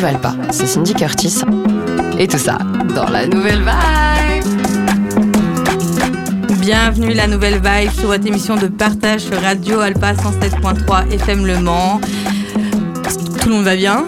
Radio 0.00 0.16
Alpa. 0.16 0.34
C'est 0.50 0.66
Cindy 0.66 0.94
Curtis. 0.94 1.42
Et 2.18 2.26
tout 2.26 2.38
ça 2.38 2.56
dans 2.94 3.06
la 3.10 3.26
nouvelle 3.26 3.60
vibe. 3.60 4.44
Bienvenue 6.58 7.12
la 7.12 7.26
nouvelle 7.26 7.60
vibe 7.62 7.90
sur 7.92 8.06
votre 8.06 8.26
émission 8.26 8.56
de 8.56 8.68
partage 8.68 9.20
sur 9.20 9.38
Radio 9.42 9.80
Alpa 9.80 10.14
107.3 10.14 11.12
FM 11.12 11.44
Le 11.44 11.58
Mans. 11.58 12.00
Tout 13.42 13.48
le 13.50 13.56
monde 13.56 13.64
va 13.64 13.76
bien? 13.76 14.06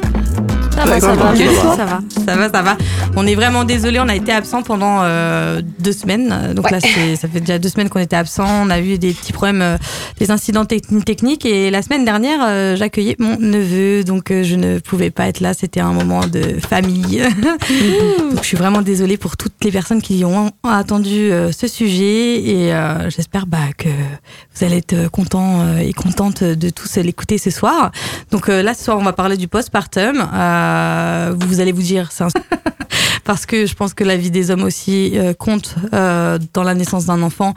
Ça 0.71 0.85
va, 0.87 0.99
ça, 0.99 1.13
va. 1.15 1.37
ça 1.37 1.85
va, 1.85 2.01
ça 2.25 2.37
va, 2.37 2.49
ça 2.51 2.63
va. 2.63 2.77
On 3.15 3.27
est 3.27 3.35
vraiment 3.35 3.65
désolé, 3.65 4.01
on 4.01 4.09
a 4.09 4.15
été 4.15 4.33
absent 4.33 4.63
pendant 4.63 5.01
euh, 5.03 5.61
deux 5.79 5.93
semaines. 5.93 6.55
Donc 6.55 6.71
là, 6.71 6.81
ça 6.81 7.29
fait 7.29 7.41
déjà 7.41 7.59
deux 7.59 7.69
semaines 7.69 7.91
qu'on 7.91 8.01
était 8.01 8.17
absent. 8.17 8.47
On 8.47 8.71
a 8.71 8.81
eu 8.81 8.97
des 8.97 9.13
petits 9.13 9.33
problèmes, 9.33 9.61
euh, 9.61 9.77
des 10.19 10.31
incidents 10.31 10.65
techniques. 10.65 11.45
Et 11.45 11.71
la 11.71 11.83
semaine 11.83 12.07
dernière, 12.07 12.41
euh, 12.43 12.75
j'accueillais 12.75 13.17
mon 13.19 13.39
neveu, 13.39 14.03
donc 14.03 14.33
je 14.33 14.55
ne 14.55 14.79
pouvais 14.79 15.11
pas 15.11 15.27
être 15.27 15.41
là. 15.41 15.53
C'était 15.53 15.81
un 15.81 15.93
moment 15.93 16.27
de 16.27 16.57
famille. 16.67 17.23
donc 17.43 18.43
je 18.43 18.47
suis 18.47 18.57
vraiment 18.57 18.81
désolée 18.81 19.19
pour 19.19 19.37
toutes 19.37 19.63
les 19.63 19.71
personnes 19.71 20.01
qui 20.01 20.25
ont 20.25 20.51
attendu 20.65 21.31
ce 21.53 21.69
sujet. 21.69 22.43
Et 22.43 22.73
j'espère 23.09 23.47
bah, 23.47 23.59
que 23.77 23.89
vous 23.89 24.65
allez 24.65 24.79
être 24.79 25.11
contents 25.11 25.77
et 25.79 25.93
contentes 25.93 26.43
de 26.43 26.71
tous 26.71 26.97
l'écouter 26.97 27.37
ce 27.37 27.51
soir. 27.51 27.93
Donc 28.31 28.49
là, 28.49 28.73
ce 28.73 28.85
soir, 28.85 28.99
on 28.99 29.05
va 29.05 29.13
parler 29.13 29.37
du 29.37 29.49
postpartum. 29.49 30.27
Euh, 30.35 31.35
vous 31.39 31.61
allez 31.61 31.73
vous 31.73 31.83
dire, 31.83 32.11
c'est 32.11 32.25
parce 33.25 33.47
que 33.47 33.67
je 33.67 33.75
pense 33.75 33.95
que 33.95 34.05
la 34.05 34.17
vie 34.17 34.31
des 34.31 34.51
hommes 34.51 34.65
aussi 34.65 35.13
euh, 35.15 35.35
compte 35.35 35.75
euh, 35.93 36.39
dans 36.53 36.63
la 36.63 36.75
naissance 36.75 37.07
d'un 37.07 37.23
enfant 37.23 37.55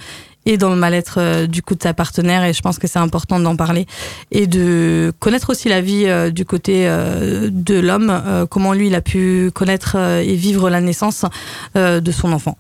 et 0.48 0.58
dans 0.58 0.70
le 0.70 0.76
mal-être 0.76 1.48
du 1.48 1.64
coup 1.64 1.74
de 1.74 1.82
sa 1.82 1.96
partenaire 1.96 2.44
et 2.44 2.54
je 2.54 2.62
pense 2.62 2.78
que 2.78 2.86
c'est 2.86 3.00
important 3.00 3.40
d'en 3.40 3.56
parler 3.56 3.88
et 4.32 4.46
de 4.46 5.12
connaître 5.20 5.50
aussi 5.50 5.70
la 5.70 5.82
vie 5.82 6.06
du 6.32 6.46
côté 6.46 6.86
de 6.86 7.80
l'homme 7.80 8.46
comment 8.52 8.74
lui 8.74 8.86
il 8.86 8.94
a 8.94 9.02
pu 9.02 9.50
connaître 9.56 9.96
et 9.96 10.36
vivre 10.36 10.70
la 10.70 10.82
naissance 10.82 11.26
de 11.74 12.12
son 12.12 12.32
enfant. 12.32 12.60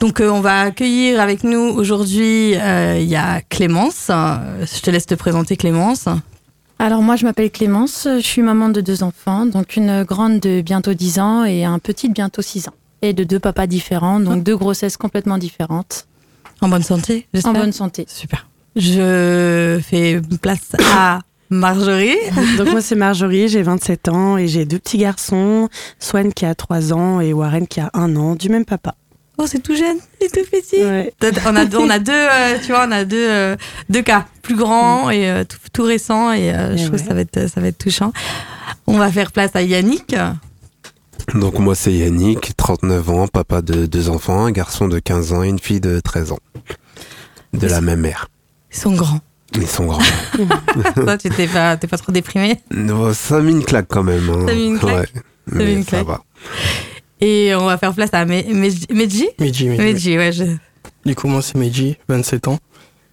Donc 0.00 0.20
on 0.20 0.40
va 0.40 0.62
accueillir 0.62 1.20
avec 1.20 1.44
nous 1.44 1.60
aujourd'hui 1.60 2.54
il 2.54 3.08
y 3.08 3.14
a 3.14 3.42
Clémence. 3.48 4.08
Je 4.08 4.80
te 4.80 4.90
laisse 4.90 5.06
te 5.06 5.14
présenter 5.14 5.56
Clémence. 5.56 6.08
Alors 6.80 7.02
moi 7.02 7.14
je 7.14 7.26
m'appelle 7.26 7.50
Clémence, 7.50 8.08
je 8.10 8.26
suis 8.26 8.40
maman 8.40 8.70
de 8.70 8.80
deux 8.80 9.02
enfants, 9.02 9.44
donc 9.44 9.76
une 9.76 10.02
grande 10.02 10.40
de 10.40 10.62
bientôt 10.62 10.94
10 10.94 11.18
ans 11.18 11.44
et 11.44 11.62
un 11.62 11.78
petit 11.78 12.08
de 12.08 12.14
bientôt 12.14 12.40
6 12.40 12.68
ans. 12.68 12.74
Et 13.02 13.12
de 13.12 13.22
deux 13.22 13.38
papas 13.38 13.66
différents, 13.66 14.18
donc 14.18 14.42
deux 14.42 14.56
grossesses 14.56 14.96
complètement 14.96 15.36
différentes. 15.36 16.06
En 16.62 16.70
bonne 16.70 16.82
santé, 16.82 17.26
j'espère 17.34 17.52
En 17.52 17.54
bonne 17.54 17.72
santé. 17.72 18.06
Super. 18.08 18.48
Je 18.76 19.78
fais 19.82 20.22
place 20.40 20.74
à 20.94 21.18
Marjorie. 21.50 22.16
Donc 22.56 22.70
moi 22.70 22.80
c'est 22.80 22.94
Marjorie, 22.94 23.48
j'ai 23.48 23.62
27 23.62 24.08
ans 24.08 24.38
et 24.38 24.48
j'ai 24.48 24.64
deux 24.64 24.78
petits 24.78 24.98
garçons, 24.98 25.68
Swan 25.98 26.32
qui 26.32 26.46
a 26.46 26.54
3 26.54 26.94
ans 26.94 27.20
et 27.20 27.34
Warren 27.34 27.66
qui 27.66 27.80
a 27.80 27.90
1 27.92 28.16
an, 28.16 28.36
du 28.36 28.48
même 28.48 28.64
papa. 28.64 28.94
Oh, 29.42 29.46
c'est 29.46 29.62
tout 29.62 29.74
jeune, 29.74 29.96
c'est 30.20 30.30
tout 30.30 30.50
petit. 30.50 30.82
On 31.46 31.56
a, 31.56 31.64
on 31.78 31.88
a 31.88 31.98
deux, 31.98 32.12
euh, 32.12 32.58
tu 32.62 32.72
vois, 32.72 32.84
on 32.86 32.92
a 32.92 33.06
deux, 33.06 33.26
euh, 33.26 33.56
deux 33.88 34.02
cas, 34.02 34.26
plus 34.42 34.54
grands 34.54 35.08
et 35.08 35.30
euh, 35.30 35.44
tout, 35.72 35.82
récents, 35.82 36.30
et, 36.30 36.52
je 36.76 36.84
trouve 36.84 37.00
que 37.00 37.06
ça 37.06 37.14
va 37.14 37.22
être, 37.22 37.48
ça 37.48 37.58
va 37.62 37.68
être 37.68 37.78
touchant. 37.78 38.12
On 38.86 38.98
va 38.98 39.10
faire 39.10 39.32
place 39.32 39.52
à 39.54 39.62
Yannick. 39.62 40.14
Donc 41.34 41.58
moi 41.58 41.74
c'est 41.74 41.92
Yannick, 41.92 42.54
39 42.54 43.10
ans, 43.10 43.28
papa 43.28 43.62
de 43.62 43.86
deux 43.86 44.10
enfants, 44.10 44.44
un 44.44 44.50
garçon 44.50 44.88
de 44.88 44.98
15 44.98 45.32
ans 45.32 45.42
et 45.42 45.48
une 45.48 45.58
fille 45.58 45.80
de 45.80 46.00
13 46.00 46.32
ans. 46.32 46.40
De 47.54 47.66
la 47.66 47.80
même 47.80 48.00
mère. 48.00 48.28
Ils 48.72 48.78
sont 48.78 48.92
grands. 48.92 49.20
Ils 49.54 49.66
sont 49.66 49.86
grands. 49.86 50.02
Toi, 50.94 51.16
tu 51.16 51.30
t'es 51.30 51.46
pas, 51.46 51.78
pas 51.78 51.96
trop 51.96 52.12
déprimé? 52.12 52.60
Ça 53.14 53.36
a 53.36 53.40
mis 53.40 53.52
une 53.52 53.64
claque 53.64 53.86
quand 53.88 54.02
même. 54.02 54.28
Hein. 54.28 54.44
Ça 54.46 54.52
a 54.52 54.54
mis 54.54 54.66
une 54.66 54.78
claque? 54.78 55.14
Ouais. 55.50 55.82
ça 55.88 56.02
va. 56.02 56.20
Et 57.20 57.54
on 57.54 57.66
va 57.66 57.76
faire 57.76 57.94
place 57.94 58.10
à 58.12 58.24
Medji 58.24 58.86
Medji, 58.90 59.28
Medji, 59.38 60.16
ouais. 60.16 60.32
Je... 60.32 60.44
Du 61.04 61.14
coup, 61.14 61.28
moi, 61.28 61.42
c'est 61.42 61.56
Medji, 61.56 61.96
27 62.08 62.48
ans. 62.48 62.58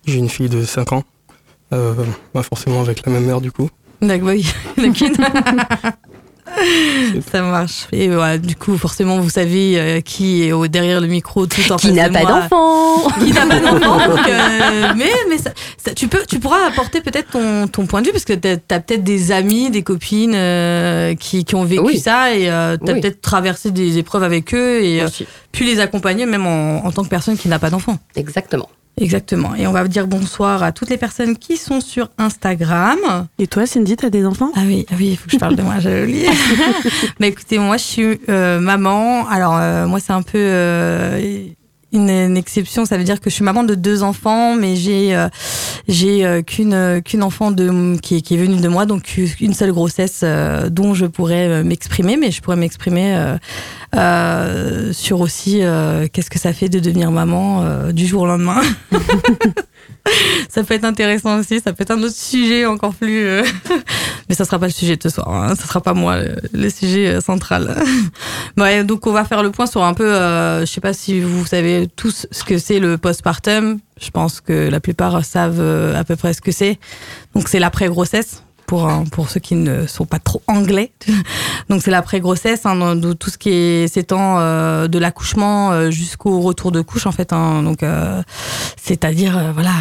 J'ai 0.06 0.18
une 0.18 0.30
fille 0.30 0.50
de 0.50 0.64
5 0.64 0.94
ans. 0.94 1.04
Euh, 1.74 1.94
pas 2.32 2.44
forcément 2.44 2.82
avec 2.82 3.06
la 3.06 3.12
même 3.12 3.26
mère, 3.26 3.42
du 3.42 3.52
coup. 3.52 3.70
D'accord, 4.02 4.30
oui. 4.30 4.50
Ça 7.32 7.42
marche. 7.42 7.88
Et 7.92 8.08
voilà, 8.10 8.38
du 8.38 8.56
coup, 8.56 8.78
forcément, 8.78 9.20
vous 9.20 9.30
savez 9.30 9.80
euh, 9.80 10.02
qui 10.02 10.44
est 10.44 10.68
derrière 10.70 11.02
le 11.02 11.08
micro 11.08 11.46
tout 11.46 11.72
en 11.72 11.76
Qui 11.78 11.92
n'a 11.92 12.10
pas 12.10 12.24
d'enfant 12.24 13.10
Qui 13.20 13.32
n'a 13.32 13.46
pas 13.46 13.60
d'enfant 13.60 14.00
euh, 14.00 14.94
Mais, 14.98 15.12
mais 15.30 15.38
ça, 15.38 15.52
tu, 15.96 16.08
peux, 16.08 16.26
tu 16.28 16.40
pourras 16.40 16.66
apporter 16.68 17.02
peut-être 17.02 17.32
ton, 17.32 17.68
ton 17.68 17.86
point 17.86 18.02
de 18.02 18.08
vue, 18.08 18.12
parce 18.12 18.26
que 18.26 18.34
tu 18.34 18.48
as, 18.48 18.80
peut-être 18.80 19.04
des 19.04 19.32
amis, 19.32 19.70
des 19.70 19.84
copines 19.84 20.36
euh, 20.36 21.16
qui, 21.16 21.46
qui, 21.46 21.56
ont 21.56 21.64
vécu 21.64 21.98
ça, 21.98 22.34
et 22.34 22.44
tu 22.44 22.48
as 22.50 22.78
peut-être 22.78 23.22
traversé 23.22 23.72
des 23.72 23.98
épreuves 23.98 24.24
avec 24.24 24.54
eux, 24.54 24.84
et 24.84 25.04
pu 25.52 25.64
les 25.64 25.80
accompagner, 25.80 26.26
même 26.26 26.46
en, 26.46 26.86
en 26.86 26.92
tant 26.92 27.04
que 27.04 27.10
personne 27.10 27.38
qui 27.38 27.48
n'a 27.48 27.60
pas 27.60 27.70
d'enfant. 27.70 27.98
Exactement. 28.16 28.70
Exactement. 29.00 29.54
Et 29.56 29.68
on 29.68 29.72
va 29.72 29.88
dire 29.88 30.08
bonsoir 30.08 30.64
à 30.64 30.72
toutes 30.72 30.90
les 30.90 30.98
personnes 30.98 31.38
qui 31.38 31.58
sont 31.58 31.82
sur 31.82 32.10
Instagram. 32.18 33.28
Et 33.38 33.46
toi, 33.48 33.68
Cindy, 33.68 33.96
t'as 33.96 34.10
des 34.10 34.26
enfants? 34.26 34.52
Ah 34.56 34.62
oui, 34.66 34.86
ah 34.90 34.96
oui, 34.98 35.10
il 35.12 35.18
faut 35.18 35.26
que 35.26 35.32
je 35.32 35.38
parle 35.38 35.56
de 35.56 35.62
moi, 35.62 35.76
j'ai 35.80 36.04
oublié. 36.04 36.30
Mais 37.20 37.28
écoutez, 37.28 37.60
moi, 37.60 37.78
je 37.78 37.84
suis 37.84 38.20
euh, 38.30 38.60
maman. 38.60 39.28
Alors, 39.28 39.56
euh, 39.56 39.86
moi, 39.86 40.00
c'est 40.00 40.14
un 40.14 40.24
peu 40.24 40.40
euh, 40.40 41.48
une, 41.94 42.38
exception. 42.38 42.86
Ça 42.86 42.98
veut 42.98 43.04
dire 43.04 43.20
que 43.20 43.30
je 43.30 43.36
suis 43.36 43.44
maman 43.44 43.64
de 43.64 43.76
deux 43.76 44.04
enfants, 44.04 44.56
mais 44.56 44.76
j'ai 44.76 45.28
j'ai 45.88 46.44
qu'une 46.46 47.02
qu'une 47.04 47.24
enfant 47.24 47.52
de 47.52 47.98
qui, 48.02 48.22
qui 48.22 48.36
est 48.36 48.38
venue 48.38 48.60
de 48.60 48.68
moi, 48.68 48.86
donc 48.86 49.18
une 49.40 49.54
seule 49.54 49.72
grossesse 49.72 50.24
dont 50.70 50.94
je 50.94 51.06
pourrais 51.06 51.64
m'exprimer, 51.64 52.18
mais 52.18 52.32
je 52.32 52.42
pourrais 52.42 52.58
m'exprimer 52.58 53.38
euh, 53.96 54.92
sur 54.92 55.22
aussi 55.22 55.64
euh, 55.64 56.08
qu'est-ce 56.12 56.30
que 56.30 56.40
ça 56.40 56.52
fait 56.52 56.68
de 56.68 56.80
devenir 56.80 57.10
maman 57.10 57.64
euh, 57.64 57.92
du 57.94 58.06
jour 58.06 58.24
au 58.24 58.26
lendemain. 58.26 58.62
ça 60.50 60.64
peut 60.64 60.74
être 60.74 60.84
intéressant 60.84 61.40
aussi, 61.40 61.60
ça 61.60 61.74
peut 61.74 61.84
être 61.84 61.92
un 61.92 62.02
autre 62.02 62.16
sujet 62.16 62.66
encore 62.66 62.94
plus. 62.94 63.26
Mais 64.30 64.36
ça 64.36 64.46
sera 64.46 64.60
pas 64.60 64.68
le 64.68 64.72
sujet 64.72 64.98
de 64.98 65.04
ce 65.04 65.10
soir, 65.10 65.30
hein. 65.30 65.56
ça 65.56 65.66
sera 65.66 65.82
pas 65.82 65.94
moi 65.94 66.18
le, 66.54 66.70
sujet 66.70 67.22
central. 67.22 67.76
ouais, 68.58 68.84
donc 68.84 69.08
on 69.08 69.12
va 69.12 69.24
faire 69.26 69.44
le 69.44 69.52
point 69.52 69.68
sur 69.68 69.84
un 69.84 69.94
peu, 69.94 70.14
je 70.62 70.66
sais 70.66 70.82
pas 70.82 70.94
si 70.94 71.22
vous 71.22 71.46
savez 71.46 71.88
tous 71.96 72.28
ce 72.32 72.44
que 72.44 72.58
c'est 72.58 72.80
le 72.80 72.98
postpartum. 72.98 73.80
Je 74.00 74.12
pense 74.12 74.42
que 74.42 74.70
la 74.70 74.80
plupart 74.80 75.24
savent 75.26 75.96
à 75.96 76.04
peu 76.04 76.16
près 76.16 76.34
ce 76.34 76.42
que 76.42 76.52
c'est. 76.52 76.78
Donc 77.34 77.48
c'est 77.48 77.60
l'après-grossesse 77.60 78.44
pour, 78.68 78.92
pour 79.12 79.30
ceux 79.30 79.40
qui 79.40 79.56
ne 79.56 79.88
sont 79.88 80.06
pas 80.06 80.20
trop 80.20 80.44
anglais. 80.46 80.92
Donc 81.70 81.82
c'est 81.82 81.90
l'après-grossesse, 81.90 82.66
hein, 82.66 82.96
de 82.96 83.14
tout 83.14 83.32
ce 83.32 83.38
qui 83.38 83.88
s'étend 83.88 84.40
euh, 84.40 84.88
de 84.88 85.00
l'accouchement 85.00 85.72
euh, 85.72 85.90
jusqu'au 85.90 86.42
retour 86.42 86.72
de 86.72 86.82
couche 86.82 87.08
en 87.08 87.12
fait. 87.12 87.34
Hein. 87.34 87.64
donc 87.64 87.84
euh, 87.84 88.22
c'est-à-dire 88.82 89.38
euh, 89.38 89.52
voilà 89.54 89.72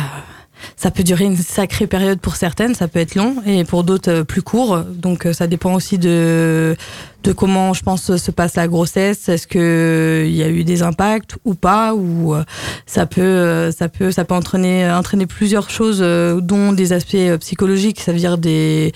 ça 0.76 0.90
peut 0.90 1.02
durer 1.02 1.24
une 1.24 1.36
sacrée 1.36 1.86
période 1.86 2.20
pour 2.20 2.36
certaines, 2.36 2.74
ça 2.74 2.88
peut 2.88 2.98
être 2.98 3.14
long, 3.14 3.36
et 3.46 3.64
pour 3.64 3.84
d'autres 3.84 4.10
euh, 4.10 4.24
plus 4.24 4.42
court. 4.42 4.78
Donc 4.80 5.26
euh, 5.26 5.32
ça 5.32 5.46
dépend 5.46 5.74
aussi 5.74 5.98
de, 5.98 6.76
de 7.22 7.32
comment, 7.32 7.74
je 7.74 7.82
pense, 7.82 8.16
se 8.16 8.30
passe 8.30 8.54
la 8.56 8.68
grossesse. 8.68 9.28
Est-ce 9.28 9.46
que 9.46 10.24
il 10.26 10.34
y 10.34 10.42
a 10.42 10.48
eu 10.48 10.64
des 10.64 10.82
impacts 10.82 11.36
ou 11.44 11.54
pas, 11.54 11.94
ou 11.94 12.34
euh, 12.34 12.44
ça 12.86 13.06
peut, 13.06 13.70
ça 13.70 13.88
peut, 13.88 14.10
ça 14.10 14.24
peut 14.24 14.34
entraîner, 14.34 14.90
entraîner 14.90 15.26
plusieurs 15.26 15.70
choses, 15.70 16.00
dont 16.42 16.72
des 16.72 16.92
aspects 16.92 17.36
psychologiques, 17.40 18.00
ça 18.00 18.12
veut 18.12 18.18
dire 18.18 18.38
des, 18.38 18.92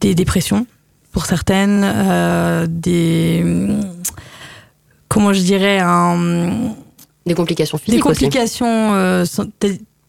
des 0.00 0.14
dépressions 0.14 0.66
pour 1.12 1.24
certaines, 1.24 1.82
euh, 1.82 2.66
des, 2.68 3.42
comment 5.08 5.32
je 5.32 5.40
dirais, 5.40 5.78
un, 5.78 6.74
des 7.24 7.32
complications 7.32 7.78
physiques. 7.78 7.94
Des 7.94 8.02
complications 8.02 8.92
euh, 8.92 9.24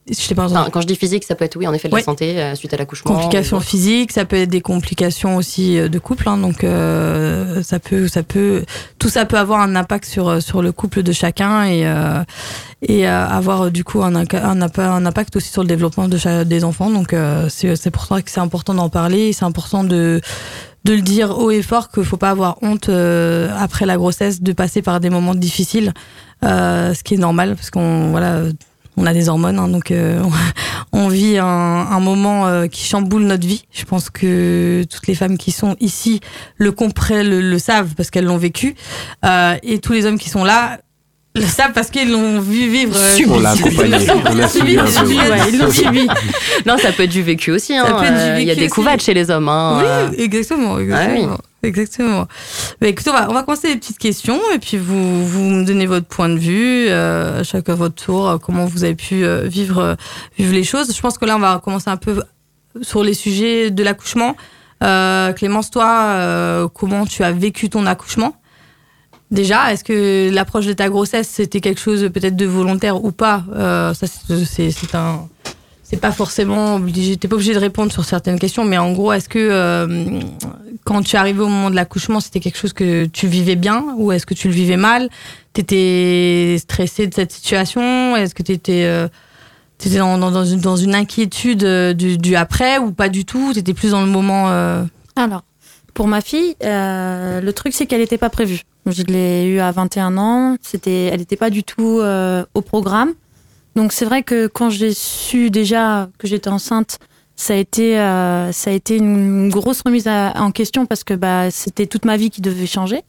je 0.10 0.34
pas 0.34 0.70
quand 0.72 0.82
je 0.82 0.88
dis 0.88 0.96
physique, 0.96 1.24
ça 1.26 1.36
peut 1.36 1.44
être 1.44 1.58
oui, 1.58 1.68
en 1.68 1.74
effet, 1.74 1.90
de 1.90 1.96
la 1.96 2.02
santé 2.02 2.40
euh, 2.40 2.56
suite 2.56 2.74
à 2.74 2.78
l'accouchement. 2.78 3.14
Complications 3.14 3.60
physiques, 3.60 4.12
ça 4.12 4.26
peut 4.26 4.38
être 4.38 4.50
des 4.50 4.62
complications 4.62 5.36
aussi 5.36 5.78
euh, 5.78 5.90
de 5.90 6.00
couple. 6.00 6.30
Hein, 6.30 6.38
donc 6.38 6.64
euh, 6.64 7.62
ça 7.62 7.80
peut, 7.80 8.08
ça 8.08 8.24
peut, 8.24 8.64
tout 9.00 9.10
ça 9.10 9.26
peut 9.26 9.38
avoir 9.38 9.62
un 9.62 9.76
impact 9.76 10.06
sur 10.06 10.42
sur 10.42 10.62
le 10.62 10.72
couple 10.72 11.04
de 11.04 11.12
chacun 11.12 11.66
et 11.66 11.86
et 12.88 13.08
avoir 13.08 13.72
du 13.72 13.84
coup 13.84 14.04
un, 14.04 14.16
un, 14.16 14.26
un, 14.62 15.06
impact 15.06 15.36
aussi 15.36 15.50
sur 15.50 15.64
le 15.64 15.68
développement 15.68 16.08
de 16.08 16.44
des 16.44 16.64
enfants. 16.64 16.90
Donc 16.90 17.16
c'est 17.50 17.76
c'est 17.76 17.92
pour 17.92 18.06
ça 18.06 18.22
que 18.22 18.32
c'est 18.32 18.40
important 18.40 18.74
d'en 18.74 18.90
parler. 18.90 19.34
C'est 19.34 19.46
important 19.46 19.84
de 19.84 20.22
de 20.86 20.94
le 20.94 21.02
dire 21.02 21.38
haut 21.38 21.52
et 21.52 21.62
fort 21.62 21.90
qu'il 21.90 22.06
faut 22.06 22.18
pas 22.18 22.30
avoir 22.30 22.60
honte 22.62 22.90
après 22.90 23.86
la 23.86 23.98
grossesse 23.98 24.42
de 24.42 24.54
passer 24.54 24.82
par 24.82 25.00
des 25.00 25.10
moments 25.10 25.36
difficiles, 25.36 25.94
ce 26.44 27.04
qui 27.04 27.16
est 27.16 27.18
normal 27.18 27.56
parce 27.56 27.72
qu'on 27.72 28.12
voilà 28.12 28.44
on 28.98 29.06
a 29.06 29.14
des 29.14 29.30
hormones, 29.30 29.60
hein, 29.60 29.68
donc 29.68 29.92
euh, 29.92 30.22
on 30.92 31.08
vit 31.08 31.38
un, 31.38 32.00
moment 32.00 32.48
euh, 32.48 32.68
qui 32.68 32.84
chamboule 32.84 33.24
notre 33.24 33.48
vie. 33.48 33.64
Je 33.72 33.86
pense 33.86 34.10
que 34.10 34.84
toutes 34.90 35.08
les 35.08 35.16
femmes 35.16 35.38
qui 35.38 35.52
sont 35.52 35.76
ici 35.80 36.20
le 36.58 36.72
comprennent, 36.72 37.30
le, 37.30 37.60
savent 37.60 37.94
parce 37.96 38.10
qu'elles 38.10 38.26
l'ont 38.26 38.38
vécu, 38.38 38.76
euh, 39.24 39.56
et 39.64 39.80
tous 39.80 39.94
les 39.94 40.06
hommes 40.06 40.18
qui 40.18 40.30
sont 40.30 40.44
là 40.44 40.80
le 41.36 41.44
savent 41.44 41.74
parce 41.74 41.92
qu'ils 41.92 42.12
l'ont 42.12 42.40
vu 42.40 42.68
vivre. 42.68 42.98
on 43.28 43.40
l'a 43.40 43.52
accompagné, 43.52 43.98
on 44.26 44.34
l'a 44.34 44.48
suivi 44.48 44.74
ils 44.74 45.60
l'ont 45.60 45.72
suivi. 45.72 46.08
Non, 46.66 46.78
ça 46.80 46.92
peut 46.92 47.04
être 47.04 47.12
du 47.12 47.22
vécu 47.22 47.52
aussi. 47.52 47.76
Hein. 47.76 47.86
Il 48.40 48.44
y 48.46 48.50
a 48.50 48.56
des 48.56 48.70
couvaches 48.70 49.04
chez 49.04 49.14
les 49.14 49.30
hommes. 49.30 49.48
Hein. 49.48 50.10
Oui, 50.10 50.24
exactement. 50.24 50.80
exactement. 50.80 51.38
Exactement. 51.64 52.28
Bah, 52.80 52.88
écoutez, 52.88 53.10
on 53.10 53.14
va, 53.14 53.30
on 53.30 53.34
va 53.34 53.44
commencer 53.44 53.68
les 53.70 53.76
petites 53.78 53.98
questions 53.98 54.40
et 54.54 54.60
puis 54.60 54.78
vous, 54.78 55.26
vous 55.26 55.42
me 55.42 55.66
donnez 55.66 55.86
votre 55.86 56.08
point 56.08 56.30
de 56.30 56.38
vue, 56.38 56.88
euh, 56.88 57.44
chacun 57.44 57.76
votre 57.76 57.96
tour, 57.96 58.30
euh, 58.30 58.38
comment 58.38 58.66
vous 58.66 58.84
avez 58.84 58.96
pu 58.96 59.24
euh, 59.26 59.44
vivre, 59.48 59.80
euh, 59.80 59.96
vivre 60.38 60.54
les 60.54 60.64
choses. 60.64 60.96
Je 60.96 61.02
pense 61.02 61.18
que 61.18 61.26
là, 61.26 61.36
on 61.36 61.40
va 61.40 61.60
commencer 61.64 61.90
un 61.90 61.98
peu 61.98 62.22
sur 62.82 63.04
les 63.04 63.14
sujets 63.14 63.72
de 63.72 63.84
l'accouchement. 63.84 64.36
Clémence, 64.80 65.72
toi, 65.72 66.70
comment 66.76 67.06
tu 67.08 67.24
as 67.24 67.32
vécu 67.32 67.70
ton 67.70 67.88
accouchement? 67.88 68.36
Déjà, 69.32 69.74
est-ce 69.74 69.84
que 69.84 70.30
l'approche 70.32 70.68
de 70.68 70.74
ta 70.74 70.88
grossesse, 70.88 71.28
c'était 71.28 71.60
quelque 71.60 71.82
chose 71.82 72.10
peut-être 72.14 72.36
de 72.36 72.46
volontaire 72.46 73.04
ou 73.04 73.12
pas? 73.12 73.44
Ça, 73.96 74.06
c'est 74.06 74.96
un... 74.96 75.28
C'est 75.90 76.02
pas 76.02 76.12
forcément 76.12 76.76
obligé, 76.76 77.16
t'es 77.16 77.30
pas 77.30 77.36
obligé 77.36 77.54
de 77.54 77.60
répondre 77.60 77.94
sur 77.94 78.04
certaines 78.04 78.40
questions, 78.40 78.66
mais 78.66 78.78
en 78.78 78.92
gros, 78.92 79.14
est-ce 79.14 79.30
que 79.30 79.40
euh, 79.40 80.20
quand 80.84 81.02
tu 81.02 81.16
es 81.16 81.20
arrivé 81.20 81.40
au 81.40 81.48
moment 81.48 81.70
de 81.70 81.76
l'accouchement, 81.76 82.20
c'était 82.20 82.42
quelque 82.42 82.58
chose 82.58 82.74
que 82.74 83.06
tu 83.06 83.28
vivais 83.28 83.56
bien 83.56 83.86
ou 83.96 84.12
est-ce 84.12 84.26
que 84.26 84.34
tu 84.34 84.50
le 84.50 84.54
vivais 84.54 84.76
mal? 84.76 85.08
T'étais 85.54 86.58
stressé 86.60 87.08
de 87.08 87.14
cette 87.14 87.32
situation? 87.32 88.18
Est-ce 88.18 88.36
que 88.36 88.44
t'étais 88.44 88.84
euh, 88.84 89.08
t'étais 89.78 90.00
dans, 90.00 90.44
une, 90.44 90.60
dans 90.60 90.76
une 90.76 90.94
inquiétude 90.94 91.64
euh, 91.64 91.94
du, 91.94 92.36
après 92.36 92.80
ou 92.80 92.92
pas 92.92 93.08
du 93.08 93.24
tout? 93.24 93.54
T'étais 93.54 93.74
plus 93.74 93.92
dans 93.92 94.02
le 94.02 94.08
moment 94.08 94.50
euh, 94.50 94.84
Alors, 95.16 95.46
pour 95.94 96.10
ma 96.10 96.20
fille, 96.20 96.58
le 96.62 97.52
truc 97.52 97.74
c'est 97.74 97.86
qu'elle 97.86 98.02
n'était 98.02 98.18
pas 98.18 98.30
prévue. 98.30 98.64
Je 98.88 99.04
l'ai 99.04 99.46
eu 99.46 99.60
à 99.60 99.72
21 99.72 100.18
ans. 100.18 100.58
C'était, 100.62 101.06
elle 101.06 101.20
n'était 101.20 101.38
pas 101.38 101.50
du 101.50 101.64
tout 101.64 102.02
au 102.54 102.62
programme. 102.62 103.14
Donc 103.78 103.94
c'est 103.94 104.06
vrai 104.06 104.24
que 104.24 104.48
quand 104.48 104.72
j'ai 104.72 104.92
su 104.92 105.52
déjà 105.52 106.10
que 106.18 106.28
j'étais 106.28 106.50
enceinte, 106.50 106.98
ça 107.36 107.54
a 107.54 107.58
été, 107.58 108.00
euh, 108.00 108.52
ça 108.52 108.72
a 108.72 108.74
été 108.74 108.98
une 108.98 109.50
grosse 109.50 109.82
remise 109.82 110.08
en 110.08 110.50
question 110.50 110.88
parce 110.88 111.04
que 111.04 111.14
bah, 111.14 111.52
c'était 111.52 111.86
toute 111.86 112.04
ma 112.04 112.18
vie 112.18 112.32
qui 112.32 112.42
devait 112.42 112.66
changer. 112.66 113.04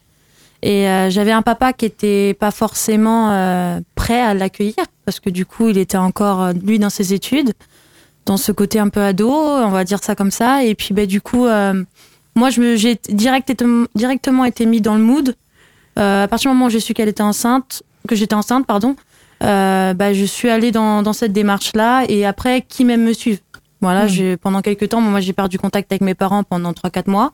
Et 0.60 0.86
euh, 0.86 1.08
j'avais 1.08 1.32
un 1.32 1.40
papa 1.40 1.72
qui 1.72 1.86
était 1.86 2.34
pas 2.34 2.50
forcément 2.50 3.32
euh, 3.32 3.80
prêt 3.94 4.20
à 4.20 4.34
l'accueillir 4.34 4.74
parce 5.06 5.20
que 5.20 5.30
du 5.30 5.46
coup 5.46 5.70
il 5.70 5.78
était 5.78 5.96
encore 5.96 6.52
lui 6.52 6.78
dans 6.78 6.90
ses 6.90 7.14
études, 7.14 7.54
dans 8.26 8.36
ce 8.36 8.52
côté 8.52 8.78
un 8.78 8.90
peu 8.90 9.00
ado, 9.00 9.30
on 9.30 9.70
va 9.70 9.84
dire 9.84 10.04
ça 10.04 10.14
comme 10.14 10.30
ça. 10.30 10.64
Et 10.64 10.74
puis 10.74 10.92
bah, 10.92 11.06
du 11.06 11.22
coup, 11.22 11.46
moi 12.34 12.50
je 12.50 12.60
me, 12.60 12.76
j'ai 12.76 13.00
direct, 13.08 13.64
directement 13.94 14.44
été 14.44 14.66
mis 14.66 14.82
dans 14.82 14.96
le 14.96 15.02
mood. 15.02 15.34
À 15.96 16.28
partir 16.28 16.50
du 16.50 16.54
moment 16.54 16.66
où 16.66 16.70
j'ai 16.70 16.80
su 16.80 16.92
qu'elle 16.92 17.08
était 17.08 17.22
enceinte, 17.22 17.82
que 18.06 18.14
j'étais 18.14 18.34
enceinte, 18.34 18.66
pardon, 18.66 18.96
euh, 19.42 19.94
bah, 19.94 20.12
je 20.12 20.24
suis 20.24 20.48
allée 20.48 20.72
dans, 20.72 21.02
dans 21.02 21.12
cette 21.12 21.32
démarche-là 21.32 22.04
et 22.08 22.24
après, 22.26 22.62
qui 22.62 22.84
même 22.84 23.02
me 23.04 23.12
suivent. 23.12 23.40
Voilà, 23.80 24.06
j'ai, 24.08 24.36
pendant 24.36 24.60
quelques 24.60 24.88
temps, 24.88 25.00
moi 25.00 25.20
j'ai 25.20 25.32
perdu 25.32 25.56
contact 25.58 25.92
avec 25.92 26.02
mes 26.02 26.14
parents 26.14 26.42
pendant 26.42 26.72
3-4 26.72 27.08
mois 27.08 27.32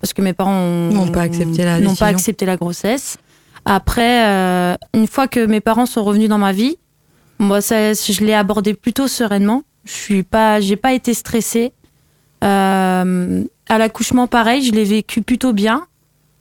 parce 0.00 0.12
que 0.14 0.22
mes 0.22 0.32
parents 0.32 0.54
ont- 0.58 0.90
N'ont 0.92 1.08
pas 1.08 1.20
accepté 1.22 1.64
la 1.64 1.74
n'ont 1.74 1.80
décision. 1.90 1.96
pas 2.06 2.06
accepté 2.10 2.46
la 2.46 2.56
grossesse. 2.56 3.18
Après, 3.66 4.26
euh, 4.26 4.74
une 4.94 5.06
fois 5.06 5.28
que 5.28 5.44
mes 5.44 5.60
parents 5.60 5.84
sont 5.86 6.02
revenus 6.04 6.28
dans 6.30 6.38
ma 6.38 6.52
vie, 6.52 6.76
moi 7.38 7.60
ça, 7.60 7.92
je 7.92 8.24
l'ai 8.24 8.32
abordé 8.32 8.72
plutôt 8.74 9.06
sereinement. 9.08 9.64
Je 9.84 9.92
suis 9.92 10.22
pas, 10.22 10.60
j'ai 10.60 10.76
pas 10.76 10.94
été 10.94 11.12
stressée. 11.14 11.72
Euh, 12.44 13.44
à 13.68 13.78
l'accouchement, 13.78 14.26
pareil, 14.26 14.62
je 14.62 14.72
l'ai 14.72 14.84
vécu 14.84 15.22
plutôt 15.22 15.52
bien, 15.52 15.86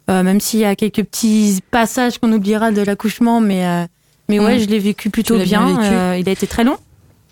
euh, 0.10 0.24
même 0.24 0.40
s'il 0.40 0.60
y 0.60 0.66
a 0.66 0.76
quelques 0.76 1.04
petits 1.04 1.60
passages 1.72 2.20
qu'on 2.20 2.32
oubliera 2.32 2.72
de 2.72 2.82
l'accouchement, 2.82 3.42
mais 3.42 3.66
euh, 3.66 3.86
mais 4.30 4.40
ouais, 4.40 4.58
Mm. 4.58 4.60
je 4.62 4.66
l'ai 4.68 4.80
vécu 4.80 5.10
plutôt 5.10 5.36
bien 5.38 5.66
bien. 5.66 5.78
vécu. 5.82 5.94
Euh, 5.94 6.18
il 6.20 6.28
a 6.30 6.32
été 6.32 6.48
très 6.48 6.64
long, 6.64 6.78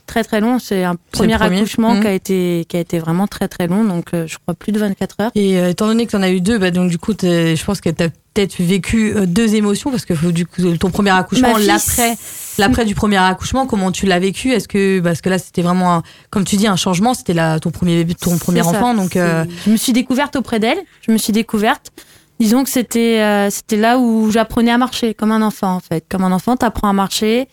très 0.06 0.24
très 0.24 0.40
long. 0.42 0.60
C'est 0.60 0.84
un 0.84 0.96
premier, 1.12 1.36
premier. 1.38 1.58
accouchement 1.58 1.96
Mm. 1.96 2.02
qui 2.02 2.08
a 2.08 2.14
été 2.14 2.66
qui 2.70 2.78
a 2.78 2.80
été 2.80 3.00
vraiment 3.00 3.28
très 3.28 3.48
très 3.48 3.68
long, 3.68 3.84
donc 3.84 4.08
euh, 4.14 4.28
je 4.28 4.38
crois 4.38 4.54
plus 4.54 4.72
de 4.72 4.80
24 4.80 5.16
heures. 5.22 5.32
Et 5.36 5.58
euh, 5.60 5.70
étant 5.70 5.88
donné 5.88 6.06
que 6.06 6.12
tu 6.12 6.18
en 6.18 6.22
as 6.22 6.30
eu 6.32 6.42
deux, 6.42 6.58
bah, 6.58 6.72
donc 6.72 6.90
du 6.90 6.98
coup, 6.98 7.14
je 7.22 7.64
pense 7.64 7.82
que 7.82 7.90
tu 7.90 8.04
as 8.04 8.10
peut-être 8.10 8.56
vécu 8.60 9.14
deux 9.28 9.54
émotions 9.54 9.92
parce 9.92 10.06
que 10.06 10.14
du 10.32 10.46
coup, 10.48 10.62
ton 10.78 10.90
premier 10.90 11.12
accouchement, 11.12 11.56
l'après, 11.58 12.16
l'après 12.58 12.84
du 12.84 12.96
premier 12.96 13.18
accouchement, 13.18 13.68
comment 13.68 13.92
tu 13.92 14.08
l'as 14.08 14.18
vécu? 14.20 14.52
Est-ce 14.52 14.68
que 14.68 15.00
parce 15.02 15.22
que 15.22 15.30
là, 15.30 15.38
c'était 15.38 15.62
vraiment, 15.62 15.96
un- 15.98 16.04
comme 16.32 16.44
tu 16.44 16.56
dis, 16.56 16.66
un 16.68 16.76
changement. 16.76 17.14
C'était 17.14 17.36
ton 17.60 17.70
premier 17.70 17.98
bébé, 17.98 18.16
ton 18.16 18.38
premier 18.40 18.64
ça. 18.64 18.70
enfant, 18.70 18.94
donc 18.96 19.16
euh, 19.18 19.46
je 19.66 19.72
me 19.72 19.78
suis 19.78 19.94
découverte 19.94 20.36
auprès 20.36 20.60
d'elle. 20.60 20.80
Je 21.08 21.12
me 21.12 21.18
suis 21.18 21.32
découverte. 21.34 21.92
Disons 22.40 22.64
que 22.64 22.70
c'était 22.70 23.22
euh, 23.22 23.50
c'était 23.50 23.78
là 23.78 23.98
où 24.00 24.32
j'apprenais 24.32 24.72
à 24.72 24.78
marcher 24.78 25.14
comme 25.14 25.32
un 25.32 25.42
enfant 25.42 25.76
en 25.76 25.80
fait. 25.80 26.06
Comme 26.10 26.24
un 26.24 26.32
enfant, 26.32 26.56
t'apprends 26.58 26.90
à 26.90 26.94
marcher. 26.94 27.48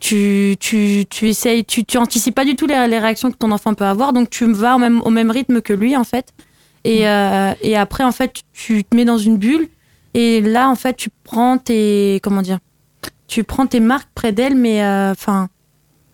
Tu 0.00 0.56
tu 0.58 1.04
tu 1.08 1.28
essayes, 1.28 1.64
tu 1.64 1.84
tu 1.84 1.96
anticipes 1.98 2.34
pas 2.34 2.44
du 2.44 2.56
tout 2.56 2.66
les, 2.66 2.88
les 2.88 2.98
réactions 2.98 3.30
que 3.30 3.36
ton 3.36 3.52
enfant 3.52 3.74
peut 3.74 3.84
avoir, 3.84 4.12
donc 4.12 4.30
tu 4.30 4.50
vas 4.52 4.74
au 4.74 4.78
même 4.78 5.00
au 5.04 5.10
même 5.10 5.30
rythme 5.30 5.60
que 5.60 5.72
lui 5.72 5.96
en 5.96 6.04
fait. 6.04 6.32
Et 6.84 7.08
euh, 7.08 7.52
et 7.62 7.76
après 7.76 8.02
en 8.02 8.10
fait 8.10 8.32
tu, 8.32 8.42
tu 8.52 8.84
te 8.84 8.96
mets 8.96 9.04
dans 9.04 9.18
une 9.18 9.36
bulle 9.38 9.68
et 10.14 10.40
là 10.40 10.68
en 10.68 10.74
fait 10.74 10.96
tu 10.96 11.08
prends 11.22 11.56
tes 11.58 12.18
comment 12.24 12.42
dire, 12.42 12.58
tu 13.28 13.44
prends 13.44 13.66
tes 13.66 13.78
marques 13.78 14.08
près 14.14 14.32
d'elle, 14.32 14.56
mais 14.56 14.82
euh, 14.82 15.12
enfin 15.12 15.48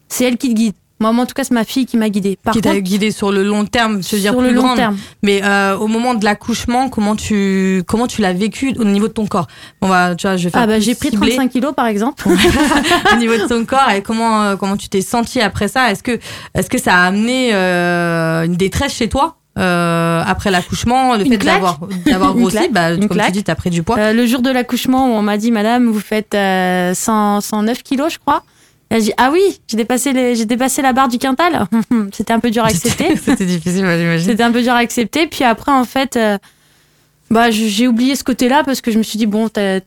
c'est 0.09 0.25
elle 0.25 0.37
qui 0.37 0.51
te 0.51 0.55
guide. 0.55 0.75
Moi, 1.01 1.11
en 1.11 1.27
tout 1.27 1.35
cas, 1.35 1.45
c'est 1.45 1.55
ma 1.55 1.65
fille 1.65 1.87
qui 1.87 1.97
m'a 1.97 2.09
guidée. 2.09 2.37
Par 2.43 2.53
qui 2.53 2.61
t'a 2.61 2.71
contre, 2.71 2.83
guidé 2.83 3.11
sur 3.13 3.31
le 3.31 3.45
long 3.45 3.65
terme, 3.65 4.03
je 4.03 4.17
veux 4.17 4.21
dire 4.23 4.33
sur 4.33 4.41
plus 4.41 4.49
le 4.49 4.55
long 4.55 4.63
grande. 4.63 4.77
terme. 4.77 4.97
Mais 5.23 5.41
euh, 5.45 5.77
au 5.77 5.87
moment 5.87 6.15
de 6.15 6.25
l'accouchement, 6.25 6.89
comment 6.89 7.15
tu 7.15 7.83
comment 7.87 8.07
tu 8.07 8.21
l'as 8.21 8.33
vécu 8.33 8.75
au 8.79 8.85
niveau 8.85 9.07
de 9.09 9.13
ton 9.13 9.27
corps? 9.27 9.47
On 9.81 9.87
va, 9.89 10.15
tu 10.17 10.27
vois, 10.27 10.37
je 10.37 10.45
vais 10.45 10.51
faire 10.51 10.63
Ah 10.63 10.67
bah 10.67 10.81
j'ai 10.81 10.95
pris 10.95 11.11
ciblé. 11.11 11.37
35 11.37 11.51
kilos 11.53 11.75
par 11.75 11.87
exemple. 11.87 12.29
au 13.13 13.17
niveau 13.17 13.37
de 13.37 13.47
ton 13.47 13.65
corps 13.65 13.91
et 13.95 14.03
comment 14.03 14.43
euh, 14.43 14.57
comment 14.57 14.77
tu 14.77 14.89
t'es 14.89 15.03
senti 15.03 15.41
après 15.41 15.69
ça? 15.69 15.91
Est-ce 15.91 16.03
que 16.03 16.19
est-ce 16.55 16.69
que 16.69 16.79
ça 16.79 16.95
a 16.97 17.07
amené 17.07 17.51
euh, 17.55 18.45
une 18.45 18.57
détresse 18.57 18.95
chez 18.95 19.09
toi 19.09 19.37
euh, 19.59 20.23
après 20.25 20.53
l'accouchement, 20.53 21.17
le 21.17 21.25
Une 21.27 21.33
fait 21.33 21.39
d'avoir 21.39 21.81
d'avoir 22.07 22.35
grossi, 22.37 22.69
bah, 22.71 22.97
comme 22.97 23.21
tu 23.27 23.33
dis, 23.33 23.43
t'as 23.43 23.57
pris 23.57 23.71
du 23.71 23.83
poids. 23.83 23.99
Euh, 23.99 24.13
le 24.13 24.25
jour 24.25 24.41
de 24.41 24.51
l'accouchement 24.51 25.07
on 25.07 25.23
m'a 25.23 25.37
dit 25.37 25.51
Madame, 25.51 25.87
vous 25.91 25.99
faites 25.99 26.35
euh, 26.35 26.95
100, 26.95 27.41
109 27.41 27.83
kilos, 27.83 28.13
je 28.13 28.19
crois. 28.19 28.43
J'ai 28.91 29.01
dit 29.01 29.13
ah 29.19 29.31
oui, 29.33 29.41
j'ai 29.69 29.77
dépassé 29.77 30.13
les, 30.13 30.35
j'ai 30.35 30.47
dépassé 30.47 30.81
la 30.83 30.93
barre 30.93 31.09
du 31.09 31.19
quintal. 31.19 31.67
C'était 32.13 32.33
un 32.33 32.41
peu 32.41 32.51
dur 32.51 32.65
à 32.65 32.69
accepter. 32.69 33.17
C'était 33.23 33.45
difficile, 33.45 33.81
j'imagine. 33.99 34.31
C'était 34.31 34.43
un 34.43 34.53
peu 34.53 34.63
dur 34.63 34.73
à 34.73 34.79
accepter. 34.79 35.27
Puis 35.27 35.45
après 35.45 35.73
en 35.73 35.85
fait, 35.85 36.17
euh, 36.17 36.39
bah 37.31 37.51
je- 37.51 37.67
j'ai 37.67 37.87
oublié 37.87 38.17
ce 38.17 38.25
côté-là 38.25 38.63
parce 38.65 38.81
que 38.81 38.91
je 38.91 38.99
me 38.99 39.03
suis 39.03 39.19
dit 39.19 39.27
bon, 39.27 39.49
t'as- 39.49 39.81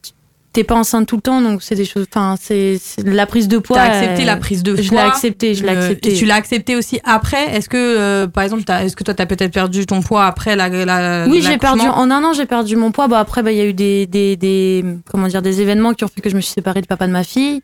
t'es 0.53 0.63
pas 0.65 0.75
enceinte 0.75 1.07
tout 1.07 1.15
le 1.15 1.21
temps, 1.21 1.42
donc 1.42 1.63
c'est 1.63 1.74
des 1.75 1.86
choses. 1.86 2.06
Enfin, 2.13 2.36
c'est 2.39 2.77
c'est 2.80 3.03
la 3.07 3.25
prise 3.25 3.48
de 3.48 3.57
poids. 3.57 3.77
T'as 3.77 3.83
accepté 3.86 4.21
euh, 4.21 4.25
la 4.25 4.36
prise 4.38 4.62
de 4.63 4.75
Je 4.75 4.89
poids. 4.89 5.01
l'ai 5.01 5.07
accepté, 5.07 5.56
je 5.56 5.63
l'ai 5.63 5.69
euh, 5.69 5.80
accepté. 5.81 6.13
Et 6.13 6.18
tu 6.18 6.25
l'as 6.25 6.36
accepté 6.36 6.75
aussi 6.75 7.00
après? 7.03 7.56
Est-ce 7.56 7.69
que, 7.69 7.77
euh, 7.77 8.27
par 8.27 8.44
exemple, 8.44 8.63
t'as- 8.65 8.83
est-ce 8.83 8.95
que 8.95 9.03
toi, 9.03 9.13
t'as 9.15 9.25
peut-être 9.25 9.53
perdu 9.53 9.86
ton 9.88 10.01
poids 10.01 10.25
après 10.27 10.56
la, 10.56 10.68
la 10.69 11.25
Oui, 11.27 11.42
j'ai 11.42 11.57
perdu 11.57 11.81
en 11.88 12.12
un 12.12 12.24
an, 12.24 12.33
j'ai 12.33 12.45
perdu 12.45 12.75
mon 12.75 12.92
poids. 12.92 13.07
Bon 13.07 13.15
après, 13.15 13.42
bah, 13.42 13.51
il 13.51 13.57
y 13.57 13.62
a 13.62 13.65
eu 13.65 13.74
des, 13.74 14.06
des, 14.06 14.36
des 14.36 14.86
comment 15.09 15.27
dire 15.27 15.41
des 15.41 15.62
événements 15.62 15.93
qui 15.96 16.03
ont 16.03 16.10
fait 16.13 16.22
que 16.22 16.29
je 16.29 16.36
me 16.36 16.41
suis 16.41 16.53
séparée 16.53 16.81
du 16.81 16.88
papa 16.88 17.08
de 17.08 17.13
ma 17.13 17.24
fille. 17.24 17.63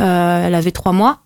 Euh, 0.00 0.46
elle 0.46 0.54
avait 0.54 0.70
trois 0.70 0.92
mois. 0.92 1.18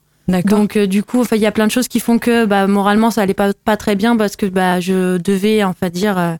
Donc 0.44 0.76
euh, 0.76 0.86
du 0.86 1.02
coup, 1.02 1.24
il 1.32 1.38
y 1.38 1.46
a 1.46 1.52
plein 1.52 1.66
de 1.66 1.70
choses 1.72 1.88
qui 1.88 2.00
font 2.00 2.18
que 2.18 2.46
bah, 2.46 2.66
moralement 2.66 3.10
ça 3.10 3.20
allait 3.22 3.34
pas, 3.34 3.52
pas 3.52 3.76
très 3.76 3.96
bien 3.96 4.16
parce 4.16 4.36
que 4.36 4.46
bah, 4.46 4.80
je 4.80 5.18
devais 5.18 5.62
enfin 5.64 5.90
dire 5.90 6.16
euh, 6.16 6.34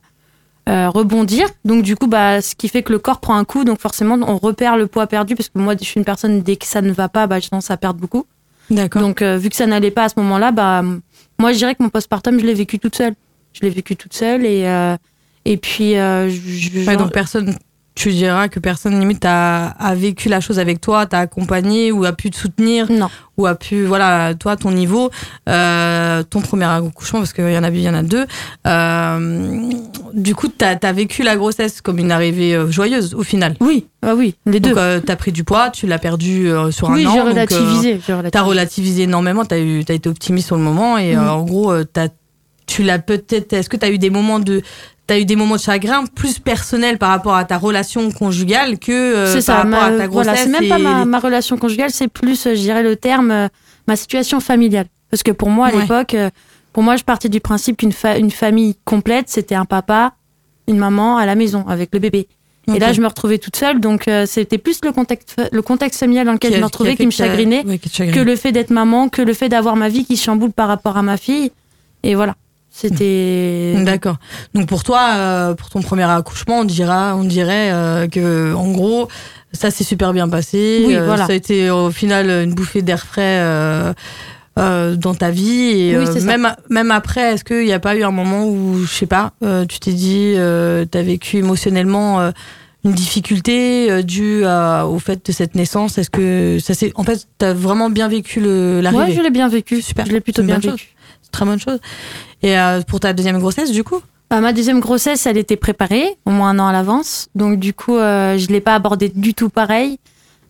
euh, 0.69 0.89
rebondir. 0.89 1.47
Donc 1.65 1.83
du 1.83 1.95
coup, 1.95 2.07
bah, 2.07 2.41
ce 2.41 2.55
qui 2.55 2.69
fait 2.69 2.81
que 2.81 2.91
le 2.91 2.97
corps 2.99 3.19
prend 3.19 3.35
un 3.35 3.43
coup. 3.45 3.65
Donc 3.65 3.79
forcément, 3.79 4.17
on 4.25 4.37
repère 4.37 4.77
le 4.77 4.87
poids 4.87 5.05
perdu 5.05 5.35
parce 5.35 5.49
que 5.49 5.59
moi, 5.59 5.75
je 5.79 5.83
suis 5.85 5.99
une 5.99 6.05
personne 6.05 6.41
dès 6.41 6.55
que 6.55 6.65
ça 6.65 6.81
ne 6.81 6.91
va 6.91 7.09
pas, 7.09 7.27
bah, 7.27 7.39
j'ai 7.39 7.49
tendance 7.49 7.69
à 7.71 7.77
perdre 7.77 7.99
beaucoup. 7.99 8.25
D'accord. 8.71 9.01
Donc 9.01 9.21
vu 9.21 9.49
que 9.49 9.55
ça 9.55 9.67
n'allait 9.67 9.91
pas 9.91 10.05
à 10.05 10.09
ce 10.09 10.15
moment-là, 10.17 10.51
bah, 10.51 10.81
moi 11.37 11.51
je 11.51 11.57
dirais 11.57 11.75
que 11.75 11.83
mon 11.83 11.89
postpartum, 11.89 12.39
je 12.39 12.45
l'ai 12.45 12.53
vécu 12.55 12.79
toute 12.79 12.95
seule. 12.95 13.13
Je 13.51 13.59
l'ai 13.61 13.69
vécu 13.69 13.95
toute 13.95 14.13
seule 14.13 14.45
et 14.45 14.63
et 15.45 15.57
puis 15.57 15.91
je- 15.95 16.95
donc 16.97 17.11
personne, 17.11 17.55
tu 17.95 18.11
diras 18.11 18.47
que 18.47 18.59
personne 18.59 18.99
limite 18.99 19.23
a, 19.25 19.67
a 19.67 19.95
vécu 19.95 20.27
la 20.29 20.39
chose 20.39 20.57
avec 20.59 20.81
toi, 20.81 21.05
t'a 21.05 21.19
accompagné 21.19 21.91
ou 21.91 22.05
a 22.05 22.13
pu 22.13 22.31
te 22.31 22.37
soutenir 22.37 22.91
non. 22.91 23.09
ou 23.37 23.45
a 23.45 23.55
pu, 23.55 23.85
voilà, 23.85 24.33
toi, 24.33 24.55
ton 24.55 24.71
niveau, 24.71 25.11
euh, 25.47 26.23
ton 26.23 26.41
premier 26.41 26.65
accouchement, 26.65 27.19
parce 27.19 27.33
qu'il 27.33 27.51
y 27.51 27.57
en 27.57 27.63
a, 27.63 27.69
il 27.69 27.81
y 27.81 27.89
en 27.89 27.93
a 27.93 28.03
deux. 28.03 28.25
Euh, 28.65 29.69
du 30.13 30.33
coup, 30.35 30.47
t'as 30.47 30.75
as 30.81 30.91
vécu 30.91 31.23
la 31.23 31.35
grossesse 31.35 31.81
comme 31.81 31.99
une 31.99 32.11
arrivée 32.11 32.55
euh, 32.55 32.71
joyeuse 32.71 33.13
au 33.13 33.23
final. 33.23 33.55
Oui, 33.61 33.85
ah 34.01 34.15
oui, 34.15 34.35
les 34.45 34.59
deux. 34.59 34.69
Donc, 34.69 34.79
euh, 34.79 34.99
t'as 34.99 35.15
pris 35.15 35.31
du 35.31 35.43
poids, 35.43 35.69
tu 35.69 35.85
l'as 35.85 35.99
perdu 35.99 36.49
sur 36.71 36.89
oui, 36.89 37.05
un 37.05 37.09
an. 37.09 37.25
relativisé. 37.25 38.01
j'ai 38.05 38.13
relativisé. 38.13 38.31
T'as 38.31 38.41
relativisé 38.41 39.03
énormément, 39.03 39.45
t'as 39.45 39.59
eu, 39.59 39.85
t'as 39.85 39.93
été 39.93 40.09
optimiste 40.09 40.47
sur 40.47 40.55
le 40.55 40.63
moment 40.63 40.97
et 40.97 41.15
euh, 41.15 41.29
en 41.29 41.43
gros, 41.43 41.83
t'as, 41.83 42.07
tu 42.65 42.83
l'as 42.83 42.99
peut-être. 42.99 43.53
Est-ce 43.53 43.69
que 43.69 43.77
t'as 43.77 43.89
eu 43.89 43.97
des 43.97 44.09
moments 44.09 44.39
de, 44.39 44.61
t'as 45.07 45.19
eu 45.19 45.25
des 45.25 45.35
moments 45.35 45.55
de 45.55 45.61
chagrin 45.61 46.05
plus 46.05 46.39
personnels 46.39 46.97
par 46.97 47.09
rapport 47.09 47.35
à 47.35 47.43
ta 47.45 47.57
relation 47.57 48.09
conjugale 48.11 48.79
que 48.79 48.91
euh, 48.91 49.33
par 49.33 49.41
ça, 49.43 49.55
rapport 49.55 49.69
ma, 49.71 49.83
à 49.85 49.91
ta 49.97 50.07
grossesse 50.07 50.25
voilà, 50.31 50.37
c'est 50.37 50.49
même 50.49 50.69
pas 50.69 51.05
ma, 51.05 51.19
relation 51.19 51.57
conjugale, 51.57 51.91
c'est 51.91 52.07
plus, 52.07 52.47
euh, 52.47 52.55
je 52.55 52.61
dirais 52.61 52.83
le 52.83 52.95
terme, 52.95 53.31
euh, 53.31 53.47
ma 53.87 53.95
situation 53.95 54.39
familiale. 54.39 54.85
Parce 55.11 55.23
que 55.23 55.31
pour 55.31 55.49
moi, 55.49 55.67
à 55.67 55.73
Ouais. 55.73 55.81
l'époque, 55.81 56.13
euh, 56.13 56.29
pour 56.71 56.83
moi, 56.83 56.95
je 56.95 57.03
partais 57.03 57.29
du 57.29 57.39
principe 57.39 57.77
qu'une 57.77 57.91
fa- 57.91 58.17
une 58.17 58.31
famille 58.31 58.75
complète, 58.85 59.25
c'était 59.29 59.55
un 59.55 59.65
papa, 59.65 60.13
une 60.67 60.77
maman 60.77 61.17
à 61.17 61.25
la 61.25 61.35
maison 61.35 61.65
avec 61.67 61.89
le 61.93 61.99
bébé. 61.99 62.27
Et 62.73 62.79
là, 62.79 62.93
je 62.93 63.01
me 63.01 63.07
retrouvais 63.07 63.39
toute 63.39 63.57
seule, 63.57 63.81
donc 63.81 64.09
c'était 64.25 64.57
plus 64.57 64.79
le 64.85 64.93
contexte, 64.93 65.35
le 65.51 65.61
contexte 65.61 65.99
familial 65.99 66.25
dans 66.25 66.31
lequel 66.31 66.51
Qui 66.51 66.55
je 66.55 66.61
me 66.61 66.65
retrouvais 66.65 66.95
qui, 66.95 67.05
me 67.05 67.11
chagrinait, 67.11 67.65
ouais, 67.65 67.77
qui 67.77 67.89
te 67.89 68.09
que 68.13 68.21
le 68.21 68.37
fait 68.37 68.53
d'être 68.53 68.69
maman, 68.69 69.09
que 69.09 69.21
le 69.21 69.33
fait 69.33 69.49
d'avoir 69.49 69.75
ma 69.75 69.89
vie 69.89 70.05
qui 70.05 70.15
chamboule 70.15 70.53
par 70.53 70.69
rapport 70.69 70.95
à 70.95 71.01
ma 71.01 71.17
fille. 71.17 71.51
Et 72.03 72.15
voilà. 72.15 72.35
C'était. 72.75 73.75
D'accord. 73.85 74.17
Donc 74.55 74.67
pour 74.67 74.83
toi, 74.83 75.11
euh, 75.15 75.53
pour 75.53 75.69
ton 75.69 75.81
premier 75.81 76.03
accouchement, 76.09 76.59
on 76.61 76.63
dira, 76.65 77.15
on 77.15 77.23
dirait 77.23 77.71
euh, 77.71 78.07
que 78.07 78.53
en 78.55 78.71
gros, 78.71 79.07
ça 79.51 79.69
s'est 79.69 79.83
super 79.83 80.11
bien 80.11 80.27
passé. 80.27 80.83
Oui, 80.87 80.95
Euh, 80.95 81.05
voilà. 81.05 81.27
Ça 81.27 81.33
a 81.33 81.35
été 81.35 81.69
au 81.69 81.91
final 81.91 82.29
une 82.43 82.53
bouffée 82.55 82.81
d'air 82.81 83.05
frais 83.05 83.39
euh, 83.39 83.93
dans 84.95 85.13
ta 85.13 85.29
vie. 85.29 85.69
Et 85.69 85.97
Oui, 85.97 86.05
c'est 86.11 86.19
ça. 86.19 86.25
même 86.25 86.55
même 86.69 86.89
après, 86.91 87.33
est-ce 87.33 87.43
qu'il 87.43 87.63
n'y 87.65 87.73
a 87.73 87.79
pas 87.79 87.95
eu 87.95 88.03
un 88.03 88.11
moment 88.11 88.45
où, 88.47 88.79
je 88.83 88.91
sais 88.91 89.05
pas, 89.05 89.33
tu 89.69 89.79
t'es 89.79 89.93
dit, 89.93 90.33
euh, 90.35 90.85
t'as 90.85 91.03
vécu 91.03 91.37
émotionnellement 91.37 92.31
une 92.85 92.91
difficulté 92.91 94.03
due 94.03 94.45
à- 94.45 94.87
au 94.87 94.97
fait 94.99 95.25
de 95.25 95.31
cette 95.31 95.53
naissance? 95.55 95.97
Est-ce 95.99 96.09
que 96.09 96.57
ça 96.59 96.73
s'est, 96.73 96.91
en 96.95 97.03
fait, 97.03 97.27
t'as 97.37 97.53
vraiment 97.53 97.89
bien 97.91 98.07
vécu 98.09 98.39
l'arrivée 98.41 99.03
Ouais, 99.03 99.11
je 99.13 99.21
l'ai 99.21 99.29
bien 99.31 99.47
vécu. 99.47 99.81
Super. 99.81 100.05
Je 100.07 100.11
l'ai 100.11 100.21
plutôt 100.21 100.41
C'est 100.41 100.47
bien 100.47 100.57
vécu. 100.59 100.89
Très 101.33 101.45
bonne 101.45 101.59
chose. 101.59 101.79
Et 102.43 102.57
euh, 102.57 102.81
pour 102.81 102.99
ta 102.99 103.11
deuxième 103.11 103.39
grossesse, 103.39 103.71
du 103.71 103.83
coup? 103.83 103.99
Bah, 104.29 104.39
ma 104.39 104.53
deuxième 104.53 104.79
grossesse, 104.79 105.25
elle 105.25 105.37
était 105.37 105.57
préparée, 105.57 106.15
au 106.25 106.29
moins 106.29 106.49
un 106.49 106.59
an 106.59 106.67
à 106.67 106.71
l'avance. 106.71 107.27
Donc, 107.33 107.59
du 107.59 107.73
coup, 107.73 107.97
euh, 107.97 108.37
je 108.37 108.47
ne 108.47 108.53
l'ai 108.53 108.61
pas 108.61 108.75
abordée 108.75 109.09
du 109.09 109.33
tout 109.33 109.49
pareil. 109.49 109.97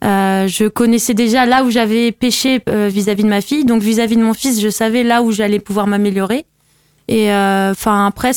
Euh, 0.03 0.45
je 0.47 0.65
connaissais 0.67 1.13
déjà 1.13 1.45
là 1.45 1.63
où 1.63 1.71
j'avais 1.71 2.11
péché 2.11 2.61
vis-à-vis 2.67 3.23
de 3.23 3.29
ma 3.29 3.39
fille. 3.39 3.63
Donc, 3.63 3.81
vis-à-vis 3.81 4.17
de 4.17 4.23
mon 4.23 4.33
fils, 4.33 4.59
je 4.59 4.69
savais 4.69 5.03
là 5.03 5.23
où 5.23 5.31
j'allais 5.31 5.59
pouvoir 5.59 5.87
m'améliorer. 5.87 6.45
Et 7.07 7.31
enfin, 7.31 8.05
après 8.05 8.33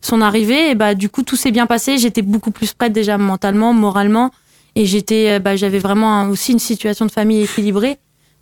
son 0.00 0.20
arrivée, 0.22 0.70
et 0.70 0.74
bah, 0.74 0.94
du 0.94 1.10
coup, 1.10 1.22
tout 1.22 1.36
s'est 1.36 1.50
bien 1.50 1.66
passé. 1.66 1.98
J'étais 1.98 2.22
beaucoup 2.22 2.52
plus 2.52 2.72
prête 2.72 2.94
déjà 2.94 3.18
mentalement, 3.18 3.74
moralement. 3.74 4.30
Et 4.74 4.86
j'étais, 4.86 5.40
bah, 5.40 5.56
j'avais 5.56 5.78
vraiment 5.78 6.28
aussi 6.30 6.52
une 6.52 6.58
situation 6.58 7.04
de 7.04 7.10
famille 7.10 7.42
équilibrée. 7.42 7.98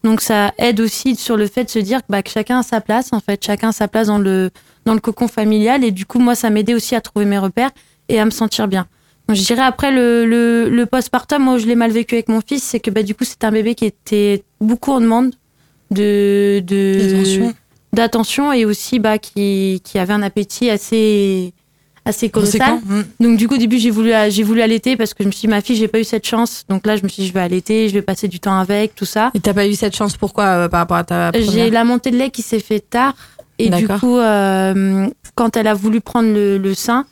Donc, 0.07 0.21
ça 0.21 0.53
aide 0.59 0.81
aussi 0.81 1.17
sur 1.17 1.37
le 1.37 1.47
fait 1.49 1.65
de 1.65 1.71
se 1.71 1.79
dire 1.81 2.01
bah, 2.09 2.23
que 2.23 2.31
chacun 2.31 2.61
a 2.61 2.63
sa 2.63 2.81
place, 2.81 3.13
en 3.13 3.19
fait. 3.21 3.45
Chacun 3.45 3.71
a 3.71 3.73
sa 3.73 3.89
place 3.89 4.07
dans 4.07 4.19
le, 4.19 4.51
dans 4.85 4.95
le 4.95 5.01
cocon 5.01 5.27
familial 5.27 5.83
et 5.85 5.91
du 5.91 6.07
coup 6.07 6.21
moi 6.21 6.35
ça 6.37 6.49
m'aidait 6.49 6.75
aussi 6.75 6.95
à 6.95 7.01
trouver 7.01 7.25
mes 7.27 7.39
repères 7.39 7.71
et 8.09 8.21
à 8.21 8.25
me 8.25 8.31
sentir 8.31 8.69
bien. 8.69 8.87
Donc, 9.27 9.37
je 9.37 9.43
dirais 9.45 9.63
après 9.63 9.91
le, 9.91 10.25
le, 10.25 10.69
le 10.71 10.87
postpartum, 10.87 11.43
moi 11.43 11.59
je 11.59 11.67
l'ai 11.67 11.75
mal 11.75 11.91
vécu 11.91 12.15
avec 12.15 12.29
mon 12.29 12.41
fils, 12.41 12.63
c'est 12.63 12.79
que 12.79 12.91
bah, 12.93 13.03
du 13.03 13.15
coup 13.17 13.25
c'était 13.25 13.47
un 13.47 13.51
bébé 13.53 13.75
qui 13.75 13.85
était 13.87 14.45
beaucoup 14.61 14.93
en 14.93 15.01
demande 15.01 15.35
de 15.91 16.63
de- 16.65 16.99
D'attention. 17.11 17.55
d'attention 17.93 18.53
et 18.53 18.65
aussi 18.65 18.99
bah, 19.01 19.19
qui, 19.19 19.81
qui 19.85 19.99
avait 19.99 20.13
un 20.13 20.23
appétit 20.23 20.71
assez 20.71 21.53
assez 22.07 22.31
colossal. 22.31 22.79
Donc 23.21 23.37
du 23.37 23.49
coup 23.49 23.55
au 23.55 23.59
début 23.59 23.79
j'ai 23.79 23.91
voulu 23.91 24.13
j'ai 24.31 24.43
voulu 24.43 24.63
allaiter 24.63 24.97
parce 24.97 25.13
que 25.13 25.23
je 25.23 25.29
me 25.29 25.33
suis 25.33 25.43
dit 25.43 25.49
ma 25.49 25.61
fille 25.61 25.77
j'ai 25.77 25.89
pas 25.89 25.99
eu 25.99 26.05
cette 26.05 26.27
chance 26.27 26.65
donc 26.69 26.87
là 26.87 26.97
je 26.97 27.03
me 27.03 27.09
suis 27.09 27.23
dit 27.23 27.29
je 27.29 27.35
vais 27.35 27.41
allaiter 27.41 27.89
je 27.89 27.95
vais 27.95 28.03
passer 28.03 28.29
du 28.29 28.41
temps 28.41 28.59
avec 28.59 28.95
tout 28.95 29.05
ça. 29.05 29.31
Et 29.35 29.41
t'as 29.41 29.53
pas 29.53 29.67
eu 29.67 29.75
cette 29.75 29.95
chance 29.97 30.17
pourquoi 30.17 30.45
euh, 30.45 30.69
par 30.69 30.81
rapport 30.81 30.97
à 30.97 31.05
ta 31.05 31.33
J'ai 31.33 31.45
première 31.45 31.73
la 31.73 31.85
montée 31.85 32.11
de 32.11 32.17
lait 32.17 32.31
qui 32.31 32.43
s'est 32.43 32.61
fait 32.61 32.81
tard. 32.81 33.15
Et 33.59 33.71
du 33.71 33.89
coup, 33.89 34.19
euh, 34.19 35.07
quand 35.35 35.57
elle 35.57 35.67
a 35.67 35.75
voulu 35.75 36.01
prendre 36.03 36.29
le, 36.33 36.59
le 36.59 36.75
sein, 36.75 37.07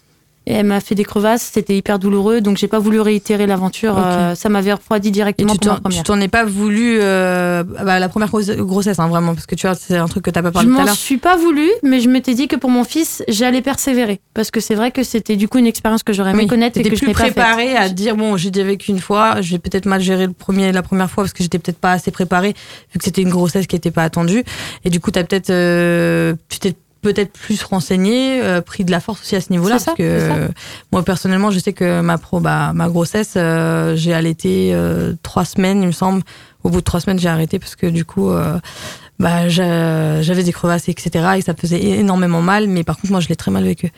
et 0.46 0.52
elle 0.54 0.66
m'a 0.66 0.80
fait 0.80 0.94
des 0.94 1.04
crevasses, 1.04 1.50
c'était 1.54 1.76
hyper 1.76 1.98
douloureux, 1.98 2.40
donc 2.40 2.56
j'ai 2.58 2.68
pas 2.68 2.78
voulu 2.78 3.00
réitérer 3.00 3.46
l'aventure. 3.46 3.96
Euh, 3.98 4.34
ça 4.34 4.48
m'avait 4.48 4.72
refroidi 4.74 5.08
Et 5.08 5.10
directement 5.10 5.52
tu 5.54 5.58
pour 5.60 5.68
ma 5.68 5.74
t'en, 5.76 5.80
première. 5.82 5.98
tu 5.98 6.04
t'en 6.04 6.20
es 6.20 6.28
pas 6.28 6.44
voulu 6.44 6.98
euh, 7.00 7.64
bah, 7.64 7.98
la 7.98 8.08
première 8.08 8.28
grosse- 8.28 8.50
grossesse 8.50 8.98
hein, 8.98 9.08
vraiment 9.08 9.34
parce 9.34 9.46
que 9.46 9.54
tu 9.54 9.66
vois 9.66 9.74
c'est 9.74 9.96
un 9.96 10.06
truc 10.06 10.24
que 10.24 10.30
t'as 10.30 10.42
pas 10.42 10.48
Je 10.48 10.52
parlé 10.52 10.68
tout 10.68 10.74
à 10.74 10.78
m'en 10.80 10.84
l'heure. 10.84 10.94
suis 10.94 11.16
pas 11.16 11.36
voulu, 11.36 11.68
mais 11.82 12.00
je 12.00 12.08
m'étais 12.08 12.34
dit 12.34 12.46
que 12.48 12.56
pour 12.56 12.70
mon 12.70 12.84
fils, 12.84 13.22
j'allais 13.28 13.62
persévérer. 13.62 14.20
Parce 14.34 14.50
que 14.50 14.60
c'est 14.60 14.74
vrai 14.74 14.90
que 14.90 15.02
c'était 15.02 15.36
du 15.36 15.48
coup 15.48 15.58
une 15.58 15.66
expérience 15.66 16.02
que 16.02 16.12
j'aurais 16.12 16.30
aimé 16.32 16.40
Oui, 16.42 16.46
connaître 16.48 16.78
et 16.78 16.82
que 16.82 16.90
je 16.90 16.96
plus 16.96 17.06
n'ai 17.08 17.14
pas 17.14 17.20
préparée 17.24 17.76
à 17.76 17.88
dire 17.88 18.16
bon 18.16 18.36
j'ai 18.36 18.50
déjà 18.50 18.66
vécu 18.66 18.90
une 18.90 19.00
fois, 19.00 19.40
j'ai 19.40 19.58
peut-être 19.58 19.86
mal 19.86 20.00
géré 20.02 20.26
le 20.26 20.32
premier 20.32 20.72
la 20.72 20.82
première 20.82 21.10
fois 21.10 21.24
parce 21.24 21.32
que 21.32 21.42
j'étais 21.42 21.58
peut-être 21.58 21.78
pas 21.78 21.92
assez 21.92 22.10
préparée 22.10 22.54
vu 22.92 22.98
que 22.98 23.04
c'était 23.04 23.22
une 23.22 23.30
grossesse 23.30 23.66
qui 23.66 23.76
était 23.76 23.90
pas 23.90 24.02
attendue 24.02 24.44
et 24.84 24.90
du 24.90 25.00
coup 25.00 25.10
t'as 25.10 25.24
peut-être 25.24 25.50
euh, 25.50 26.34
tu 26.48 26.58
t'es 26.58 26.74
peut-être 27.04 27.32
plus 27.32 27.62
renseigné, 27.62 28.42
euh, 28.42 28.60
pris 28.60 28.84
de 28.84 28.90
la 28.90 28.98
force 28.98 29.20
aussi 29.20 29.36
à 29.36 29.40
ce 29.40 29.52
niveau-là 29.52 29.78
ça, 29.78 29.84
parce 29.92 29.98
que 29.98 30.02
euh, 30.02 30.48
moi 30.90 31.02
personnellement 31.04 31.52
je 31.52 31.60
sais 31.60 31.72
que 31.72 32.00
ma 32.00 32.18
pro 32.18 32.40
bah, 32.40 32.72
ma 32.74 32.88
grossesse 32.88 33.34
euh, 33.36 33.94
j'ai 33.94 34.12
allaité 34.12 34.70
euh, 34.72 35.12
trois 35.22 35.44
semaines 35.44 35.80
il 35.82 35.86
me 35.86 35.92
semble. 35.92 36.22
Au 36.64 36.70
bout 36.70 36.80
de 36.80 36.84
trois 36.84 36.98
semaines 37.00 37.18
j'ai 37.20 37.28
arrêté 37.28 37.58
parce 37.60 37.76
que 37.76 37.86
du 37.86 38.04
coup 38.04 38.30
bah 39.18 39.48
j'a- 39.48 40.22
j'avais 40.22 40.42
des 40.42 40.52
crevasses 40.52 40.88
etc 40.88 41.34
et 41.36 41.42
ça 41.42 41.52
me 41.52 41.58
faisait 41.58 41.80
énormément 41.80 42.40
mal 42.42 42.66
mais 42.68 42.82
par 42.84 42.96
contre 42.96 43.12
moi 43.12 43.20
je 43.20 43.28
l'ai 43.28 43.36
très 43.36 43.50
mal 43.50 43.64
vécu. 43.64 43.92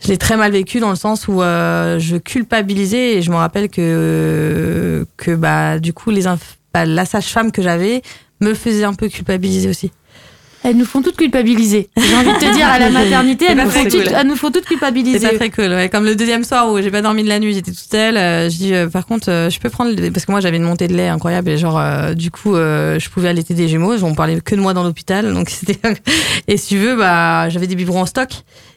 Je 0.00 0.08
l'ai 0.08 0.18
très 0.18 0.36
mal 0.36 0.52
vécu 0.52 0.78
dans 0.78 0.90
le 0.90 0.96
sens 0.96 1.26
où 1.26 1.40
je 1.40 2.16
culpabilisais 2.16 3.14
et 3.14 3.22
je 3.22 3.30
me 3.30 3.36
rappelle 3.36 3.68
que 3.68 5.06
que 5.16 5.34
bah 5.34 5.78
du 5.80 5.92
coup 5.92 6.10
les 6.10 6.22
bah, 6.72 6.84
la 6.84 7.04
sage-femme 7.04 7.50
que 7.50 7.60
j'avais 7.62 8.02
me 8.40 8.54
faisait 8.54 8.84
un 8.84 8.94
peu 8.94 9.08
culpabiliser 9.08 9.68
aussi. 9.68 9.90
Elles 10.68 10.76
nous 10.76 10.84
font 10.84 11.00
toutes 11.00 11.16
culpabiliser. 11.16 11.88
J'ai 11.96 12.14
envie 12.16 12.32
de 12.32 12.44
te 12.44 12.52
dire, 12.52 12.66
à 12.66 12.78
la 12.80 12.90
maternité, 12.90 13.46
elles 13.48 13.56
nous, 13.56 13.70
font 13.70 13.84
toutes, 13.84 13.92
cool. 13.92 14.12
elles 14.14 14.26
nous 14.26 14.34
font 14.36 14.50
toutes 14.50 14.64
C'est 14.64 14.68
culpabiliser. 14.70 15.28
pas 15.28 15.36
très 15.36 15.50
cool. 15.50 15.68
Ouais. 15.68 15.88
Comme 15.88 16.04
le 16.04 16.16
deuxième 16.16 16.42
soir 16.42 16.72
où 16.72 16.80
j'ai 16.82 16.90
pas 16.90 17.02
dormi 17.02 17.22
de 17.22 17.28
la 17.28 17.38
nuit, 17.38 17.54
j'étais 17.54 17.70
toute 17.70 17.88
seule. 17.90 18.16
euh, 18.16 18.50
je 18.50 18.56
dis 18.56 18.74
euh, 18.74 18.88
par 18.88 19.06
contre, 19.06 19.30
euh, 19.30 19.48
je 19.48 19.60
peux 19.60 19.70
prendre 19.70 19.92
le- 19.94 20.10
parce 20.10 20.26
que 20.26 20.32
moi 20.32 20.40
j'avais 20.40 20.56
une 20.56 20.64
montée 20.64 20.88
de 20.88 20.94
lait 20.96 21.06
incroyable 21.08 21.50
et 21.50 21.56
genre 21.56 21.78
euh, 21.78 22.14
du 22.14 22.30
coup 22.32 22.56
euh, 22.56 22.98
je 22.98 23.08
pouvais 23.10 23.28
allaiter 23.28 23.54
des 23.54 23.68
Gémeaux. 23.68 23.94
On 24.02 24.14
parlait 24.14 24.40
que 24.40 24.54
de 24.56 24.60
moi 24.60 24.74
dans 24.74 24.82
l'hôpital, 24.82 25.32
donc 25.32 25.50
c'était 25.50 25.78
et 26.48 26.56
si 26.56 26.68
tu 26.70 26.78
veux 26.78 26.96
bah 26.96 27.48
j'avais 27.48 27.68
des 27.68 27.76
biberons 27.76 28.02
en 28.02 28.06
stock. 28.06 28.30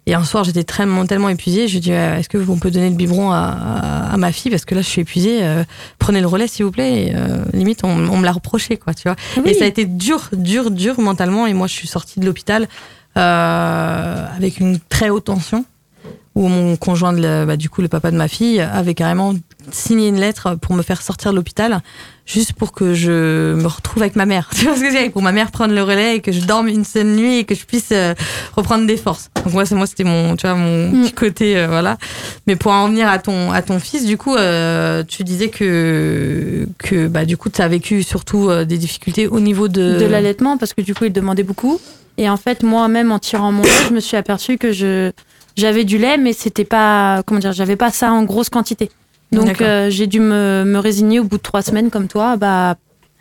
Et 0.09 0.15
un 0.15 0.23
soir 0.23 0.43
j'étais 0.43 0.63
très 0.63 0.87
tellement 1.05 1.29
épuisée, 1.29 1.67
je 1.67 1.77
dis 1.77 1.93
euh, 1.93 2.17
est-ce 2.17 2.29
que 2.29 2.39
peut 2.57 2.71
donner 2.71 2.89
le 2.89 2.95
biberon 2.95 3.31
à, 3.31 3.37
à, 3.37 4.13
à 4.13 4.17
ma 4.17 4.31
fille? 4.31 4.49
Parce 4.49 4.65
que 4.65 4.73
là 4.73 4.81
je 4.81 4.87
suis 4.87 5.01
épuisée. 5.01 5.43
euh, 5.43 5.63
prenez 5.99 6.19
le 6.19 6.25
relais 6.25 6.47
s'il 6.47 6.65
vous 6.65 6.71
plaît. 6.71 7.09
Et, 7.09 7.15
euh, 7.15 7.43
limite 7.53 7.83
on, 7.83 7.89
on 7.89 8.17
me 8.17 8.25
l'a 8.25 8.31
reproché 8.31 8.77
quoi, 8.77 8.95
tu 8.95 9.03
vois. 9.03 9.15
Oui. 9.37 9.51
Et 9.51 9.53
ça 9.53 9.65
a 9.65 9.67
été 9.67 9.85
dur, 9.85 10.29
dur, 10.33 10.71
dur 10.71 10.99
mentalement. 10.99 11.45
Et 11.45 11.53
moi, 11.53 11.67
je 11.67 11.73
suis 11.73 11.87
sortie 11.87 12.19
de 12.19 12.25
l'hôpital 12.25 12.67
euh, 13.17 14.25
avec 14.35 14.59
une 14.59 14.79
très 14.79 15.11
haute 15.11 15.25
tension, 15.25 15.63
où 16.33 16.47
mon 16.47 16.75
conjoint, 16.75 17.13
bah, 17.45 17.57
du 17.57 17.69
coup, 17.69 17.81
le 17.83 17.87
papa 17.87 18.09
de 18.09 18.17
ma 18.17 18.27
fille, 18.27 18.61
avait 18.61 18.95
carrément 18.95 19.35
signé 19.71 20.07
une 20.07 20.19
lettre 20.19 20.55
pour 20.55 20.73
me 20.73 20.81
faire 20.81 21.01
sortir 21.03 21.31
de 21.31 21.35
l'hôpital, 21.35 21.81
juste 22.31 22.53
pour 22.53 22.71
que 22.73 22.93
je 22.93 23.55
me 23.55 23.65
retrouve 23.65 24.03
avec 24.03 24.15
ma 24.15 24.25
mère. 24.27 24.49
Tu 24.55 24.65
vois 24.65 24.75
ce 24.75 24.81
que 24.81 24.91
dire? 24.91 25.11
Pour 25.11 25.23
ma 25.23 25.31
mère 25.31 25.49
prendre 25.49 25.73
le 25.73 25.81
relais 25.81 26.17
et 26.17 26.19
que 26.21 26.31
je 26.31 26.41
dorme 26.41 26.67
une 26.67 26.85
seule 26.85 27.07
nuit 27.07 27.37
et 27.39 27.43
que 27.43 27.55
je 27.55 27.65
puisse 27.65 27.89
euh, 27.91 28.13
reprendre 28.55 28.85
des 28.85 28.97
forces. 28.97 29.29
Donc 29.43 29.53
moi, 29.53 29.65
c'est 29.65 29.73
moi, 29.73 29.87
c'était 29.87 30.03
mon, 30.03 30.35
tu 30.35 30.45
vois, 30.45 30.55
mon 30.55 30.89
Mm. 30.91 31.01
petit 31.03 31.13
côté, 31.13 31.57
euh, 31.57 31.67
voilà. 31.67 31.97
Mais 32.45 32.55
pour 32.55 32.71
en 32.71 32.87
venir 32.87 33.07
à 33.07 33.17
ton, 33.17 33.51
à 33.51 33.61
ton 33.63 33.79
fils, 33.79 34.05
du 34.05 34.17
coup, 34.17 34.35
euh, 34.35 35.03
tu 35.07 35.23
disais 35.23 35.49
que, 35.49 36.67
que, 36.77 37.07
bah, 37.07 37.25
du 37.25 37.35
coup, 37.35 37.49
tu 37.49 37.61
as 37.61 37.67
vécu 37.67 38.03
surtout 38.03 38.49
des 38.65 38.77
difficultés 38.77 39.27
au 39.27 39.39
niveau 39.39 39.67
de, 39.67 39.97
de 39.99 40.05
l'allaitement 40.05 40.57
parce 40.57 40.73
que 40.73 40.81
du 40.81 40.93
coup 40.93 41.05
il 41.05 41.13
demandait 41.13 41.43
beaucoup 41.43 41.79
et 42.17 42.29
en 42.29 42.37
fait 42.37 42.63
moi-même 42.63 43.11
en 43.11 43.19
tirant 43.19 43.51
mon 43.51 43.63
lait 43.63 43.69
je 43.87 43.93
me 43.93 43.99
suis 43.99 44.17
aperçue 44.17 44.57
que 44.57 44.71
je 44.71 45.11
j'avais 45.55 45.83
du 45.83 45.97
lait 45.97 46.17
mais 46.17 46.33
c'était 46.33 46.63
pas 46.65 47.21
comment 47.25 47.39
dire 47.39 47.51
j'avais 47.53 47.75
pas 47.75 47.91
ça 47.91 48.11
en 48.11 48.23
grosse 48.23 48.49
quantité 48.49 48.89
donc 49.31 49.61
euh, 49.61 49.89
j'ai 49.89 50.07
dû 50.07 50.19
me, 50.19 50.63
me 50.65 50.77
résigner 50.79 51.19
au 51.19 51.23
bout 51.23 51.37
de 51.37 51.41
trois 51.43 51.61
semaines 51.61 51.89
comme 51.89 52.07
toi 52.07 52.35
bah 52.37 52.75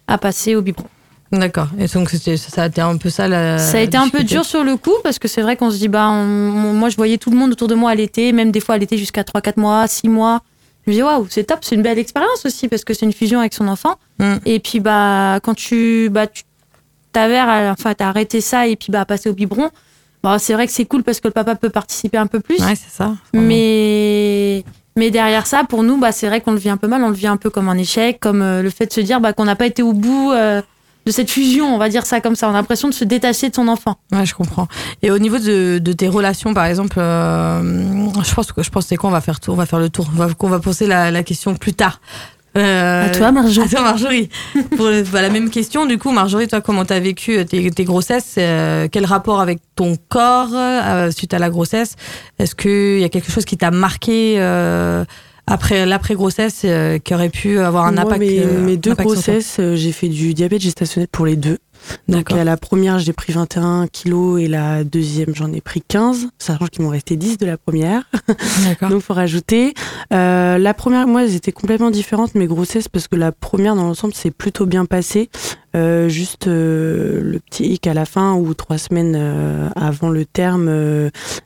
à 0.07 0.19
passer 0.19 0.55
au 0.55 0.63
biberon 0.63 0.87
D'accord. 1.31 1.69
Et 1.79 1.87
donc, 1.89 2.09
ça 2.09 2.63
a 2.63 2.67
été 2.69 2.81
un 2.81 2.97
peu 2.97 3.11
ça 3.11 3.29
la. 3.29 3.59
ça 3.59 3.77
a 3.77 3.81
été 3.83 3.99
un 3.99 4.09
peu 4.09 4.25
dur 4.25 4.47
sur 4.47 4.65
le 4.65 4.79
coup 4.79 4.95
parce 5.03 5.19
que 5.19 5.29
c'est 5.29 5.43
vrai 5.43 5.57
qu'on 5.59 5.71
se 5.71 5.77
dit 5.77 5.89
bah 5.89 6.09
on- 6.09 6.15
on- 6.15 6.73
moi 6.73 6.89
je 6.89 6.97
voyais 6.97 7.19
tout 7.19 7.31
le 7.31 7.37
monde 7.37 7.53
autour 7.53 7.69
de 7.69 7.75
moi 7.75 7.91
allaiter 7.91 8.33
même 8.33 8.51
des 8.51 8.61
fois 8.61 8.77
allaiter 8.77 8.97
jusqu'à 8.97 9.25
3 9.25 9.43
4 9.43 9.59
mois 9.59 9.87
6 9.87 10.09
mois 10.09 10.41
je 10.87 10.91
me 10.91 10.97
dis 10.97 11.03
waouh 11.03 11.27
c'est 11.29 11.45
top 11.45 11.59
c'est 11.61 11.75
une 11.75 11.83
belle 11.83 11.99
expérience 11.99 12.47
aussi 12.47 12.67
parce 12.69 12.83
que 12.83 12.95
c'est 12.95 13.05
une 13.05 13.13
fusion 13.13 13.41
avec 13.41 13.53
son 13.53 13.69
enfant 13.69 13.97
Mm. 14.19 14.37
et 14.47 14.59
puis 14.59 14.81
bah 14.81 15.39
quand 15.43 15.53
tu 15.55 16.09
bah 16.11 16.27
tu 16.27 16.45
t'avères 17.13 17.49
à- 17.51 17.73
enfin 17.73 17.93
t'as 17.93 18.09
arrêté 18.09 18.41
ça 18.41 18.67
et 18.67 18.77
puis 18.77 18.91
bah 18.91 19.05
passer 19.05 19.29
au 19.29 19.35
biberon 19.35 19.69
bah 20.23 20.39
c'est 20.39 20.55
vrai 20.55 20.67
que 20.67 20.73
c'est 20.73 20.87
cool 20.87 21.03
parce 21.03 21.21
que 21.21 21.29
le 21.29 21.33
papa 21.35 21.57
peut 21.57 21.69
participer 21.69 22.17
un 22.17 22.27
peu 22.27 22.41
plus 22.41 22.59
Ouais, 22.61 22.75
c'est 22.75 22.91
ça. 22.91 23.15
mais 23.35 24.65
mais 24.99 25.11
derrière 25.11 25.47
ça 25.47 25.65
pour 25.65 25.83
nous 25.83 25.97
bah 25.97 26.13
c'est 26.13 26.27
vrai 26.27 26.41
qu'on 26.41 26.53
le 26.53 26.59
vit 26.59 26.69
un 26.71 26.77
peu 26.77 26.89
mal 26.89 27.03
on 27.03 27.09
le 27.09 27.15
vit 27.15 27.27
un 27.29 27.37
peu 27.37 27.49
comme 27.51 27.69
un 27.69 27.79
échec 27.79 28.19
comme 28.21 28.43
euh, 28.43 28.63
le 28.63 28.71
fait 28.71 28.87
de 28.87 28.93
se 28.93 29.01
dire 29.01 29.21
bah 29.21 29.33
qu'on 29.33 29.45
n'a 29.45 29.57
pas 29.57 29.67
été 29.67 29.83
au 29.83 29.93
bout 29.93 30.33
euh, 30.33 30.61
de 31.07 31.11
cette 31.13 31.31
fusion 31.31 31.75
on 31.75 31.79
va 31.79 31.89
dire 31.89 32.05
ça 32.05 32.21
comme 32.21 32.35
ça 32.35 32.49
on 32.49 32.51
a 32.51 32.55
l'impression 32.55 32.89
de 32.89 32.95
se 32.95 33.05
détacher 33.05 33.49
de 33.49 33.55
son 33.55 33.69
enfant 33.69 33.97
Ouais, 34.13 34.27
je 34.27 34.35
comprends. 34.35 34.69
Et 35.03 35.11
au 35.11 35.19
niveau 35.19 35.39
de, 35.39 35.79
de 35.79 35.93
tes 35.93 36.09
relations, 36.09 36.53
par 36.53 36.67
exemple, 36.67 36.97
euh, 36.99 37.63
je 38.23 38.35
pense 38.35 38.53
que 38.53 38.63
je 38.63 38.71
pense 38.71 38.87
c'est 38.87 38.97
quoi 38.97 39.09
On 39.09 39.13
va 39.13 39.21
faire 39.21 39.41
tour, 39.41 39.55
on 39.55 39.57
va 39.57 39.67
faire 39.67 39.79
le 39.79 39.89
tour. 39.89 40.07
On 40.15 40.19
va, 40.19 40.27
va 40.27 40.59
poser 40.59 40.87
la, 40.87 41.11
la 41.11 41.23
question 41.23 41.55
plus 41.55 41.73
tard. 41.73 42.01
Euh, 42.57 43.07
à 43.07 43.09
toi 43.11 43.31
Marjo 43.31 43.63
À 43.63 43.69
toi, 43.69 43.83
Marjorie. 43.83 44.29
Pour 44.77 44.89
bah, 45.13 45.23
la 45.23 45.31
même 45.31 45.51
question, 45.51 45.87
du 45.87 45.99
coup, 45.99 46.11
Marjorie, 46.11 46.49
toi, 46.49 46.61
comment 46.61 46.85
t'as 46.85 47.01
vécu 47.01 47.45
tes, 47.45 47.71
tes 47.71 47.85
grossesses 47.85 48.35
euh, 48.39 48.89
Quel 48.91 49.05
rapport 49.05 49.41
avec 49.41 49.61
ton 49.77 49.97
corps 50.09 50.51
euh, 50.55 51.11
suite 51.11 51.35
à 51.35 51.39
la 51.39 51.51
grossesse? 51.51 51.97
Est-ce 52.39 52.55
qu'il 52.55 53.01
y 53.01 53.05
a 53.05 53.09
quelque 53.09 53.31
chose 53.31 53.45
qui 53.45 53.57
t'a 53.57 53.71
marqué 53.71 54.37
euh, 54.39 55.05
après 55.49 55.87
l'après-grossesse 55.87 56.63
euh, 56.65 56.99
qui 56.99 57.15
aurait 57.15 57.31
pu 57.31 57.59
avoir 57.59 57.87
un 57.87 57.93
Moi, 57.93 58.03
impact 58.03 58.21
mes, 58.21 58.41
euh, 58.41 58.61
mes 58.61 58.77
deux 58.77 58.93
impact 58.93 59.09
grossesses, 59.09 59.57
euh, 59.59 59.77
j'ai 59.77 59.93
fait 59.93 60.09
du 60.09 60.35
diabète 60.35 60.61
gestationnel 60.61 61.09
pour 61.11 61.27
les 61.27 61.37
deux. 61.37 61.59
Donc 62.09 62.33
à 62.33 62.45
la 62.45 62.57
première, 62.57 62.99
j'ai 62.99 63.13
pris 63.13 63.33
21 63.33 63.87
kilos 63.87 64.41
et 64.41 64.49
la 64.49 64.85
deuxième, 64.85 65.35
j'en 65.35 65.53
ai 65.53 65.61
pris 65.61 65.83
15, 65.87 66.29
sachant 66.39 66.67
qu'il 66.67 66.83
m'en 66.83 66.91
restait 66.91 67.17
10 67.17 67.39
de 67.39 67.47
la 67.47 67.57
première. 67.57 68.05
Donc 68.81 69.03
faut 69.03 69.15
rajouter. 69.15 69.75
Euh, 70.13 70.59
la 70.59 70.75
première, 70.75 71.07
moi, 71.07 71.25
elles 71.25 71.35
étaient 71.35 71.53
complètement 71.53 71.91
différentes 71.91 72.35
mes 72.35 72.47
grossesses 72.47 72.89
parce 72.89 73.09
que 73.09 73.17
la 73.17 73.33
première, 73.33 73.75
dans 73.75 73.85
l'ensemble, 73.85 74.15
c'est 74.15 74.31
plutôt 74.31 74.67
bien 74.67 74.87
passé. 74.87 75.31
Euh, 75.77 76.09
juste 76.09 76.49
euh, 76.49 77.21
le 77.23 77.39
petit 77.41 77.75
hic 77.75 77.87
à 77.87 77.95
la 77.95 78.07
fin 78.07 78.35
ou 78.35 78.55
trois 78.55 78.79
semaines 78.79 79.15
euh, 79.17 79.69
avant 79.77 80.09
le 80.09 80.25
terme, 80.25 80.71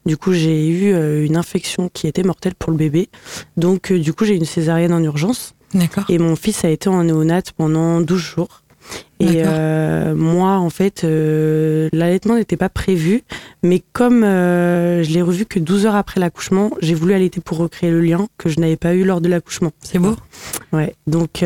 du 0.06 0.16
coup, 0.16 0.32
j'ai 0.32 0.68
eu 0.68 1.24
une 1.24 1.36
infection 1.36 1.88
qui 1.92 2.06
était 2.06 2.22
mortelle 2.22 2.54
pour 2.54 2.70
le 2.70 2.78
bébé. 2.78 3.08
Donc, 3.56 3.92
du 3.92 4.12
coup, 4.12 4.24
j'ai 4.24 4.34
eu 4.34 4.38
une 4.38 4.44
césarienne 4.44 4.92
en 4.92 5.02
urgence. 5.02 5.54
D'accord. 5.74 6.04
Et 6.08 6.18
mon 6.18 6.36
fils 6.36 6.64
a 6.64 6.68
été 6.68 6.88
en 6.88 7.02
néonate 7.04 7.52
pendant 7.52 8.00
12 8.00 8.20
jours. 8.20 8.61
Et 9.20 9.42
euh, 9.44 10.14
moi, 10.16 10.58
en 10.58 10.70
fait, 10.70 11.04
euh, 11.04 11.88
l'allaitement 11.92 12.34
n'était 12.36 12.56
pas 12.56 12.68
prévu. 12.68 13.22
Mais 13.62 13.82
comme 13.92 14.24
euh, 14.24 15.04
je 15.04 15.10
l'ai 15.10 15.22
revu 15.22 15.46
que 15.46 15.60
12 15.60 15.86
heures 15.86 15.94
après 15.94 16.18
l'accouchement, 16.18 16.72
j'ai 16.80 16.94
voulu 16.94 17.14
allaiter 17.14 17.40
pour 17.40 17.58
recréer 17.58 17.90
le 17.90 18.00
lien 18.00 18.26
que 18.36 18.48
je 18.48 18.58
n'avais 18.58 18.76
pas 18.76 18.94
eu 18.94 19.04
lors 19.04 19.20
de 19.20 19.28
l'accouchement. 19.28 19.70
C'est 19.80 19.98
beau. 19.98 20.16
Ouais. 20.72 20.96
Donc, 21.06 21.44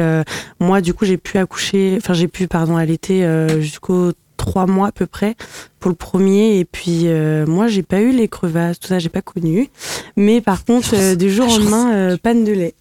moi, 0.61 0.81
du 0.81 0.95
coup, 0.95 1.05
j'ai 1.05 1.19
pu 1.19 1.39
accoucher, 1.39 1.95
enfin, 1.99 2.15
j'ai 2.15 2.29
pu, 2.29 2.47
pardon, 2.49 2.77
allaiter 2.77 3.27
jusqu'aux 3.61 4.13
trois 4.47 4.67
mois 4.67 4.89
à 4.89 4.93
peu 4.93 5.07
près 5.07 5.35
pour 5.81 5.91
le 5.91 5.97
premier. 5.97 6.59
Et 6.59 6.65
puis, 6.65 7.03
euh, 7.05 7.45
moi, 7.47 7.67
j'ai 7.67 7.83
pas 7.83 8.01
eu 8.01 8.13
les 8.13 8.29
crevasses, 8.29 8.79
tout 8.79 8.89
ça, 8.89 8.99
j'ai 8.99 9.11
pas 9.11 9.21
connu. 9.21 9.69
Mais 10.17 10.41
par 10.41 10.65
contre, 10.65 10.95
euh, 10.95 11.15
du 11.15 11.31
jour 11.31 11.47
au 11.47 11.59
lendemain, 11.59 11.93
euh, 11.93 12.17
panne 12.17 12.45
de 12.45 12.53
lait. 12.53 12.75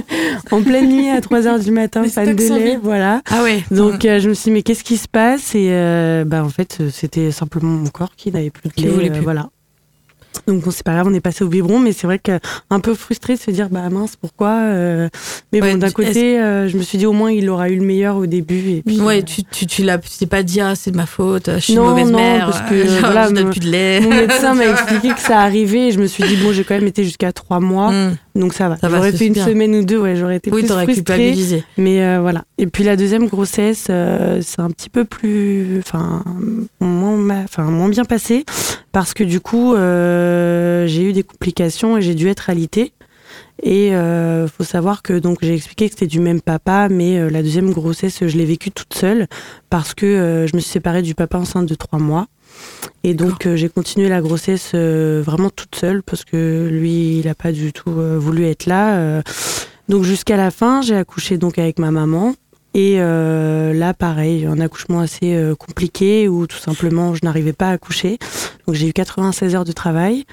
en 0.50 0.62
pleine 0.62 0.92
nuit 0.92 1.08
à 1.08 1.20
3 1.20 1.46
heures 1.46 1.60
du 1.60 1.70
matin, 1.70 2.04
panne 2.14 2.36
de 2.36 2.54
lait, 2.54 2.78
voilà. 2.82 3.22
Ah 3.30 3.42
ouais. 3.42 3.64
Donc 3.70 4.04
euh, 4.04 4.20
je 4.20 4.28
me 4.28 4.34
suis 4.34 4.44
dit 4.44 4.50
mais 4.50 4.62
qu'est-ce 4.62 4.84
qui 4.84 4.98
se 4.98 5.08
passe? 5.08 5.54
Et 5.54 5.70
bah 6.26 6.44
en 6.44 6.48
fait 6.48 6.82
c'était 6.90 7.30
simplement 7.30 7.70
mon 7.70 7.88
corps 7.88 8.14
qui 8.16 8.30
n'avait 8.30 8.50
plus 8.50 8.68
de 8.68 9.00
lait, 9.00 9.10
plus. 9.10 9.20
voilà. 9.20 9.48
Donc 10.46 10.62
bon, 10.64 10.70
c'est 10.70 10.82
pas 10.84 10.92
grave, 10.94 11.06
on 11.08 11.14
est 11.14 11.20
passé 11.20 11.44
au 11.44 11.48
biberon, 11.48 11.78
mais 11.78 11.92
c'est 11.92 12.06
vrai 12.06 12.18
que 12.18 12.38
un 12.70 12.80
peu 12.80 12.94
frustré 12.94 13.34
de 13.34 13.38
se 13.40 13.50
dire 13.50 13.68
bah 13.70 13.88
mince 13.90 14.16
pourquoi. 14.16 14.50
euh, 14.62 15.08
mais 15.52 15.60
Ouais, 15.62 15.72
bon 15.72 15.78
d'un 15.78 15.90
côté, 15.90 16.40
euh, 16.40 16.68
je 16.68 16.76
me 16.76 16.82
suis 16.82 16.98
dit 16.98 17.06
au 17.06 17.12
moins 17.12 17.30
il 17.30 17.48
aura 17.48 17.68
eu 17.70 17.76
le 17.76 17.84
meilleur 17.84 18.16
au 18.16 18.26
début 18.26 18.70
et 18.70 18.82
puis. 18.84 19.00
Ouais, 19.00 19.18
euh, 19.20 19.22
tu, 19.22 19.44
tu, 19.44 19.66
tu 19.66 19.82
l'as, 19.82 19.98
t'es 19.98 20.26
pas 20.26 20.42
dit, 20.42 20.60
ah, 20.60 20.74
c'est 20.74 20.90
de 20.90 20.96
ma 20.96 21.06
faute, 21.06 21.48
je 21.54 21.58
suis 21.60 21.74
Non, 21.74 21.84
une 21.84 21.88
mauvaise 21.90 22.10
non, 22.10 22.18
mère, 22.18 22.50
parce 22.50 22.70
que, 22.70 23.00
voilà, 23.00 23.28
je 23.28 23.34
donne 23.34 23.44
mon- 23.44 23.50
plus 23.50 23.60
de 23.60 23.68
lait. 23.70 24.00
Mon 24.00 24.10
médecin 24.16 24.54
m'a 24.54 24.66
expliqué 24.66 25.10
que 25.14 25.20
ça 25.20 25.40
arrivait 25.40 25.88
et 25.88 25.92
je 25.92 26.00
me 26.00 26.06
suis 26.06 26.24
dit 26.24 26.36
bon 26.36 26.52
j'ai 26.52 26.64
quand 26.64 26.74
même 26.74 26.86
été 26.86 27.04
jusqu'à 27.04 27.32
trois 27.32 27.60
mois 27.60 27.90
Mm. 27.92 28.16
donc 28.36 28.54
ça 28.54 28.68
va. 28.68 28.76
Ça 28.78 28.88
va, 28.88 28.96
j'aurais 28.98 29.12
fait 29.12 29.26
une 29.26 29.32
bien. 29.34 29.46
semaine 29.46 29.74
ou 29.74 29.84
deux 29.84 29.98
ouais 29.98 30.16
j'aurais 30.16 30.36
été 30.36 30.50
Oui, 30.50 30.62
plus 30.62 30.68
frustrée. 30.68 30.94
culpabilisé. 30.94 31.64
Mais 31.78 32.18
voilà. 32.18 32.44
Et 32.58 32.66
puis 32.66 32.84
la 32.84 32.96
deuxième 32.96 33.26
grossesse, 33.28 33.84
c'est 33.88 34.60
un 34.60 34.70
petit 34.70 34.88
peu 34.90 35.04
plus, 35.04 35.78
enfin, 35.80 36.22
moins, 36.80 37.42
enfin, 37.44 37.64
moins 37.64 37.88
bien 37.88 38.04
passé 38.04 38.44
parce 38.92 39.14
que 39.14 39.24
du 39.24 39.40
coup, 39.40 39.74
euh, 39.74 40.86
j'ai 40.86 41.02
eu 41.02 41.12
des 41.12 41.22
complications 41.22 41.96
et 41.96 42.02
j'ai 42.02 42.14
dû 42.14 42.28
être 42.28 42.50
alitée. 42.50 42.92
Et 43.62 43.94
euh, 43.94 44.46
faut 44.48 44.64
savoir 44.64 45.02
que 45.02 45.18
donc 45.18 45.38
j'ai 45.40 45.54
expliqué 45.54 45.86
que 45.86 45.94
c'était 45.94 46.06
du 46.06 46.20
même 46.20 46.40
papa, 46.40 46.88
mais 46.90 47.18
euh, 47.18 47.30
la 47.30 47.42
deuxième 47.42 47.70
grossesse, 47.70 48.18
je 48.26 48.36
l'ai 48.36 48.44
vécue 48.44 48.70
toute 48.70 48.92
seule 48.94 49.26
parce 49.70 49.94
que 49.94 50.46
je 50.50 50.56
me 50.56 50.60
suis 50.60 50.70
séparée 50.70 51.02
du 51.02 51.14
papa 51.14 51.38
enceinte 51.38 51.66
de 51.66 51.74
trois 51.74 51.98
mois. 51.98 52.26
Et 53.02 53.14
donc 53.14 53.48
j'ai 53.54 53.70
continué 53.70 54.10
la 54.10 54.20
grossesse 54.20 54.74
vraiment 54.74 55.48
toute 55.48 55.74
seule 55.74 56.02
parce 56.02 56.24
que 56.24 56.68
lui, 56.70 57.18
il 57.20 57.26
n'a 57.26 57.34
pas 57.34 57.52
du 57.52 57.72
tout 57.72 57.90
voulu 57.90 58.44
être 58.44 58.66
là. 58.66 59.22
donc 59.88 60.04
jusqu'à 60.04 60.36
la 60.36 60.50
fin, 60.50 60.82
j'ai 60.82 60.96
accouché 60.96 61.38
donc 61.38 61.58
avec 61.58 61.78
ma 61.78 61.90
maman. 61.90 62.34
Et 62.74 62.96
euh, 62.98 63.74
là, 63.74 63.92
pareil, 63.92 64.46
un 64.46 64.58
accouchement 64.58 65.00
assez 65.00 65.34
euh, 65.34 65.54
compliqué 65.54 66.26
où 66.28 66.46
tout 66.46 66.56
simplement 66.58 67.14
je 67.14 67.20
n'arrivais 67.22 67.52
pas 67.52 67.68
à 67.68 67.72
accoucher. 67.72 68.18
Donc 68.66 68.76
j'ai 68.76 68.88
eu 68.88 68.92
96 68.92 69.54
heures 69.54 69.64
de 69.64 69.72
travail. 69.72 70.24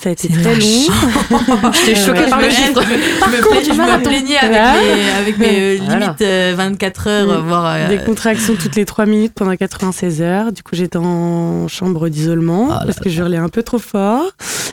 Ça 0.00 0.08
a 0.08 0.12
été 0.12 0.28
très 0.28 0.54
long. 0.54 0.60
J'étais 1.72 1.90
Ouais, 1.90 1.94
choquée 1.94 2.30
par 2.30 2.40
le 2.40 2.50
chiffre. 2.50 2.82
Je 2.82 3.72
me, 3.72 4.02
plaignais 4.02 4.36
avec 4.38 5.38
mes, 5.38 5.40
avec 5.40 5.40
euh, 5.40 5.74
limites 5.78 6.22
euh, 6.22 6.54
24 6.56 7.06
heures, 7.08 7.42
Mm. 7.42 7.46
voire. 7.46 7.66
euh, 7.66 7.88
Des 7.88 7.98
contractions 7.98 8.54
toutes 8.60 8.76
les 8.76 8.84
3 8.84 9.06
minutes 9.06 9.32
pendant 9.34 9.54
96 9.56 10.20
heures. 10.22 10.52
Du 10.52 10.62
coup, 10.62 10.74
j'étais 10.74 10.96
en 10.98 11.68
chambre 11.68 12.08
d'isolement 12.08 12.68
Ah 12.72 12.82
parce 12.86 12.98
que 13.00 13.08
je 13.08 13.20
hurlais 13.20 13.36
un 13.36 13.48
peu 13.48 13.62
trop 13.62 13.78
fort. 13.78 14.30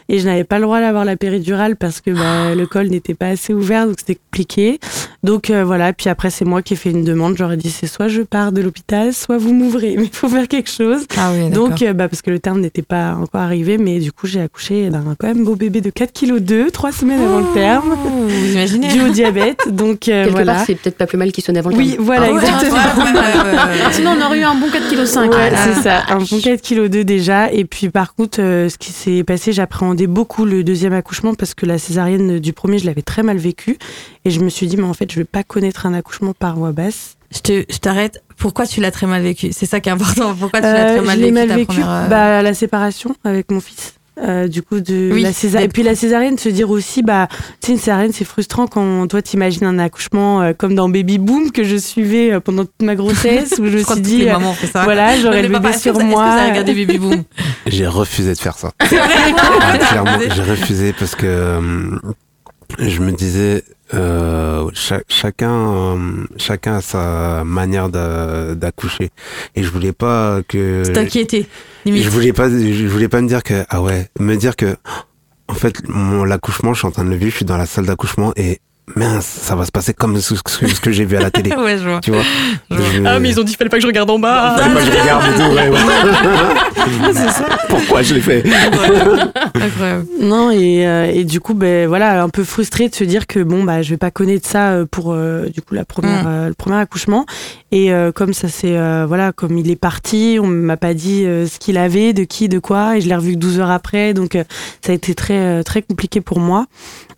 Et 0.10 0.20
je 0.20 0.26
n'avais 0.26 0.44
pas 0.44 0.58
le 0.58 0.64
droit 0.64 0.80
d'avoir 0.82 1.06
la 1.06 1.16
péridurale 1.16 1.76
parce 1.78 2.02
que 2.02 2.12
bah, 2.12 2.54
le 2.56 2.66
col 2.68 2.88
n'était 2.88 3.14
pas 3.14 3.28
assez 3.28 3.54
ouvert, 3.54 3.86
donc 3.88 3.96
c'était 4.00 4.16
compliqué. 4.16 4.80
Donc 5.24 5.50
euh, 5.50 5.64
voilà, 5.64 5.94
puis 5.94 6.10
après, 6.10 6.30
c'est 6.30 6.44
moi 6.44 6.62
qui 6.62 6.74
ai 6.74 6.76
fait 6.76 6.90
une 6.92 7.04
demande. 7.06 7.38
J'aurais 7.38 7.56
dit, 7.58 7.70
c'est 7.70 7.88
soit 7.88 8.08
je 8.10 8.22
pars 8.22 8.52
de 8.52 8.62
l'hôpital, 8.62 9.14
soit 9.14 9.38
vous 9.38 9.54
m'ouvrez. 9.54 9.96
Mais 9.98 10.06
il 10.06 10.16
faut 10.16 10.28
faire 10.28 10.48
quelque 10.48 10.70
chose. 10.70 11.06
Ah. 11.18 11.32
Donc, 11.54 11.82
euh, 11.82 11.94
bah, 11.94 12.10
parce 12.10 12.22
que 12.22 12.30
le 12.32 12.40
terme 12.40 12.60
n'était 12.60 12.81
pas 12.82 13.16
encore 13.16 13.42
arrivé, 13.42 13.78
mais 13.78 14.00
du 14.00 14.12
coup, 14.12 14.28
j'ai 14.28 14.42
accouché 14.42 14.90
d'un 14.90 15.16
quand 15.18 15.28
même 15.28 15.44
beau 15.44 15.56
bébé 15.56 15.82
de 15.82 15.90
4 15.90 16.12
kg 16.14 16.38
2, 16.40 16.72
3 16.72 16.92
semaines 16.92 17.22
avant 17.22 17.40
le 17.40 17.54
terme, 17.54 17.96
Oh, 18.06 18.10
vous 18.28 18.52
imaginez 18.54 18.88
dû 18.94 19.02
au 19.02 19.10
diabète. 19.10 19.62
Donc 19.70 20.08
euh, 20.08 20.24
Quelque 20.24 20.32
voilà. 20.32 20.54
part, 20.56 20.64
c'est 20.66 20.76
peut-être 20.76 20.98
pas 20.98 21.08
plus 21.08 21.18
mal 21.18 21.32
qu'il 21.32 21.44
sonnait 21.44 21.60
avant 21.60 21.70
le 21.70 21.76
Oui, 21.78 21.92
terme. 21.92 22.04
voilà, 22.06 22.28
Ah 22.28 22.32
exactement. 22.32 22.74
ouais, 22.76 23.04
ouais, 23.04 23.14
ouais, 23.14 23.86
ouais. 23.86 23.92
Sinon, 23.94 24.12
on 24.20 24.26
aurait 24.26 24.40
eu 24.40 24.44
un 24.44 24.56
bon 24.56 24.68
4,5 24.68 25.28
kg. 25.28 25.34
Ouais, 25.36 25.52
c'est 25.56 25.82
ça, 25.82 26.04
un 26.10 26.18
bon 26.20 26.40
4 26.42 26.62
kg 26.62 26.88
2 26.88 27.04
déjà. 27.04 27.52
Et 27.52 27.66
puis 27.66 27.90
par 27.90 28.16
contre, 28.16 28.42
euh, 28.42 28.70
ce 28.70 28.78
qui 28.78 28.92
s'est 28.92 29.24
passé, 29.24 29.52
j'appréhendais 29.54 30.08
beaucoup 30.08 30.46
le 30.46 30.64
deuxième 30.64 30.94
accouchement 30.94 31.34
parce 31.34 31.54
que 31.54 31.66
la 31.66 31.78
césarienne 31.78 32.40
du 32.40 32.54
premier, 32.54 32.78
je 32.80 32.86
l'avais 32.86 33.02
très 33.02 33.24
mal 33.24 33.38
vécu. 33.38 33.78
Et 34.26 34.30
je 34.32 34.40
me 34.40 34.50
suis 34.50 34.68
dit, 34.68 34.78
mais 34.78 34.84
en 34.84 34.94
fait, 34.94 35.12
je 35.12 35.18
vais 35.18 35.26
pas 35.26 35.44
connaître 35.44 35.86
un 35.86 35.94
accouchement 35.94 36.34
par 36.38 36.56
voie 36.58 36.72
basse. 36.72 37.18
Je 37.34 37.40
te- 37.40 37.66
je 37.72 37.78
t'arrête. 37.78 38.22
Pourquoi 38.42 38.66
tu 38.68 38.82
l'as 38.82 38.92
très 38.92 39.08
mal 39.08 39.22
vécu? 39.22 39.50
C'est 39.54 39.66
ça 39.66 39.80
qui 39.80 39.88
est 39.90 39.92
important. 39.94 40.36
Pourquoi 40.38 40.60
tu 40.60 40.66
l'as 40.66 40.90
Euh, 40.92 40.98
très 40.98 41.06
mal 41.06 41.20
vécu 41.20 41.32
mal 41.32 41.48
ta 41.48 41.56
vécu, 41.56 41.66
première, 41.68 41.90
euh, 41.90 42.08
bah, 42.08 42.42
la 42.42 42.54
séparation 42.54 43.16
avec 43.24 43.50
mon 43.52 43.60
fils. 43.62 43.94
Euh, 44.22 44.48
du 44.50 44.62
coup 44.62 44.82
de 44.82 45.10
Oui, 45.14 45.22
la 45.22 45.32
césarienne 45.32 45.70
et 45.70 45.72
puis 45.74 45.84
la 45.84 45.96
césarienne 45.96 46.38
se 46.38 46.50
dire 46.50 46.70
aussi 46.70 47.02
bah 47.02 47.28
tu 47.62 47.68
sais 47.68 47.72
une 47.72 47.78
césarienne 47.80 48.12
c'est 48.12 48.26
frustrant 48.26 48.68
quand 48.68 49.08
toi 49.08 49.22
t'imagines 49.22 49.64
un 49.64 49.80
accouchement 49.80 50.42
euh, 50.42 50.52
comme 50.56 50.76
dans 50.76 50.90
Baby 50.90 51.18
Boom 51.18 51.50
que 51.52 51.64
je 51.64 51.78
suivais 51.78 52.34
euh, 52.34 52.40
pendant 52.42 52.66
toute 52.66 52.82
ma 52.84 52.96
grossesse 52.96 53.54
où 53.58 53.66
je 53.68 53.72
me 53.78 53.78
Je 53.78 53.84
suis 53.86 54.02
dit 54.02 54.30
euh, 54.30 54.36
ça. 54.72 54.84
voilà 54.84 55.18
j'aurais 55.18 55.42
le 55.42 55.48
bébé 55.48 55.74
sur 55.74 55.98
moi 55.98 56.26
Vous 56.30 56.38
avez 56.40 56.50
regardé 56.52 56.74
Baby 56.86 56.98
Boom? 57.00 57.24
J'ai 57.68 57.88
refusé 57.88 58.34
de 58.34 58.38
faire 58.40 58.58
ça. 58.58 58.72
Ah, 58.82 59.78
clairement, 59.78 60.20
j'ai 60.36 60.44
refusé 60.44 60.94
parce 60.94 61.16
que 61.16 61.26
euh, 61.26 61.62
je 62.80 63.00
me 63.00 63.12
disais, 63.14 63.64
euh, 63.94 64.70
cha- 64.74 65.02
chacun, 65.08 65.98
chacun 66.38 66.76
a 66.78 66.82
sa 66.82 67.44
manière 67.46 67.90
d'a- 67.90 68.56
d'accoucher, 68.56 69.10
et 69.56 69.64
je 69.64 69.70
voulais 69.70 69.92
pas 69.94 70.40
que. 70.48 70.84
C'est 70.86 70.98
inquiété. 70.98 71.48
Je 71.86 72.10
voulais 72.10 72.34
pas, 72.34 72.50
je 72.50 72.88
voulais 72.88 73.08
pas 73.10 73.22
me 73.22 73.28
dire 73.28 73.44
que, 73.44 73.64
ah 73.70 73.82
ouais, 73.82 74.08
me 74.20 74.36
dire 74.36 74.56
que, 74.56 74.76
en 75.48 75.54
fait, 75.56 75.88
mon 75.88 76.24
l'accouchement, 76.24 76.74
je 76.74 76.80
suis 76.80 76.88
en 76.88 76.92
train 76.92 77.04
de 77.06 77.10
le 77.10 77.16
vivre, 77.16 77.32
je 77.32 77.38
suis 77.38 77.46
dans 77.46 77.58
la 77.58 77.66
salle 77.66 77.86
d'accouchement 77.86 78.32
et 78.36 78.60
mince, 78.96 79.26
ça 79.26 79.56
va 79.56 79.66
se 79.66 79.72
passer 79.72 79.94
comme 79.94 80.20
ce, 80.20 80.36
ce 80.36 80.42
que, 80.44 80.68
ce 80.68 80.80
que 80.82 80.92
j'ai 80.92 81.06
vu 81.06 81.18
à 81.18 81.22
la 81.22 81.32
télé. 81.32 81.52
Ouais, 81.62 81.78
je 81.78 81.88
vois. 81.90 82.00
Tu 82.02 82.12
vois 82.12 82.22
Je 82.70 82.76
vois. 82.76 82.86
Je- 82.94 83.04
ah 83.06 83.20
mais 83.20 83.30
ils 83.30 83.40
ont 83.40 83.44
dit 83.44 83.54
fallait 83.56 83.70
pas 83.70 83.78
que 83.78 83.82
je 83.84 83.88
regarde 83.88 84.10
en 84.10 84.18
bas 84.20 84.56
Fallait 84.58 84.74
pas 84.74 84.80
que 84.80 84.86
je 84.86 85.00
regarde 85.00 85.24
et 85.26 85.36
tout, 85.36 85.56
ouais, 85.56 85.70
ouais. 85.70 87.14
c'est 87.14 87.30
ça 87.30 87.46
Pourquoi 87.70 88.02
je 88.02 88.16
l'ai 88.16 88.22
fait 88.22 88.44
Incroyable. 89.56 90.06
Non, 90.20 90.52
et, 90.52 90.88
euh, 90.88 91.12
et 91.14 91.24
du 91.24 91.40
coup, 91.40 91.54
ben, 91.54 91.88
voilà, 91.88 92.24
un 92.24 92.30
peu 92.30 92.44
frustrée 92.44 92.90
de 92.90 92.96
se 92.96 93.04
dire 93.04 93.28
que 93.28 93.40
bon, 93.40 93.64
bah, 93.64 93.82
je 93.82 93.90
vais 93.92 93.98
pas 93.98 94.12
connaître 94.12 94.48
ça 94.48 94.72
euh, 94.72 94.86
pour 94.90 95.14
euh, 95.14 95.46
du 95.54 95.62
coup 95.62 95.74
la 95.76 95.86
première, 95.86 96.24
Mm. 96.24 96.28
euh, 96.28 96.48
le 96.50 96.54
premier 96.54 96.78
accouchement. 96.78 97.26
Et 97.72 97.94
euh, 97.94 98.12
comme 98.12 98.34
ça, 98.34 98.48
c'est 98.50 98.76
euh, 98.78 99.06
voilà, 99.08 99.32
comme 99.32 99.58
il 99.58 99.70
est 99.72 99.76
parti, 99.78 100.38
on 100.42 100.48
m'a 100.48 100.78
pas 100.78 100.94
dit 100.94 101.26
euh, 101.26 101.48
ce 101.48 101.58
qu'il 101.60 101.78
avait, 101.78 102.12
de 102.14 102.24
qui, 102.24 102.50
de 102.50 102.60
quoi, 102.60 102.98
et 102.98 103.02
je 103.02 103.08
l'ai 103.08 103.16
revu 103.16 103.34
que 103.34 103.38
12 103.38 103.60
heures 103.60 103.72
après, 103.72 104.14
donc 104.14 104.36
euh, 104.36 104.44
ça 104.86 104.92
a 104.92 104.96
été 104.96 105.16
très 105.16 105.64
très 105.64 105.82
compliqué 105.82 106.20
pour 106.22 106.40
moi. 106.40 106.66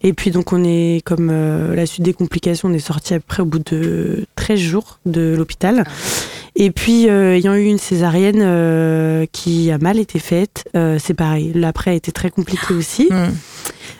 Et 0.05 0.11
puis 0.13 0.31
donc 0.31 0.51
on 0.53 0.63
est 0.65 1.01
comme 1.05 1.29
euh, 1.63 1.75
la 1.75 1.85
suite 1.85 2.03
des 2.03 2.13
complications, 2.13 2.69
on 2.69 2.73
est 2.73 2.79
sorti 2.79 3.13
après 3.13 3.41
au 3.41 3.45
bout 3.45 3.59
de 3.59 4.25
13 4.35 4.59
jours 4.59 4.99
de 5.05 5.35
l'hôpital. 5.37 5.85
Et 6.55 6.69
puis, 6.71 7.09
euh, 7.09 7.35
ayant 7.35 7.55
eu 7.55 7.63
une 7.63 7.79
césarienne 7.79 8.41
euh, 8.41 9.25
qui 9.31 9.71
a 9.71 9.77
mal 9.77 9.97
été 9.97 10.19
faite, 10.19 10.65
c'est 10.99 11.13
pareil. 11.13 11.51
L'après 11.55 11.91
a 11.91 11.93
été 11.93 12.11
très 12.11 12.29
compliqué 12.29 12.73
aussi. 12.73 13.09
Mm. 13.09 13.33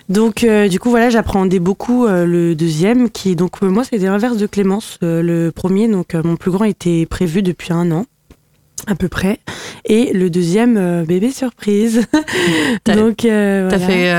Donc, 0.10 0.46
du 0.46 0.80
coup, 0.80 0.90
voilà, 0.90 1.10
j'appréhendais 1.10 1.60
beaucoup 1.60 2.06
le 2.08 2.54
deuxième, 2.54 3.10
qui, 3.10 3.36
donc, 3.36 3.62
moi, 3.62 3.84
c'était 3.84 4.06
l'inverse 4.06 4.38
de 4.38 4.46
Clémence. 4.46 5.00
Le 5.02 5.50
premier, 5.50 5.88
donc, 5.88 6.14
mon 6.14 6.36
plus 6.36 6.52
grand 6.52 6.66
était 6.66 7.06
prévu 7.06 7.42
depuis 7.42 7.74
un 7.74 7.90
an, 7.92 8.06
à 8.88 8.96
peu 8.96 9.08
près. 9.08 9.40
Et 9.86 10.12
le 10.14 10.30
deuxième, 10.30 10.78
euh, 10.78 11.04
bébé 11.06 11.32
surprise. 11.32 12.06
T'as- 12.84 12.96
donc, 12.96 13.26
euh, 13.26 13.70
T'as 13.70 13.78
voilà. 13.78 13.94
fait 13.94 14.12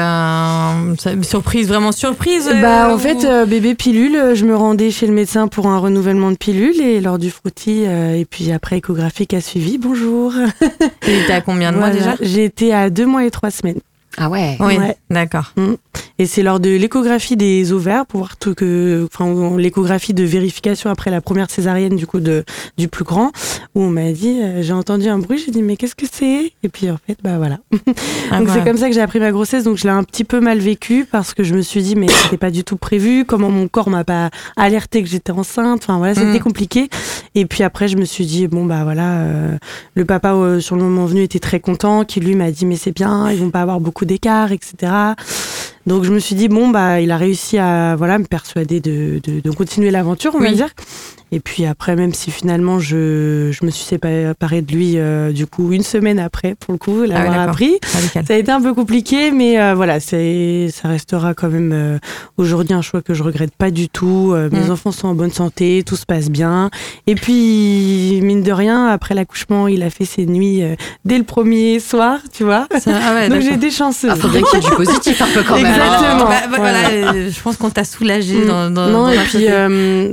euh, 1.09 1.23
surprise, 1.23 1.69
vraiment 1.69 1.93
surprise 1.93 2.49
Bah, 2.61 2.89
euh, 2.91 2.95
en 2.95 2.99
fait, 2.99 3.27
ou- 3.27 3.47
bébé 3.47 3.75
pilule, 3.75 4.35
je 4.35 4.45
me 4.45 4.55
rendais 4.57 4.91
chez 4.91 5.07
le 5.07 5.13
médecin 5.13 5.49
pour 5.49 5.67
un 5.69 5.79
renouvellement 5.79 6.31
de 6.31 6.37
pilule 6.37 6.81
et 6.81 7.01
lors 7.01 7.19
du 7.19 7.31
frottis, 7.31 7.83
et 7.85 8.27
puis 8.29 8.53
après 8.53 8.79
échographique 8.79 9.35
a 9.35 9.41
suivi. 9.41 9.79
Bonjour. 9.79 10.33
Il 11.07 11.15
était 11.15 11.33
à 11.33 11.41
combien 11.41 11.73
de 11.73 11.79
mois 11.79 11.91
déjà? 11.91 12.15
J'ai 12.21 12.45
été 12.45 12.73
à 12.75 12.91
deux 12.91 13.07
mois 13.07 13.25
et 13.25 13.31
trois 13.31 13.51
semaines. 13.51 13.81
Ah 14.17 14.29
ouais. 14.31 14.57
Oui, 14.61 14.77
Ouais. 14.79 14.97
d'accord. 15.11 15.53
Et 16.19 16.27
c'est 16.27 16.43
lors 16.43 16.61
de 16.61 16.71
l'échographie 16.71 17.37
des 17.37 17.73
ovaires 17.73 18.07
pour 18.07 18.21
voir 18.21 18.37
tout 18.37 18.55
que, 18.55 19.07
enfin, 19.13 19.57
l'échographie 19.57 20.15
de 20.15 20.23
vérification 20.25 20.91
après 20.91 21.11
la 21.11 21.21
première 21.21 21.51
césarienne 21.51 21.97
du 21.97 22.07
coup 22.07 22.21
de 22.21 22.45
du 22.77 22.87
plus 22.89 23.05
grand, 23.05 23.33
où 23.75 23.83
on 23.83 23.91
m'a 23.91 24.13
dit, 24.13 24.41
euh, 24.41 24.63
j'ai 24.63 24.73
entendu 24.73 25.09
un 25.09 25.19
bruit, 25.19 25.43
j'ai 25.45 25.51
dit 25.51 25.63
mais 25.63 25.77
qu'est-ce 25.77 25.95
que 25.97 26.07
c'est? 26.11 26.53
Et 26.63 26.69
puis 26.69 26.91
en 26.91 26.99
fait, 27.05 27.19
bah 27.23 27.39
voilà. 27.39 27.59
Ah, 28.31 28.39
donc 28.39 28.49
c'est 28.49 28.65
comme 28.65 28.79
ça 28.79 28.89
que 28.89 28.95
j'ai 28.95 29.01
appris 29.03 29.21
ma 29.21 29.31
grossesse. 29.33 29.65
Donc 29.65 29.77
je 29.77 29.85
l'ai 29.85 29.91
un 29.91 30.03
petit 30.03 30.25
peu 30.25 30.41
mal 30.41 30.59
vécu 30.59 31.07
parce 31.11 31.35
que 31.35 31.43
je 31.45 31.55
me 31.55 31.61
suis 31.63 31.83
dit 31.83 31.95
mais 31.95 32.07
c'était 32.23 32.39
pas 32.39 32.51
du 32.51 32.65
tout 32.65 32.77
prévu. 32.77 33.25
Comment 33.25 33.51
mon 33.51 33.69
corps 33.69 33.91
m'a 33.91 34.03
pas 34.05 34.31
alerté 34.57 35.03
que 35.03 35.09
j'étais 35.09 35.33
enceinte. 35.33 35.83
Enfin 35.83 35.99
voilà, 35.99 36.15
c'était 36.15 36.39
Mm. 36.39 36.43
compliqué. 36.43 36.89
Et 37.35 37.45
puis 37.47 37.63
après 37.65 37.89
je 37.89 37.97
me 37.97 38.05
suis 38.05 38.25
dit 38.27 38.47
bon 38.49 38.65
bah 38.65 38.83
voilà, 38.85 39.19
euh, 39.19 39.59
le 39.95 40.05
papa 40.05 40.33
euh, 40.35 40.61
sur 40.61 40.77
le 40.77 40.83
moment 40.83 41.05
venu 41.07 41.23
était 41.23 41.39
très 41.39 41.61
content, 41.61 42.05
qui 42.05 42.21
lui 42.21 42.35
m'a 42.35 42.51
dit 42.51 42.65
mais 42.67 42.77
c'est 42.77 42.93
bien, 42.93 43.31
ils 43.31 43.39
vont 43.39 43.51
pas 43.51 43.61
avoir 43.63 43.81
beaucoup 43.81 44.04
d'écart, 44.05 44.53
etc. 44.53 44.93
Donc 45.87 46.05
je 46.05 46.13
me 46.13 46.19
suis 46.19 46.35
dit 46.35 46.49
bon 46.49 46.69
bah 46.69 47.01
il 47.01 47.11
a 47.11 47.19
réussi 47.19 47.59
à 47.59 47.95
voilà 47.97 48.19
me 48.19 48.25
persuader 48.25 48.81
de, 48.81 49.21
de, 49.23 49.41
de 49.41 49.51
continuer 49.51 49.91
l'aventure 49.91 50.35
on 50.35 50.41
va 50.41 50.51
dire. 50.53 50.71
Et 51.35 51.41
puis 51.41 51.67
après 51.67 51.97
même 51.97 52.15
si 52.15 52.31
finalement 52.31 52.79
je, 52.79 53.51
je 53.51 53.65
me 53.67 53.71
suis 53.73 53.85
séparée 53.85 54.63
de 54.63 54.73
lui 54.73 54.93
euh, 54.99 55.33
du 55.33 55.47
coup 55.49 55.73
une 55.73 55.83
semaine 55.83 56.21
après 56.21 56.55
pour 56.55 56.73
le 56.73 56.79
coup 56.79 57.03
l'avoir 57.03 57.31
d'accord. 57.35 57.49
appris. 57.51 57.79
Radical. 57.93 58.25
Ça 58.27 58.35
a 58.35 58.37
été 58.37 58.53
un 58.53 58.61
peu 58.61 58.73
compliqué, 58.73 59.33
mais 59.33 59.61
euh, 59.61 59.75
voilà, 59.75 59.99
c'est, 59.99 60.69
ça 60.73 60.87
restera 60.89 61.35
quand 61.35 61.49
même 61.49 61.73
euh, 61.73 61.99
aujourd'hui 62.37 62.73
un 62.73 62.83
choix 62.83 63.03
que 63.03 63.15
je 63.15 63.23
regrette 63.25 63.53
pas 63.57 63.71
du 63.73 63.89
tout. 63.89 64.33
Mes 64.53 64.61
Mm. 64.69 64.71
enfants 64.71 64.93
sont 64.93 65.09
en 65.09 65.15
bonne 65.15 65.33
santé, 65.33 65.83
tout 65.85 65.97
se 65.97 66.07
passe 66.07 66.31
bien. 66.31 66.71
Et 67.09 67.15
puis, 67.17 68.21
mine 68.23 68.43
de 68.43 68.53
rien, 68.53 68.87
après 68.87 69.15
l'accouchement, 69.15 69.67
il 69.69 69.83
a 69.83 69.91
fait 69.91 70.05
ses 70.05 70.27
nuits 70.27 70.63
dès 71.05 71.19
le 71.19 71.25
premier 71.25 71.81
soir, 71.81 72.19
tu 72.33 72.45
vois. 72.45 72.67
Ça- 72.79 72.93
ah 72.95 73.15
ouais, 73.15 73.29
Donc 73.31 73.41
j'ai 73.41 73.55
été 73.55 73.71
chanceuse. 73.71 74.11
Ah, 74.13 74.29
bien 74.29 74.41
qu'il 74.43 74.61
y 74.61 74.65
ait 74.65 74.69
du 74.71 74.75
positif 74.77 75.21
un 75.21 75.27
peu 75.35 75.43
quand 75.43 75.57
même. 75.57 75.67
hein. 75.67 75.71
Exactement. 75.75 76.25
Bah, 76.29 76.35
bah, 76.51 76.57
voilà, 76.59 76.79
Voilà. 76.89 77.29
je 77.29 77.41
pense 77.43 77.57
qu'on 77.57 77.71
t'a 77.71 77.85
soulagé 77.85 78.37
Mm. 78.39 78.47
dans, 78.47 78.71
dans, 78.71 78.87
non, 78.89 79.03
dans 79.03 79.09
et 79.11 79.19
puis 79.25 79.47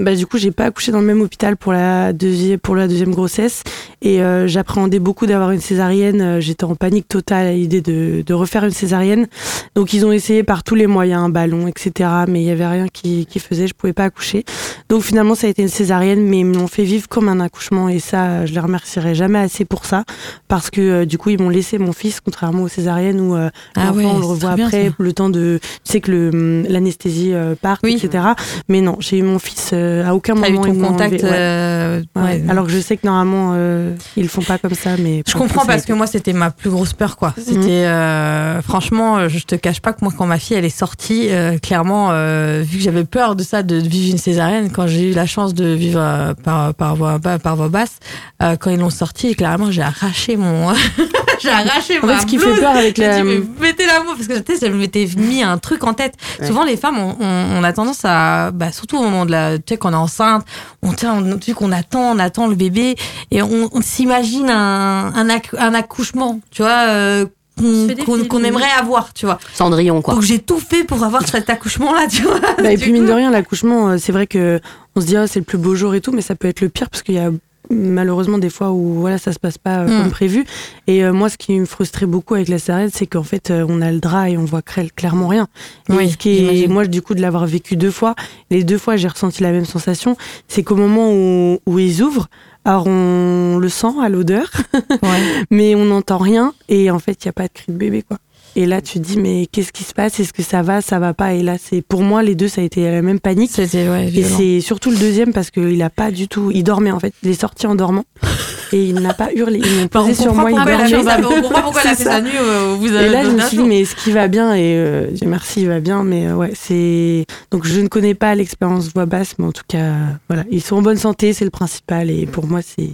bah, 0.04 0.16
du 0.16 0.26
coup, 0.26 0.38
j'ai 0.38 0.52
pas 0.52 0.66
accouché 0.66 0.92
dans 0.92 1.00
le 1.00 1.06
même 1.14 1.22
hôpital 1.22 1.58
pour 1.58 1.74
la 1.74 2.14
deuxième, 2.14 2.60
pour 2.60 2.76
la 2.76 2.88
deuxième 2.88 3.12
grossesse. 3.12 3.64
Et 4.02 4.22
euh, 4.22 4.48
j'appréhendais 4.48 5.00
beaucoup 5.00 5.28
d'avoir 5.28 5.52
une 5.52 5.60
césarienne. 5.62 6.22
Euh, 6.22 6.40
J'étais 6.42 6.64
en 6.64 6.76
panique 6.76 7.08
totale 7.08 7.48
à 7.48 7.52
l'idée 7.54 7.82
de, 7.82 8.24
de 8.26 8.34
refaire 8.34 8.64
une 8.66 8.72
césarienne. 8.72 9.28
Donc 9.76 9.94
ils 9.94 10.06
ont 10.06 10.12
essayé 10.12 10.44
par 10.44 10.64
tous 10.64 10.76
les 10.76 10.88
moyens, 10.88 11.22
un 11.24 11.30
ballon, 11.30 11.68
etc. 11.68 12.10
Mais 12.28 12.42
il 12.42 12.46
y 12.46 12.50
avait 12.52 12.66
rien 12.68 12.88
qui, 12.88 13.26
qui 13.28 13.40
faisait. 13.40 13.68
Je 13.68 13.74
pouvais 13.74 13.94
pas 13.94 14.06
accoucher. 14.06 14.44
Donc 14.90 15.04
finalement, 15.04 15.36
ça 15.36 15.48
a 15.48 15.50
été 15.52 15.62
une 15.62 15.68
césarienne, 15.68 16.24
mais 16.24 16.40
ils 16.40 16.46
me 16.46 16.56
l'ont 16.56 16.68
fait 16.68 16.84
vivre 16.84 17.08
comme 17.08 17.30
un 17.30 17.40
accouchement. 17.40 17.90
Et 17.90 18.00
ça, 18.00 18.46
je 18.46 18.54
les 18.54 18.60
remercierai 18.60 19.14
jamais 19.14 19.40
assez 19.40 19.66
pour 19.66 19.86
ça, 19.86 20.04
parce 20.48 20.70
que 20.72 20.82
euh, 20.82 21.06
du 21.06 21.18
coup, 21.18 21.30
ils 21.30 21.40
m'ont 21.42 21.50
laissé 21.50 21.78
mon 21.78 21.94
fils, 21.94 22.20
contrairement 22.22 22.64
aux 22.64 22.68
césariennes 22.68 23.20
où 23.22 23.36
euh, 23.36 23.50
Ah 23.76 23.86
l'enfant, 23.88 23.98
ouais, 23.98 24.06
on 24.06 24.20
le 24.20 24.26
revoit 24.26 24.56
bien, 24.56 24.66
après, 24.66 24.92
le 24.98 25.14
temps 25.14 25.30
de, 25.30 25.60
tu 25.86 25.92
sais 25.92 26.02
que 26.02 26.30
hum, 26.34 26.64
l'anesthésie 26.68 27.34
part, 27.62 27.78
Oui. 27.84 28.00
etc. 28.02 28.24
Mais 28.68 28.82
non, 28.82 28.98
j'ai 29.00 29.18
eu 29.20 29.24
mon 29.24 29.38
fils 29.40 29.74
à 29.74 30.16
aucun 30.16 30.34
moment. 30.36 30.48
ils 30.66 30.74
contact. 30.92 31.24
euh, 31.24 32.02
Ouais. 32.16 32.22
ouais. 32.24 32.44
Alors 32.50 32.66
que 32.66 32.72
je 32.72 32.80
sais 32.80 32.98
que 32.98 33.06
normalement 33.06 33.52
euh, 33.56 33.94
ils 34.18 34.28
font 34.30 34.42
pas 34.42 34.58
comme 34.58 34.74
ça, 34.74 34.92
mais 34.98 35.24
Je 35.28 35.34
comprends 35.34 35.66
parce 35.66 35.86
que 35.86 35.94
moi 35.94 36.08
c'était 36.08 36.34
ma 36.34 36.50
plus 36.52 36.70
grosse 36.70 36.94
peur 36.94 37.18
quoi. 37.18 37.34
Mhm. 37.38 37.44
C'était 37.46 37.86
euh, 37.86 38.62
franchement, 38.62 39.18
euh, 39.18 39.30
je 39.30 39.40
te 39.40 39.56
cache 39.56 39.82
pas 39.82 39.94
que 39.94 40.00
moi 40.04 40.14
quand 40.18 40.26
ma 40.26 40.40
fille 40.40 40.58
elle 40.58 40.66
est 40.66 40.70
sortie, 40.70 41.28
euh, 41.30 41.58
clairement 41.58 42.10
euh, 42.12 42.64
vu 42.66 42.78
que 42.78 42.84
j'avais 42.84 43.04
peur 43.04 43.36
de 43.36 43.44
ça 43.44 43.64
de 43.64 43.76
vivre 43.76 44.12
une 44.12 44.18
césarienne, 44.18 44.72
quand 44.72 44.88
j'ai 44.88 45.12
eu 45.12 45.14
la 45.14 45.26
chance 45.26 45.54
de 45.54 45.66
vivre 45.66 46.00
euh, 46.02 46.34
par 46.34 46.74
par 46.74 46.96
voie 46.96 47.18
ba- 47.18 47.40
par 47.40 47.56
voie 47.56 47.70
basse, 47.70 47.98
euh, 48.42 48.56
quand 48.60 48.70
ils 48.72 48.80
l'ont 48.80 48.90
sortie, 48.90 49.36
clairement 49.36 49.72
j'ai 49.72 49.82
arraché 49.82 50.38
mon 50.38 50.74
j'ai 51.42 51.50
arraché 51.50 52.00
En 52.02 52.06
ma 52.08 52.16
fait, 52.16 52.22
ce 52.22 52.26
qui 52.28 52.38
blouse. 52.38 52.54
fait 52.56 52.60
peur 52.62 52.76
avec 52.76 52.98
la 53.00 53.22
dit, 53.22 53.28
mettez 53.60 53.86
la 53.86 54.00
mot 54.04 54.12
parce 54.16 54.28
que 54.28 54.40
tu 54.40 54.56
sais, 54.58 54.68
je 54.68 54.74
m'étais 54.74 55.08
mis 55.18 55.44
un 55.44 55.58
truc 55.58 55.84
en 55.84 55.94
tête. 55.94 56.14
Ouais. 56.40 56.48
Souvent, 56.48 56.64
les 56.64 56.78
femmes, 56.78 56.98
on, 57.00 57.16
on- 57.20 57.60
on 57.60 57.64
a 57.64 57.74
tendance 57.74 58.02
à, 58.06 58.52
bah, 58.52 58.72
surtout 58.72 58.98
au 58.98 59.02
moment 59.02 59.26
de 59.26 59.32
la, 59.32 59.58
tu 59.58 59.64
sais, 59.70 59.78
qu'on 59.78 59.92
est 59.94 59.96
enceinte, 59.96 60.46
on 60.84 60.94
tient, 60.94 61.14
on, 61.16 61.38
tu 61.38 61.48
sais, 61.48 61.54
qu'on 61.54 61.72
attend, 61.72 62.16
on 62.16 62.20
attend 62.20 62.48
le 62.48 62.56
bébé 62.56 62.96
et 63.32 63.42
on, 63.42 63.70
on 63.72 63.82
s'imagine 63.82 64.50
un, 64.50 65.14
un, 65.14 65.28
acc- 65.30 65.56
un 65.58 65.74
accouchement, 65.74 66.40
tu 66.52 66.62
vois, 66.64 66.88
euh, 66.90 67.26
On 67.62 67.88
qu'on 68.28 68.44
aimerait 68.44 68.72
avoir, 68.80 69.14
tu 69.14 69.26
vois. 69.28 69.38
Cendrillon, 69.54 70.02
quoi. 70.02 70.16
Donc 70.16 70.24
j'ai 70.24 70.40
tout 70.40 70.60
fait 70.60 70.84
pour 70.84 71.04
avoir 71.04 71.28
cet 71.28 71.50
accouchement-là, 71.50 72.08
tu 72.10 72.24
vois. 72.24 72.40
Bah, 72.58 72.72
et 72.72 72.78
puis 72.78 72.92
mine 72.92 73.06
de 73.06 73.12
rien, 73.12 73.30
l'accouchement, 73.30 73.90
euh, 73.90 73.98
c'est 74.00 74.12
vrai 74.12 74.26
que 74.26 74.60
on 74.96 75.02
se 75.02 75.06
dit 75.06 75.16
ah, 75.18 75.28
c'est 75.28 75.40
le 75.40 75.46
plus 75.46 75.58
beau 75.60 75.76
jour 75.76 75.94
et 75.94 76.02
tout, 76.02 76.12
mais 76.12 76.22
ça 76.22 76.34
peut 76.36 76.48
être 76.48 76.62
le 76.62 76.70
pire 76.70 76.90
parce 76.90 77.04
qu'il 77.04 77.16
y 77.16 77.20
a 77.20 77.30
malheureusement 77.72 78.38
des 78.38 78.50
fois 78.50 78.72
où 78.72 78.96
voilà 79.00 79.18
ça 79.18 79.32
se 79.34 79.40
passe 79.40 79.58
pas 79.58 79.80
euh, 79.80 79.88
Mm. 79.88 80.02
comme 80.02 80.12
prévu. 80.12 80.46
Et 80.88 81.04
euh, 81.04 81.14
moi, 81.14 81.30
ce 81.30 81.38
qui 81.38 81.60
me 81.60 81.66
frustrait 81.66 82.06
beaucoup 82.06 82.36
avec 82.36 82.48
la 82.50 82.60
césarienne, 82.60 82.90
c'est 82.94 83.08
qu'en 83.08 83.24
fait 83.24 83.50
euh, 83.52 83.66
on 83.68 83.82
a 83.82 83.92
le 83.92 84.00
drap 84.00 84.30
et 84.30 84.38
on 84.38 84.46
voit 84.46 84.62
cla- 84.62 84.90
clairement 84.96 85.28
rien. 85.28 85.48
Et 85.90 85.94
Oui, 85.94 86.10
ce 86.12 86.18
qui 86.18 86.46
est- 86.64 86.68
moi 86.68 86.86
du 86.86 87.02
coup 87.02 87.16
de 87.16 87.22
l'avoir 87.22 87.46
vécu 87.46 87.76
deux 87.76 87.92
fois, 87.92 88.16
les 88.50 88.64
deux 88.64 88.78
fois 88.78 88.98
j'ai 88.98 89.08
ressenti 89.08 89.42
la 89.44 89.52
même 89.52 89.66
sensation, 89.66 90.16
c'est 90.48 90.64
qu'au 90.64 90.76
moment 90.76 91.12
où, 91.14 91.60
où 91.66 91.80
ils 91.80 92.02
ouvrent, 92.04 92.28
alors 92.66 92.86
on 92.88 93.58
le 93.60 93.70
sent 93.70 93.94
à 94.02 94.10
l'odeur, 94.10 94.50
Ouais. 94.74 95.10
mais 95.52 95.74
on 95.76 95.86
n'entend 95.86 96.18
rien 96.20 96.54
et 96.70 96.92
en 96.92 97.00
fait 97.00 97.24
il 97.24 97.26
y 97.26 97.30
a 97.30 97.34
pas 97.34 97.44
de 97.48 97.54
cri 97.54 97.66
de 97.72 97.78
bébé 97.78 98.04
quoi. 98.04 98.18
Et 98.56 98.66
là 98.66 98.82
tu 98.82 99.00
te 99.00 99.06
dis 99.06 99.18
mais 99.18 99.48
qu'est-ce 99.52 99.72
qui 99.72 99.84
se 99.84 99.94
passe? 99.94 100.20
Est-ce 100.20 100.34
que 100.34 100.44
ça 100.44 100.62
va? 100.62 100.82
Ça 100.82 101.00
va 101.00 101.14
pas? 101.14 101.34
Et 101.34 101.42
là 101.42 101.56
c'est 101.58 101.82
pour 101.82 102.02
moi 102.02 102.22
les 102.24 102.36
deux 102.36 102.48
ça 102.50 102.62
a 102.62 102.64
été 102.64 102.84
la 102.92 103.02
même 103.02 103.20
panique. 103.20 103.52
C'était, 103.54 103.88
ouais, 103.88 104.12
Et 104.14 104.24
c'est 104.24 104.60
surtout 104.62 104.92
le 104.92 104.98
deuxième 104.98 105.32
parce 105.34 105.52
qu'il 105.52 105.82
a 105.82 105.90
pas 105.90 106.12
du 106.12 106.28
tout. 106.28 106.52
Il 106.54 106.64
dormait 106.64 106.92
en 106.92 107.00
fait. 107.00 107.14
Il 107.24 107.30
est 107.30 107.40
sorti 107.40 107.66
en 107.68 107.76
dormant 107.76 108.04
et 108.74 108.84
il 108.84 108.96
n'a 108.96 109.14
pas 109.14 109.30
hurlé. 109.34 109.60
Ils 109.64 109.76
m'ont 109.80 109.88
Bah, 109.92 110.02
on 110.02 110.08
posé 110.08 110.22
sur 110.22 110.34
moi. 110.36 110.52
Il 110.52 110.56
dormait. 110.58 111.26
on 111.26 111.42
comprend 111.42 111.62
pourquoi 111.62 111.82
elle 111.86 111.92
a 111.92 111.96
C'est 111.96 111.98
fait 111.98 112.04
ça. 112.04 112.12
sa 112.18 112.22
nuit, 112.22 112.32
euh, 112.40 112.76
vous 112.78 112.94
Et 112.94 112.98
avez 112.98 113.10
là, 113.10 113.24
je 113.24 113.30
me 113.30 113.40
suis 113.42 113.58
dit, 113.58 113.64
mais 113.64 113.82
est-ce 113.82 113.96
qu'il 113.96 114.14
va 114.14 114.28
bien? 114.28 114.54
Et 114.54 114.76
euh, 114.76 115.08
Dieu 115.12 115.28
merci, 115.30 115.62
il 115.62 115.68
va 115.68 115.80
bien. 115.80 116.04
Mais 116.04 116.28
euh, 116.28 116.36
ouais, 116.36 116.52
c'est. 116.54 117.26
Donc, 117.52 117.66
je 117.66 117.80
ne 117.80 117.88
connais 117.88 118.16
pas 118.16 118.36
l'expérience 118.36 118.90
voix 118.94 119.06
basse, 119.06 119.36
mais 119.40 119.46
en 119.46 119.52
tout 119.54 119.64
cas, 119.68 119.94
voilà. 120.30 120.44
Ils 120.52 120.62
sont 120.62 120.76
en 120.78 120.82
bonne 120.82 120.98
santé, 120.98 121.32
c'est 121.34 121.46
le 121.46 121.52
principal. 121.52 122.10
Et 122.10 122.26
pour 122.26 122.48
moi, 122.48 122.60
c'est. 122.62 122.92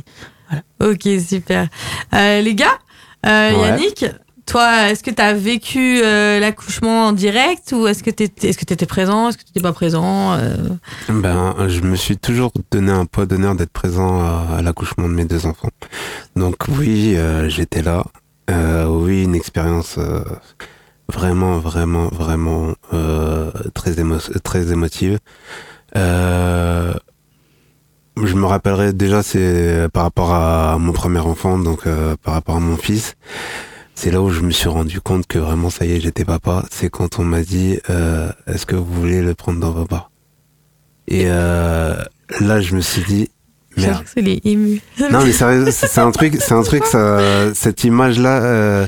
Ok, 0.83 1.07
super. 1.27 1.67
Euh, 2.13 2.41
les 2.41 2.55
gars, 2.55 2.77
euh, 3.25 3.51
Ouais. 3.51 3.67
Yannick, 3.69 4.05
toi, 4.47 4.89
est-ce 4.89 5.03
que 5.03 5.11
tu 5.11 5.21
as 5.21 5.33
vécu 5.33 6.01
euh, 6.01 6.39
l'accouchement 6.39 7.07
en 7.07 7.11
direct 7.11 7.73
ou 7.73 7.85
est-ce 7.85 8.01
que 8.01 8.09
tu 8.09 8.27
que 8.29 8.73
étais 8.73 8.85
présent 8.85 9.27
Est-ce 9.29 9.37
que 9.37 9.43
tu 9.43 9.49
n'étais 9.49 9.61
pas 9.61 9.73
présent 9.73 10.33
euh, 10.33 10.55
Ben, 11.09 11.67
je 11.67 11.81
me 11.81 11.95
suis 11.97 12.17
toujours 12.17 12.53
donné 12.71 12.91
un 12.91 13.05
poids 13.05 13.25
d'honneur 13.25 13.55
d'être 13.55 13.73
présent 13.73 14.21
à, 14.21 14.61
l'accouchement 14.61 15.09
de 15.09 15.13
mes 15.13 15.25
deux 15.25 15.45
enfants. 15.45 15.69
Donc 16.35 16.55
oui, 16.69 17.15
euh, 17.17 17.49
j'étais 17.49 17.83
là. 17.83 18.05
Oui, 18.87 19.23
une 19.23 19.35
expérience 19.35 19.99
vraiment, 21.09 21.57
vraiment, 21.59 22.07
vraiment 22.07 22.73
très, 23.73 23.91
émo- 23.95 24.39
très 24.41 24.71
émotive. 24.71 25.19
Je 25.93 26.93
me 28.15 28.45
rappellerai 28.45 28.93
déjà, 28.93 29.21
c'est 29.23 29.89
par 29.91 30.03
rapport 30.03 30.33
à 30.33 30.77
mon 30.79 30.93
premier 30.93 31.19
enfant, 31.19 31.59
donc 31.59 31.83
par 32.23 32.33
rapport 32.35 32.55
à 32.55 32.61
mon 32.61 32.77
fils. 32.77 33.15
C'est 33.99 34.11
là 34.11 34.21
où 34.21 34.29
je 34.29 34.41
me 34.41 34.51
suis 34.51 34.69
rendu 34.69 35.01
compte 35.01 35.25
que 35.25 35.39
vraiment, 35.39 35.71
ça 35.71 35.83
y 35.83 35.93
est, 35.93 35.99
j'étais 35.99 36.23
papa. 36.23 36.63
C'est 36.69 36.87
quand 36.87 37.17
on 37.17 37.23
m'a 37.23 37.41
dit, 37.41 37.79
euh, 37.89 38.31
est-ce 38.45 38.67
que 38.67 38.75
vous 38.75 38.93
voulez 38.93 39.23
le 39.23 39.33
prendre 39.33 39.59
dans 39.59 39.71
vos 39.71 39.85
bras? 39.85 40.11
Et 41.07 41.23
euh, 41.25 41.95
là, 42.39 42.61
je 42.61 42.75
me 42.75 42.81
suis 42.81 43.01
dit, 43.01 43.31
merde. 43.75 44.05
Ému. 44.15 44.81
Non 44.99 45.25
mais 45.25 45.31
sérieux, 45.31 45.71
c'est 45.71 45.87
c'est 45.87 45.99
un 45.99 46.11
truc, 46.11 46.37
c'est 46.39 46.53
un 46.53 46.61
truc, 46.61 46.85
ça, 46.85 47.51
cette 47.55 47.85
image-là, 47.85 48.43
euh, 48.43 48.87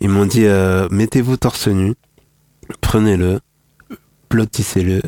ils 0.00 0.10
m'ont 0.10 0.26
dit, 0.26 0.44
euh, 0.44 0.88
mettez-vous 0.90 1.38
torse 1.38 1.68
nu, 1.68 1.94
prenez-le, 2.82 3.40
blottissez-le, 4.28 5.00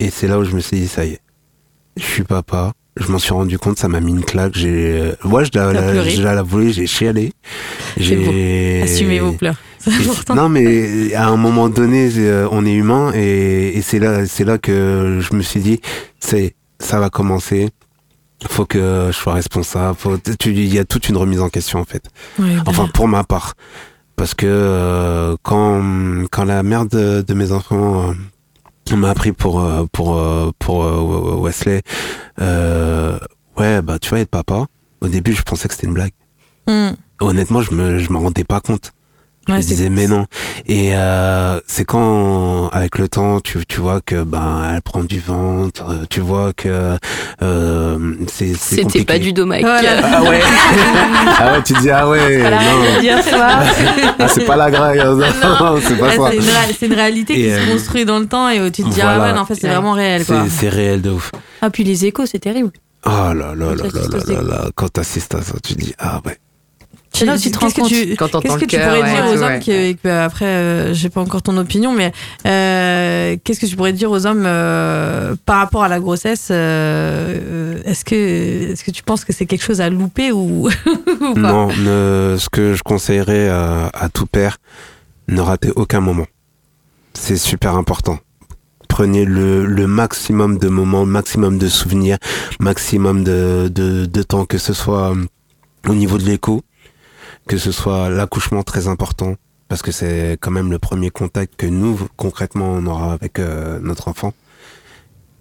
et 0.00 0.10
c'est 0.10 0.28
là 0.28 0.38
où 0.38 0.44
je 0.44 0.54
me 0.54 0.60
suis 0.60 0.80
dit, 0.80 0.88
ça 0.88 1.06
y 1.06 1.12
est, 1.12 1.20
je 1.96 2.04
suis 2.04 2.24
papa. 2.24 2.74
Je 2.96 3.10
m'en 3.10 3.18
suis 3.18 3.32
rendu 3.32 3.58
compte, 3.58 3.78
ça 3.78 3.88
m'a 3.88 4.00
mis 4.00 4.12
une 4.12 4.24
claque. 4.24 4.52
J'ai, 4.54 5.00
euh, 5.00 5.14
ouais, 5.24 5.44
je 5.44 5.50
l'ai- 5.50 5.74
T'as 5.74 5.90
pleuré. 5.90 6.10
je 6.10 6.22
l'ai 6.22 6.28
avoué, 6.28 6.72
j'ai 6.72 6.86
chialé. 6.86 7.32
J'ai 7.96 8.82
Assumez 8.82 9.18
vos 9.20 9.32
pleurs. 9.32 9.56
Non, 10.34 10.48
mais 10.48 11.14
à 11.14 11.28
un 11.28 11.36
moment 11.36 11.68
donné, 11.68 12.10
euh, 12.18 12.46
on 12.52 12.64
est 12.66 12.72
humain 12.74 13.10
et, 13.14 13.76
et 13.76 13.82
c'est 13.82 13.98
là, 13.98 14.26
c'est 14.26 14.44
là 14.44 14.58
que 14.58 15.18
je 15.20 15.34
me 15.34 15.42
suis 15.42 15.60
dit, 15.60 15.80
c'est, 16.20 16.54
ça 16.78 17.00
va 17.00 17.08
commencer. 17.10 17.70
Faut 18.48 18.66
que 18.66 19.06
je 19.08 19.12
sois 19.16 19.34
responsable. 19.34 19.96
Il 20.46 20.74
y 20.74 20.78
a 20.78 20.84
toute 20.84 21.08
une 21.08 21.16
remise 21.16 21.40
en 21.40 21.48
question 21.48 21.78
en 21.80 21.84
fait. 21.84 22.04
Ouais, 22.38 22.56
Enfin, 22.66 22.84
bah, 22.84 22.90
pour 22.92 23.08
ma 23.08 23.24
part, 23.24 23.54
parce 24.16 24.34
que 24.34 24.46
euh, 24.48 25.36
quand 25.42 25.80
quand 26.30 26.44
la 26.44 26.62
mère 26.62 26.84
de, 26.86 27.22
de 27.26 27.34
mes 27.34 27.52
enfants 27.52 28.10
euh, 28.10 28.12
m'a 28.96 29.10
appris 29.10 29.32
pour 29.32 29.60
euh, 29.60 29.84
pour 29.92 30.16
euh, 30.18 30.50
pour 30.58 30.84
euh, 30.84 31.36
Wesley, 31.40 31.82
euh, 32.40 33.18
ouais, 33.56 33.80
bah 33.82 33.98
tu 33.98 34.10
vas 34.10 34.20
être 34.20 34.30
papa. 34.30 34.66
Au 35.00 35.08
début, 35.08 35.32
je 35.32 35.42
pensais 35.42 35.68
que 35.68 35.74
c'était 35.74 35.86
une 35.86 35.94
blague. 35.94 36.12
hum, 36.66 36.94
Honnêtement, 37.20 37.62
je 37.62 37.72
me 37.72 37.98
je 37.98 38.10
m'en 38.12 38.20
rendais 38.20 38.44
pas 38.44 38.60
compte. 38.60 38.92
Je 39.48 39.52
Ouais, 39.52 39.58
me 39.58 39.62
c'est- 39.62 39.68
disais 39.74 39.88
mais 39.90 40.06
non. 40.06 40.26
Et 40.66 40.90
euh, 40.94 41.58
c'est 41.66 41.84
quand 41.84 42.68
avec 42.68 42.96
le 42.98 43.08
temps 43.08 43.40
tu, 43.40 43.66
tu 43.66 43.80
vois 43.80 44.00
que 44.00 44.22
ben 44.22 44.72
elle 44.74 44.82
prend 44.82 45.02
du 45.02 45.18
ventre, 45.18 45.84
euh, 45.90 46.04
tu 46.08 46.20
vois 46.20 46.52
que 46.52 46.96
euh, 47.42 47.98
c'est 48.28 48.54
C'était 48.54 49.04
pas 49.04 49.18
du 49.18 49.32
domac. 49.32 49.62
Voilà. 49.62 49.90
Ah 50.04 50.22
ouais. 50.22 50.40
ah 51.38 51.52
ouais, 51.54 51.62
tu 51.64 51.72
dis 51.74 51.90
ah 51.90 52.08
ouais, 52.08 52.38
non. 52.38 53.22
Ça. 53.22 53.62
Ah, 54.18 54.28
c'est 54.28 54.44
pas 54.44 54.56
la 54.56 54.70
graille. 54.70 55.00
hein. 55.00 55.18
C'est 55.82 55.98
pas 55.98 56.16
Ouais, 56.16 56.16
ça. 56.40 56.50
c'est 56.78 56.86
une, 56.86 56.94
réalité 56.94 57.34
qui 57.34 57.50
se 57.50 57.72
construit 57.72 58.04
dans 58.04 58.18
le 58.20 58.26
temps 58.26 58.48
et 58.48 58.70
tu 58.70 58.82
te 58.84 58.88
dis, 58.88 59.00
voilà. 59.00 59.14
ah 59.14 59.26
ouais, 59.28 59.32
non, 59.34 59.40
en 59.40 59.44
fait, 59.44 59.54
c'est 59.56 59.66
Ouais. 59.66 59.74
vraiment 59.74 59.92
réel, 59.92 60.24
quoi. 60.24 60.44
C'est 60.48 60.68
réel 60.68 61.02
de 61.02 61.10
ouf. 61.10 61.32
Ah, 61.60 61.70
puis 61.70 61.82
les 61.84 62.04
échos, 62.06 62.26
c'est 62.26 62.38
terrible. 62.38 62.70
Oh 63.04 63.10
là 63.10 63.32
là 63.34 63.54
là 63.54 63.74
là 63.74 63.74
là 63.74 64.34
là 64.34 64.42
là. 64.42 64.64
Quand 64.76 64.88
t'assistes 64.88 65.34
à 65.34 65.42
ça, 65.42 65.54
tu 65.62 65.74
dis 65.74 65.92
ah 65.98 66.20
ouais. 66.24 66.36
Là 67.24 67.34
où 67.34 67.38
tu 67.38 67.50
te 67.50 67.58
rends 67.58 67.66
Qu'est-ce 67.66 67.74
que 67.76 67.80
compte. 67.82 67.90
tu- 67.90 68.16
Quand 68.16 68.40
Qu'est-ce 68.40 68.58
que 68.58 68.64
tu 68.64 68.78
pourrais 68.78 69.02
ouais, 69.02 69.12
dire 69.14 69.26
aux 69.26 69.42
hommes 69.42 69.52
ouais. 69.52 69.58
qui, 69.60 69.96
que, 70.02 70.08
après, 70.08 70.44
euh, 70.46 70.94
j'ai 70.94 71.08
pas 71.08 71.20
encore 71.20 71.42
ton 71.42 71.56
opinion, 71.56 71.92
mais 71.92 72.10
euh, 72.46 73.36
qu'est-ce 73.44 73.60
que 73.60 73.66
tu 73.66 73.76
pourrais 73.76 73.92
dire 73.92 74.10
aux 74.10 74.26
hommes 74.26 74.44
euh, 74.46 75.34
par 75.44 75.58
rapport 75.58 75.84
à 75.84 75.88
la 75.88 76.00
grossesse 76.00 76.48
euh, 76.50 77.78
Est-ce 77.84 78.04
que, 78.04 78.14
est-ce 78.72 78.82
que 78.84 78.90
tu 78.90 79.02
penses 79.02 79.24
que 79.24 79.32
c'est 79.32 79.46
quelque 79.46 79.62
chose 79.64 79.80
à 79.80 79.90
louper 79.90 80.32
ou, 80.32 80.68
ou 81.20 81.34
pas? 81.34 81.40
Non, 81.40 81.68
ne- 81.68 82.36
ce 82.38 82.48
que 82.48 82.74
je 82.74 82.82
conseillerais 82.82 83.48
à, 83.48 83.90
à 83.92 84.08
tout 84.08 84.26
père, 84.26 84.58
ne 85.28 85.40
ratez 85.40 85.70
aucun 85.76 86.00
moment. 86.00 86.26
C'est 87.14 87.36
super 87.36 87.76
important. 87.76 88.18
Prenez 88.88 89.24
le, 89.24 89.64
le 89.64 89.86
maximum 89.86 90.58
de 90.58 90.68
moments, 90.68 91.06
maximum 91.06 91.58
de 91.58 91.68
souvenirs, 91.68 92.18
maximum 92.60 93.24
de, 93.24 93.70
de, 93.72 94.06
de 94.06 94.22
temps, 94.22 94.44
que 94.44 94.58
ce 94.58 94.72
soit 94.72 95.12
euh, 95.12 95.24
au 95.88 95.94
niveau 95.94 96.18
de 96.18 96.24
l'écho, 96.24 96.62
que 97.46 97.58
ce 97.58 97.72
soit 97.72 98.08
l'accouchement 98.08 98.62
très 98.62 98.88
important, 98.88 99.36
parce 99.68 99.82
que 99.82 99.92
c'est 99.92 100.38
quand 100.40 100.50
même 100.50 100.70
le 100.70 100.78
premier 100.78 101.10
contact 101.10 101.56
que 101.56 101.66
nous, 101.66 101.98
concrètement, 102.16 102.72
on 102.72 102.86
aura 102.86 103.12
avec 103.12 103.38
euh, 103.38 103.78
notre 103.80 104.08
enfant. 104.08 104.32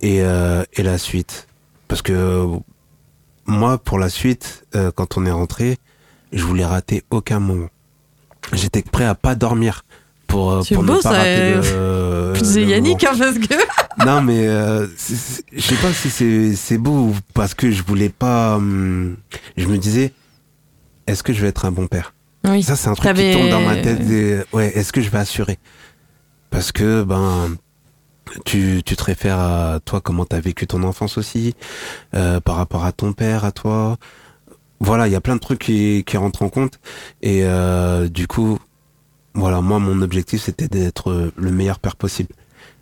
Et, 0.02 0.24
euh, 0.24 0.64
et 0.74 0.82
la 0.82 0.98
suite. 0.98 1.48
Parce 1.88 2.02
que 2.02 2.48
moi, 3.46 3.78
pour 3.78 4.00
la 4.00 4.10
suite, 4.10 4.66
euh, 4.76 4.92
quand 4.94 5.18
on 5.18 5.26
est 5.26 5.32
rentré, 5.32 5.78
je 6.32 6.44
voulais 6.44 6.66
rater 6.66 7.04
aucun 7.12 7.40
moment. 7.40 7.70
J'étais 8.54 8.82
prêt 8.82 9.06
à 9.06 9.14
pas 9.16 9.36
dormir 9.36 9.84
pour, 10.28 10.52
euh, 10.52 10.62
pour 10.74 10.84
beau, 10.84 10.94
ne 10.94 11.02
pas 11.02 11.02
ça, 11.02 11.10
rater 11.10 11.54
euh, 11.56 12.34
le, 12.34 12.56
le 12.56 12.62
Yannick, 12.62 13.04
hein, 13.04 13.14
parce 13.18 13.38
que. 13.38 13.54
Non, 14.06 14.22
mais 14.22 14.48
euh, 14.48 14.88
je 15.52 15.62
sais 15.62 15.76
pas 15.76 15.92
si 15.92 16.10
c'est 16.10 16.56
c'est 16.56 16.78
beau 16.78 17.14
parce 17.34 17.54
que 17.54 17.70
je 17.70 17.84
voulais 17.84 18.10
pas. 18.10 18.56
hum, 18.56 19.18
je 19.58 19.68
me 19.68 19.78
disais, 19.78 20.14
est-ce 21.08 21.24
que 21.24 21.34
je 21.34 21.42
vais 21.42 21.48
être 21.48 21.66
un 21.66 21.72
bon 21.72 21.88
père? 21.88 22.14
Oui. 22.46 22.64
Ça, 22.64 22.76
c'est 22.76 22.90
un 22.90 22.94
truc 22.94 23.16
qui 23.16 23.34
tombe 23.34 23.50
dans 23.50 23.62
ma 23.62 23.76
tête. 23.78 24.02
ouais, 24.54 24.68
est-ce 24.76 24.92
que 24.92 25.02
je 25.02 25.10
vais 25.10 25.20
assurer? 25.20 25.60
Parce 26.50 26.72
que 26.72 27.04
ben, 27.04 27.56
tu, 28.46 28.82
tu 28.86 28.96
te 28.96 29.04
réfères 29.04 29.40
à 29.40 29.80
toi, 29.84 30.02
comment 30.02 30.26
t'as 30.26 30.40
vécu 30.40 30.68
ton 30.68 30.84
enfance 30.84 31.18
aussi, 31.18 31.56
euh, 32.14 32.40
par 32.40 32.56
rapport 32.56 32.86
à 32.86 32.92
ton 32.92 33.14
père, 33.14 33.46
à 33.46 33.52
toi. 33.52 33.98
Voilà, 34.80 35.08
il 35.08 35.14
y 35.14 35.16
a 35.16 35.22
plein 35.22 35.36
de 35.36 35.42
trucs 35.42 35.60
qui, 35.60 36.04
qui 36.06 36.18
rentrent 36.18 36.42
en 36.42 36.50
compte. 36.50 36.80
Et 37.22 37.42
euh, 37.44 38.08
du 38.08 38.28
coup, 38.28 38.58
voilà, 39.34 39.62
moi, 39.62 39.80
mon 39.80 40.02
objectif, 40.02 40.42
c'était 40.42 40.68
d'être 40.68 41.32
le 41.36 41.52
meilleur 41.52 41.80
père 41.80 41.96
possible. 41.96 42.34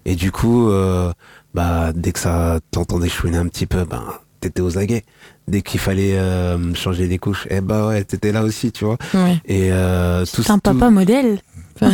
Et 0.06 0.16
du 0.16 0.32
coup, 0.32 0.70
euh, 0.70 1.12
bah, 1.54 1.92
dès 1.94 2.12
que 2.12 2.20
ça 2.20 2.60
t'entendait 2.72 3.10
chouiner 3.10 3.38
un 3.38 3.48
petit 3.48 3.66
peu, 3.66 3.84
ben, 3.84 4.04
t'étais 4.40 4.62
aux 4.62 4.78
aguets. 4.78 5.04
Dès 5.50 5.62
qu'il 5.64 5.80
fallait 5.80 6.18
euh, 6.18 6.74
changer 6.76 7.08
les 7.08 7.18
couches, 7.18 7.48
eh 7.50 7.60
bah 7.60 7.88
ouais, 7.88 8.04
t'étais 8.04 8.32
là 8.32 8.44
aussi, 8.44 8.72
tu 8.72 8.86
vois. 8.86 8.98
Ouais. 9.16 9.38
Et 9.46 9.70
euh, 9.72 10.24
tout 10.32 10.44
C'est 10.44 10.52
un 10.52 10.60
tout- 10.60 10.74
papa 10.78 10.90
modèle. 10.92 11.40
Bah, 11.82 11.88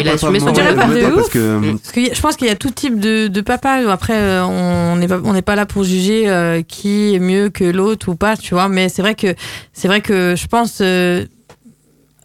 il 0.00 0.08
a 0.08 0.14
assumé 0.14 0.40
son 0.40 0.46
parce 0.46 1.28
que 1.28 1.70
Parce 1.70 1.92
que 1.92 2.00
y 2.00 2.10
a- 2.10 2.14
je 2.14 2.20
pense 2.20 2.34
qu'il 2.36 2.48
y 2.48 2.50
a 2.50 2.56
tout 2.56 2.70
type 2.72 2.98
de, 2.98 3.28
de 3.28 3.40
papa. 3.40 3.80
Après, 3.88 4.16
euh, 4.16 4.44
on 4.44 4.96
n'est 4.96 5.06
pas, 5.06 5.20
on 5.24 5.32
n'est 5.32 5.40
pas 5.42 5.54
là 5.54 5.66
pour 5.66 5.84
juger 5.84 6.28
euh, 6.28 6.62
qui 6.66 7.14
est 7.14 7.20
mieux 7.20 7.48
que 7.48 7.62
l'autre 7.64 8.08
ou 8.10 8.16
pas, 8.16 8.36
tu 8.36 8.54
vois. 8.54 8.68
Mais 8.68 8.88
c'est 8.88 9.02
vrai 9.02 9.14
que, 9.14 9.34
c'est 9.72 9.86
vrai 9.88 10.00
que 10.00 10.34
je 10.36 10.46
pense, 10.48 10.78
euh, 10.80 11.24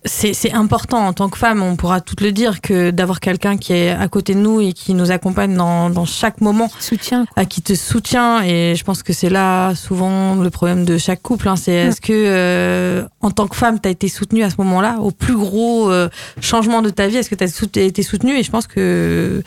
c'est, 0.06 0.54
important 0.54 1.06
en 1.08 1.14
tant 1.14 1.30
que 1.30 1.38
femme, 1.38 1.62
on 1.62 1.76
pourra 1.76 2.02
tout 2.02 2.16
le 2.22 2.32
dire, 2.32 2.62
que 2.62 2.92
d'avoir 2.92 3.20
quelqu'un 3.20 3.58
qui 3.58 3.74
est 3.74 3.90
à 3.90 4.08
côté 4.08 4.36
de 4.36 4.40
nous 4.40 4.62
et 4.62 4.74
qui 4.74 4.94
nous 4.94 5.12
accompagne 5.12 5.56
dans, 5.56 5.90
dans 5.90 6.06
chaque 6.06 6.42
moment, 6.42 6.70
Soutien. 6.80 7.26
à 7.36 7.46
qui 7.46 7.62
te 7.62 7.74
soutient. 7.74 8.44
Et 8.44 8.76
je 8.76 8.84
pense 8.84 9.04
que 9.04 9.14
c'est 9.14 9.30
là 9.30 9.74
souvent 9.76 10.36
le 10.36 10.50
problème 10.50 10.86
de 10.86 10.98
chaque 10.98 11.22
couple. 11.22 11.48
hein. 11.48 11.56
c'est 11.56 11.74
est-ce 11.74 12.02
que, 12.02 12.14
euh, 12.14 13.04
en 13.22 13.32
tant 13.32 13.48
que 13.48 13.56
femme, 13.56 13.80
tu 13.80 13.88
as 13.88 13.92
été 13.92 14.08
soutenue 14.08 14.44
à 14.44 14.50
ce 14.50 14.56
moment-là, 14.60 14.98
au 15.00 15.12
plus 15.12 15.36
gros 15.36 15.92
euh, 15.92 16.10
changement 16.40 16.82
de 16.82 16.90
ta 16.90 17.08
vie, 17.08 17.18
est-ce 17.18 17.30
que 17.30 17.36
tu 17.66 17.80
as 17.80 17.84
été 17.84 18.04
soutenue? 18.04 18.38
Et 18.38 18.44
je 18.44 18.52
pense 18.52 18.68
que 18.68 19.44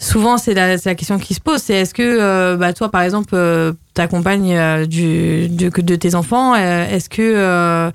souvent, 0.00 0.38
c'est 0.38 0.54
la, 0.54 0.76
question 0.94 1.18
qui 1.18 1.34
se 1.34 1.40
pose. 1.40 1.60
C'est 1.62 1.74
est-ce 1.74 1.94
que, 1.94 2.02
euh, 2.02 2.56
bah, 2.56 2.72
toi, 2.72 2.90
par 2.90 3.02
exemple, 3.02 3.30
euh, 3.34 3.72
t'accompagnes 3.94 4.56
euh, 4.56 4.86
du, 4.86 5.48
de, 5.48 5.96
tes 5.96 6.14
enfants 6.14 6.54
euh, 6.54 6.88
Est-ce 6.88 7.08
que 7.08 7.22
euh, 7.22 7.90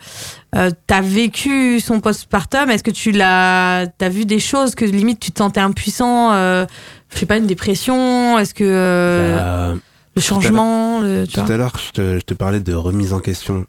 t'as 0.87 1.01
vécu 1.01 1.79
son 1.79 1.99
postpartum 1.99 2.69
Est-ce 2.69 2.83
que 2.83 2.91
tu 2.91 3.11
l'as, 3.11 3.87
t'as 3.97 4.09
vu 4.09 4.25
des 4.25 4.39
choses 4.39 4.75
que 4.75 4.85
limite 4.85 5.19
tu 5.19 5.31
te 5.31 5.39
sentais 5.39 5.59
impuissant 5.59 6.31
Je 6.33 6.67
sais 7.09 7.25
pas, 7.25 7.37
une 7.37 7.47
dépression 7.47 8.37
Est-ce 8.37 8.53
que 8.53 9.35
bah, 9.35 9.73
le 10.15 10.21
changement 10.21 11.01
le, 11.01 11.25
tu 11.25 11.33
tout 11.33 11.51
à 11.51 11.57
l'heure, 11.57 11.73
je 11.77 11.91
te, 11.91 12.19
je 12.19 12.23
te 12.23 12.33
parlais 12.33 12.61
de 12.61 12.73
remise 12.73 13.11
en 13.11 13.19
question 13.19 13.65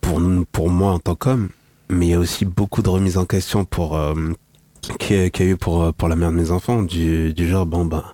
pour 0.00 0.20
pour 0.50 0.70
moi 0.70 0.92
en 0.92 0.98
tant 0.98 1.14
qu'homme, 1.14 1.50
mais 1.88 2.06
il 2.06 2.10
y 2.10 2.14
a 2.14 2.18
aussi 2.18 2.44
beaucoup 2.44 2.82
de 2.82 2.88
remise 2.88 3.18
en 3.18 3.24
question 3.24 3.64
pour 3.64 3.96
qu'il 4.98 5.16
y, 5.16 5.20
a- 5.24 5.30
qu'il 5.30 5.46
y 5.46 5.48
a 5.48 5.52
eu 5.52 5.56
pour 5.56 5.82
euh, 5.82 5.92
pour 5.92 6.08
la 6.08 6.16
mère 6.16 6.30
de 6.30 6.36
mes 6.36 6.50
enfants 6.50 6.82
du, 6.82 7.32
du 7.34 7.48
genre 7.48 7.66
bon 7.66 7.84
ben 7.84 8.04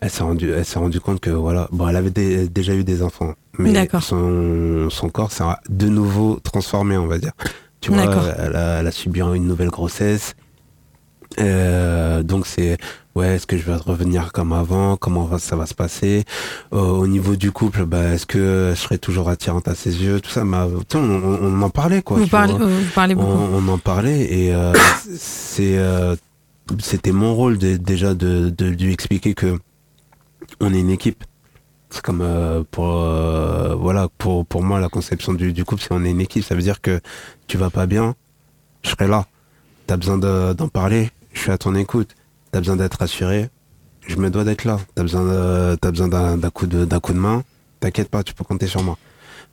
elle 0.00 0.10
s'est 0.10 0.22
rendue 0.78 1.00
compte 1.00 1.20
que 1.20 1.30
voilà 1.30 1.68
bon 1.72 1.88
elle 1.88 1.96
avait 1.96 2.10
dé- 2.10 2.48
déjà 2.48 2.74
eu 2.74 2.84
des 2.84 3.02
enfants 3.02 3.34
mais 3.58 3.72
son 4.00 4.88
son 4.90 5.08
corps 5.08 5.32
s'est 5.32 5.44
de 5.68 5.88
nouveau 5.88 6.38
transformé 6.42 6.96
on 6.96 7.06
va 7.06 7.18
dire 7.18 7.32
tu 7.80 7.90
vois 7.92 8.06
D'accord. 8.06 8.24
elle 8.38 8.56
a, 8.56 8.80
elle 8.80 8.86
a 8.86 8.92
subi 8.92 9.20
une 9.20 9.46
nouvelle 9.46 9.70
grossesse 9.70 10.34
Euh, 11.40 12.22
donc 12.22 12.46
c'est 12.46 12.78
ouais 13.18 13.34
est-ce 13.34 13.46
que 13.46 13.56
je 13.58 13.64
vais 13.64 13.74
revenir 13.76 14.32
comme 14.32 14.52
avant? 14.52 14.96
Comment 14.96 15.38
ça 15.38 15.56
va 15.56 15.66
se 15.66 15.74
passer? 15.74 16.24
Euh, 16.72 16.78
au 16.78 17.06
niveau 17.06 17.36
du 17.36 17.50
couple 17.52 17.84
bah 17.84 18.04
est-ce 18.14 18.26
que 18.26 18.72
je 18.74 18.80
serai 18.80 18.98
toujours 18.98 19.28
attirante 19.28 19.68
à 19.68 19.74
ses 19.74 20.02
yeux? 20.02 20.20
Tout 20.20 20.30
ça 20.30 20.44
bah, 20.44 20.68
on, 20.94 21.62
en 21.62 21.70
parlait 21.70 22.02
quoi 22.02 22.18
vous, 22.18 22.26
parlez, 22.26 22.54
euh, 22.54 22.58
vous 22.66 22.92
parlez 22.94 23.14
beaucoup. 23.14 23.28
on, 23.28 23.58
on 23.58 23.68
en 23.68 23.78
parlait 23.78 24.20
et 24.32 24.54
euh, 24.54 24.72
c'est 25.16 25.78
euh, 25.78 26.16
c'était 26.80 27.12
mon 27.12 27.34
rôle 27.34 27.58
de- 27.58 27.76
déjà 27.76 28.14
de, 28.14 28.50
de 28.50 28.66
lui 28.66 28.92
expliquer 28.92 29.34
que 29.34 29.58
on 30.60 30.72
est 30.72 30.80
une 30.80 30.90
équipe. 30.90 31.24
C'est 31.90 32.02
comme 32.02 32.20
euh, 32.20 32.62
pour 32.70 32.96
euh, 33.02 33.74
voilà 33.74 34.08
pour 34.18 34.44
pour 34.46 34.62
moi 34.62 34.78
la 34.78 34.88
conception 34.90 35.32
du, 35.32 35.52
du 35.52 35.64
couple 35.64 35.82
c'est 35.82 35.92
on 35.92 36.04
est 36.04 36.10
une 36.10 36.20
équipe. 36.20 36.44
Ça 36.44 36.54
veut 36.54 36.62
dire 36.62 36.80
que 36.80 37.00
tu 37.46 37.56
vas 37.56 37.70
pas 37.70 37.86
bien 37.86 38.14
je 38.82 38.90
serai 38.90 39.08
là. 39.08 39.26
T'as 39.86 39.96
besoin 39.96 40.18
de- 40.18 40.52
d'en 40.52 40.68
parler 40.68 41.10
je 41.32 41.40
suis 41.40 41.50
à 41.50 41.58
ton 41.58 41.74
écoute 41.74 42.10
t'as 42.50 42.60
besoin 42.60 42.76
d'être 42.76 42.94
rassuré. 42.94 43.48
Je 44.06 44.16
me 44.16 44.30
dois 44.30 44.44
d'être 44.44 44.64
là. 44.64 44.78
T'as 44.94 45.02
besoin 45.02 45.76
t'as 45.76 45.90
besoin 45.90 46.08
d'un 46.08 46.36
d'un 46.38 46.50
coup 46.50 46.66
de 46.66 46.84
d'un 46.84 47.00
coup 47.00 47.12
de 47.12 47.18
main. 47.18 47.44
T'inquiète 47.80 48.08
pas 48.08 48.22
tu 48.22 48.34
peux 48.34 48.44
compter 48.44 48.66
sur 48.66 48.82
moi. 48.82 48.96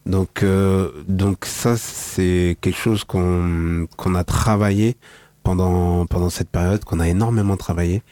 Donc 0.05 0.43
euh, 0.43 0.91
donc 1.07 1.45
ça 1.45 1.77
c'est 1.77 2.57
quelque 2.61 2.77
chose 2.77 3.03
qu'on 3.03 3.87
qu'on 3.97 4.15
a 4.15 4.23
travaillé 4.23 4.97
pendant 5.43 6.05
pendant 6.05 6.29
cette 6.29 6.49
période 6.49 6.83
qu'on 6.83 6.99
a 6.99 7.07
énormément 7.07 7.57
travaillé 7.57 8.03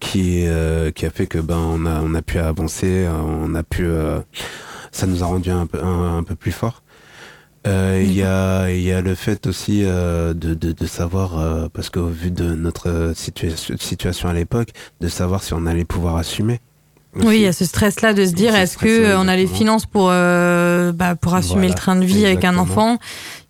qui 0.00 0.46
euh, 0.46 0.90
qui 0.90 1.06
a 1.06 1.10
fait 1.10 1.26
que 1.26 1.38
ben 1.38 1.58
on 1.58 1.86
a 1.86 2.00
on 2.00 2.14
a 2.14 2.22
pu 2.22 2.38
avancer 2.38 3.04
euh, 3.06 3.12
on 3.12 3.54
a 3.54 3.62
pu 3.62 3.84
euh, 3.84 4.20
ça 4.90 5.06
nous 5.06 5.22
a 5.22 5.26
rendu 5.26 5.50
un 5.50 5.66
peu 5.66 5.82
un, 5.82 6.18
un 6.18 6.22
peu 6.22 6.34
plus 6.34 6.52
fort 6.52 6.82
Euh, 7.66 8.02
il 8.04 8.12
y 8.12 8.24
a 8.24 8.70
il 8.72 8.82
y 8.82 8.90
a 8.92 9.00
le 9.00 9.14
fait 9.14 9.46
aussi 9.46 9.84
euh, 9.84 10.34
de, 10.34 10.52
de 10.54 10.72
de 10.72 10.86
savoir 10.86 11.38
euh, 11.38 11.68
parce 11.72 11.90
qu'au 11.90 12.06
vu 12.06 12.32
de 12.32 12.54
notre 12.56 13.12
situation 13.14 13.76
situation 13.78 14.28
à 14.28 14.32
l'époque 14.32 14.70
de 15.00 15.06
savoir 15.06 15.44
si 15.44 15.54
on 15.54 15.66
allait 15.66 15.84
pouvoir 15.84 16.16
assumer 16.16 16.60
aussi. 17.16 17.26
Oui, 17.26 17.36
il 17.36 17.42
y 17.42 17.46
a 17.46 17.52
ce 17.52 17.64
stress-là 17.64 18.14
de 18.14 18.24
se 18.24 18.32
dire 18.32 18.52
Ce 18.52 18.56
est-ce 18.58 18.78
que 18.78 18.88
stress-là, 18.88 19.14
euh, 19.16 19.22
on 19.22 19.28
a 19.28 19.36
les 19.36 19.46
finances 19.46 19.86
pour 19.86 20.08
euh, 20.10 20.92
bah, 20.92 21.14
pour 21.14 21.34
assumer 21.34 21.54
Voilà, 21.60 21.68
le 21.68 21.74
train 21.74 21.96
de 21.96 22.04
vie 22.04 22.24
avec 22.26 22.44
un 22.44 22.56
enfant. 22.56 22.98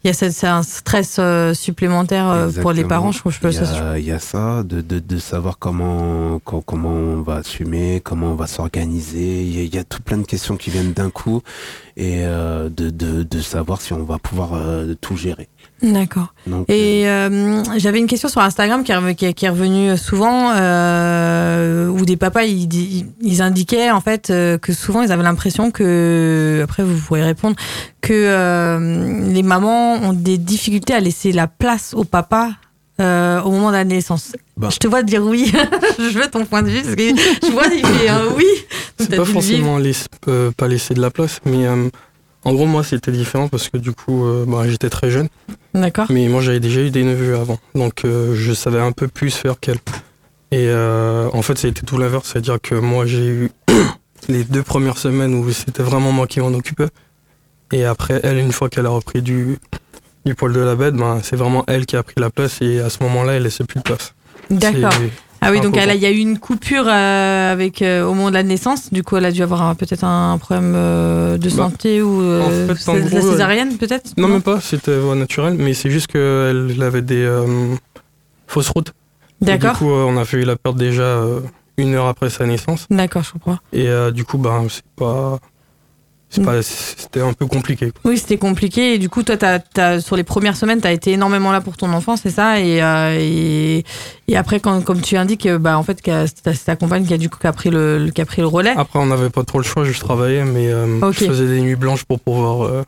Il 0.05 0.09
y 0.09 0.11
a 0.11 0.15
ce- 0.15 0.31
c'est 0.31 0.49
un 0.49 0.65
stress 0.65 1.17
euh, 1.21 1.55
supplémentaire 1.55 2.29
euh, 2.29 2.51
pour 2.61 2.73
les 2.73 2.83
parents. 2.85 3.13
Je 3.13 3.19
trouve 3.21 3.33
je 3.33 3.39
peux 3.39 3.51
il 3.51 3.55
y, 3.63 3.67
ça. 3.67 3.91
a, 3.93 3.99
il 3.99 4.05
y 4.05 4.11
a 4.11 4.19
ça, 4.19 4.65
de, 4.65 4.81
de, 4.81 4.99
de 4.99 5.19
savoir 5.19 5.59
comment, 5.61 6.41
co- 6.41 6.61
comment 6.61 6.91
on 6.91 7.23
va 7.23 7.37
assumer, 7.37 8.01
comment 8.03 8.33
on 8.33 8.35
va 8.35 8.49
s'organiser. 8.49 9.43
Il 9.43 9.57
y, 9.57 9.61
a, 9.61 9.63
il 9.63 9.73
y 9.73 9.79
a 9.79 9.85
tout 9.85 10.03
plein 10.03 10.19
de 10.19 10.27
questions 10.27 10.57
qui 10.57 10.71
viennent 10.71 10.93
d'un 10.93 11.11
coup 11.11 11.41
et 11.97 12.23
de, 12.25 12.69
de, 12.91 13.23
de 13.23 13.41
savoir 13.41 13.81
si 13.81 13.93
on 13.93 14.03
va 14.03 14.19
pouvoir 14.19 14.51
tout 15.01 15.17
gérer. 15.17 15.49
D'accord. 15.83 16.33
Et 16.69 17.09
euh, 17.09 17.63
j'avais 17.77 17.99
une 17.99 18.07
question 18.07 18.29
sur 18.29 18.41
Instagram 18.41 18.85
qui 18.85 18.93
est, 18.93 18.97
revenue- 18.97 19.15
qui 19.17 19.27
est- 19.45 19.49
revenue 19.49 19.97
souvent, 19.99 20.53
euh, 20.55 21.89
où 21.89 22.05
des 22.05 22.17
papas 22.17 22.45
ils, 22.45 22.67
di- 22.69 23.07
ils 23.21 23.43
indiquaient 23.43 23.91
en 23.91 24.01
fait 24.01 24.31
euh, 24.31 24.59
que 24.59 24.73
souvent 24.73 25.03
ils 25.03 25.11
avaient 25.13 25.23
l'impression 25.25 25.71
que, 25.71 26.61
après 26.63 26.83
vous 26.85 26.97
pourrez 27.01 27.23
répondre, 27.25 27.57
que 28.01 28.13
euh, 28.13 29.23
les 29.33 29.43
mamans 29.43 29.95
ont 29.95 30.13
des 30.13 30.39
difficultés 30.39 30.95
à 30.95 31.01
laisser 31.01 31.33
la 31.33 31.47
place 31.49 31.95
au 31.95 32.05
papa 32.05 32.51
au 33.01 33.51
moment 33.51 33.71
de 33.71 33.75
la 33.77 33.85
naissance 33.85 34.37
Bah. 34.57 34.69
Je 34.71 34.77
te 34.79 34.87
vois 34.87 35.03
dire 35.03 35.25
oui. 35.25 35.53
je 35.99 36.17
veux 36.17 36.29
ton 36.29 36.45
point 36.45 36.63
de 36.63 36.69
vue 36.69 36.83
parce 36.83 36.95
que 36.95 37.03
je 37.47 37.51
vois 37.51 37.65
il 37.67 37.85
fait 37.85 38.09
un 38.09 38.21
oui. 38.37 38.45
C'est 39.01 39.17
pas 39.17 39.25
forcément 39.25 39.79
laisser- 39.79 40.07
euh, 40.29 40.53
pas 40.57 40.69
laisser 40.69 40.95
de 40.95 41.01
la 41.01 41.11
place, 41.11 41.41
mais 41.45 41.67
euh, 41.67 41.89
en 42.45 42.53
gros, 42.55 42.67
moi, 42.67 42.83
c'était 42.83 43.13
différent 43.13 43.49
parce 43.49 43.69
que 43.69 43.77
du 43.77 43.93
coup, 43.93 44.27
euh, 44.27 44.45
bah, 44.47 44.63
j'étais 44.67 44.91
très 44.91 45.11
jeune. 45.11 45.29
D'accord. 45.75 46.07
Mais 46.11 46.27
moi, 46.29 46.41
j'avais 46.41 46.61
déjà 46.61 46.81
eu 46.81 46.91
des 46.91 47.05
neveux 47.05 47.37
avant. 47.37 47.59
Donc, 47.75 48.05
euh, 48.05 48.35
je 48.35 48.53
savais 48.53 48.81
un 48.81 48.93
peu 48.93 49.07
plus 49.07 49.31
faire 49.31 49.61
qu'elle. 49.61 49.79
Et 50.51 50.67
euh, 50.69 51.29
en 51.33 51.43
fait, 51.43 51.57
ça 51.57 51.69
a 51.69 51.71
été 51.71 51.83
tout 51.87 51.99
l'inverse. 51.99 52.29
C'est-à-dire 52.33 52.61
que 52.61 52.75
moi, 52.75 53.07
j'ai 53.07 53.27
eu 53.27 53.51
les 54.29 54.43
deux 54.45 54.63
premières 54.63 54.99
semaines 54.99 55.35
où 55.35 55.51
c'était 55.53 55.85
vraiment 55.85 56.11
moi 56.11 56.27
qui 56.27 56.41
m'en 56.41 56.49
occupais. 56.49 56.89
Et 57.73 57.85
après, 57.85 58.21
elle, 58.25 58.39
une 58.39 58.53
fois 58.53 58.69
qu'elle 58.69 58.87
a 58.87 58.91
repris 58.91 59.23
du, 59.23 59.59
du 60.27 60.35
poil 60.35 60.53
de 60.53 60.61
la 60.61 60.75
bête, 60.75 60.95
ben, 60.95 61.21
c'est 61.23 61.37
vraiment 61.37 61.65
elle 61.69 61.87
qui 61.87 61.97
a 61.97 62.03
pris 62.03 62.17
la 62.19 62.31
place. 62.31 62.61
Et 62.61 62.81
à 62.81 62.91
ce 62.91 63.03
moment-là, 63.05 63.35
elle 63.35 63.45
laissait 63.45 63.65
plus 63.65 63.79
de 63.79 63.85
place. 63.85 64.15
D'accord. 64.51 64.93
Ah 65.45 65.51
oui, 65.51 65.61
donc 65.61 65.77
elle 65.77 65.95
il 65.95 66.01
y 66.01 66.07
a 66.07 66.11
eu 66.11 66.19
une 66.19 66.39
coupure 66.39 66.85
euh, 66.87 67.53
avec 67.53 67.83
euh, 67.83 68.05
au 68.05 68.15
moment 68.15 68.29
de 68.29 68.35
la 68.35 68.43
naissance. 68.43 68.93
Du 68.93 69.03
coup, 69.03 69.17
elle 69.17 69.25
a 69.25 69.33
dû 69.33 69.43
avoir 69.43 69.75
peut-être 69.77 70.05
un 70.05 70.39
problème 70.39 70.73
euh, 70.77 71.37
de 71.37 71.49
Bah, 71.51 71.57
santé 71.57 72.01
ou 72.01 72.23
en 72.23 72.49
fait, 72.75 72.89
en 72.89 72.95
la 72.95 73.21
césarienne 73.21 73.77
peut-être? 73.77 74.13
Non, 74.17 74.29
même 74.29 74.43
pas, 74.43 74.61
c'était 74.61 74.97
voie 74.99 75.15
naturelle, 75.17 75.55
mais 75.59 75.75
c'est 75.75 75.91
juste 75.91 76.07
qu'elle 76.07 76.77
avait 76.81 77.03
des 77.03 77.29
fausses 78.47 78.71
routes. 78.71 78.93
D'accord. 79.41 79.73
Du 79.73 79.79
coup, 79.79 79.91
on 79.91 80.17
a 80.17 80.25
fait 80.25 80.45
la 80.45 80.57
perte 80.57 80.77
déjà 80.77 81.21
une 81.77 81.95
heure 81.95 82.07
après 82.07 82.31
sa 82.31 82.47
naissance. 82.47 82.87
D'accord, 82.91 83.25
je 83.25 83.33
comprends. 83.33 83.59
Et 83.73 83.89
du 84.15 84.25
coup, 84.25 84.39
ben, 84.39 84.67
c'est 84.69 84.85
pas- 84.97 85.39
C'était 86.33 87.21
un 87.21 87.33
peu 87.35 87.47
compliqué. 87.47 87.93
Oui, 88.05 88.17
c'était 88.17 88.39
compliqué. 88.39 88.95
Et 88.95 88.99
du 88.99 89.09
coup, 89.09 89.23
toi, 89.23 89.37
t'as- 89.37 89.59
t'as- 89.59 90.01
sur 90.01 90.17
les 90.17 90.25
premières 90.25 90.57
semaines, 90.57 90.81
tu 90.81 90.87
as 90.87 90.93
été 90.93 91.13
énormément 91.13 91.53
là 91.53 91.61
pour 91.61 91.77
ton 91.77 91.93
enfant, 91.93 92.17
c'est 92.17 92.31
ça? 92.31 92.59
Et, 92.59 92.83
euh, 92.83 93.17
et, 93.21 93.85
et 94.29 94.37
après, 94.37 94.59
quand, 94.59 94.83
comme 94.83 95.01
tu 95.03 95.17
indiques, 95.17 95.47
euh, 95.47 95.59
bah, 95.59 95.77
en 95.79 95.83
fait, 95.83 95.99
c'est 96.05 96.65
ta, 96.65 96.77
compagne 96.77 97.05
qui 97.05 97.13
a, 97.15 97.19
du 97.19 97.29
coup, 97.29 97.39
qui 97.39 97.47
a, 97.47 97.53
pris, 97.53 97.71
le, 97.71 98.11
qui 98.15 98.21
a 98.21 98.25
pris 98.27 98.41
le 98.41 98.47
relais. 98.49 98.73
Après, 98.77 98.99
on 98.99 99.07
n'avait 99.07 99.31
pas 99.31 99.45
trop 99.45 99.59
le 99.59 99.65
choix, 99.65 99.85
je 99.85 100.01
travaillais, 100.01 100.45
mais 100.45 100.69
euh, 100.73 101.01
Ok. 101.03 101.15
je 101.21 101.27
faisais 101.27 101.47
des 101.47 101.61
nuits 101.61 101.77
blanches 101.77 102.05
pour 102.05 102.19
pouvoir. 102.19 102.65
euh, 102.65 102.83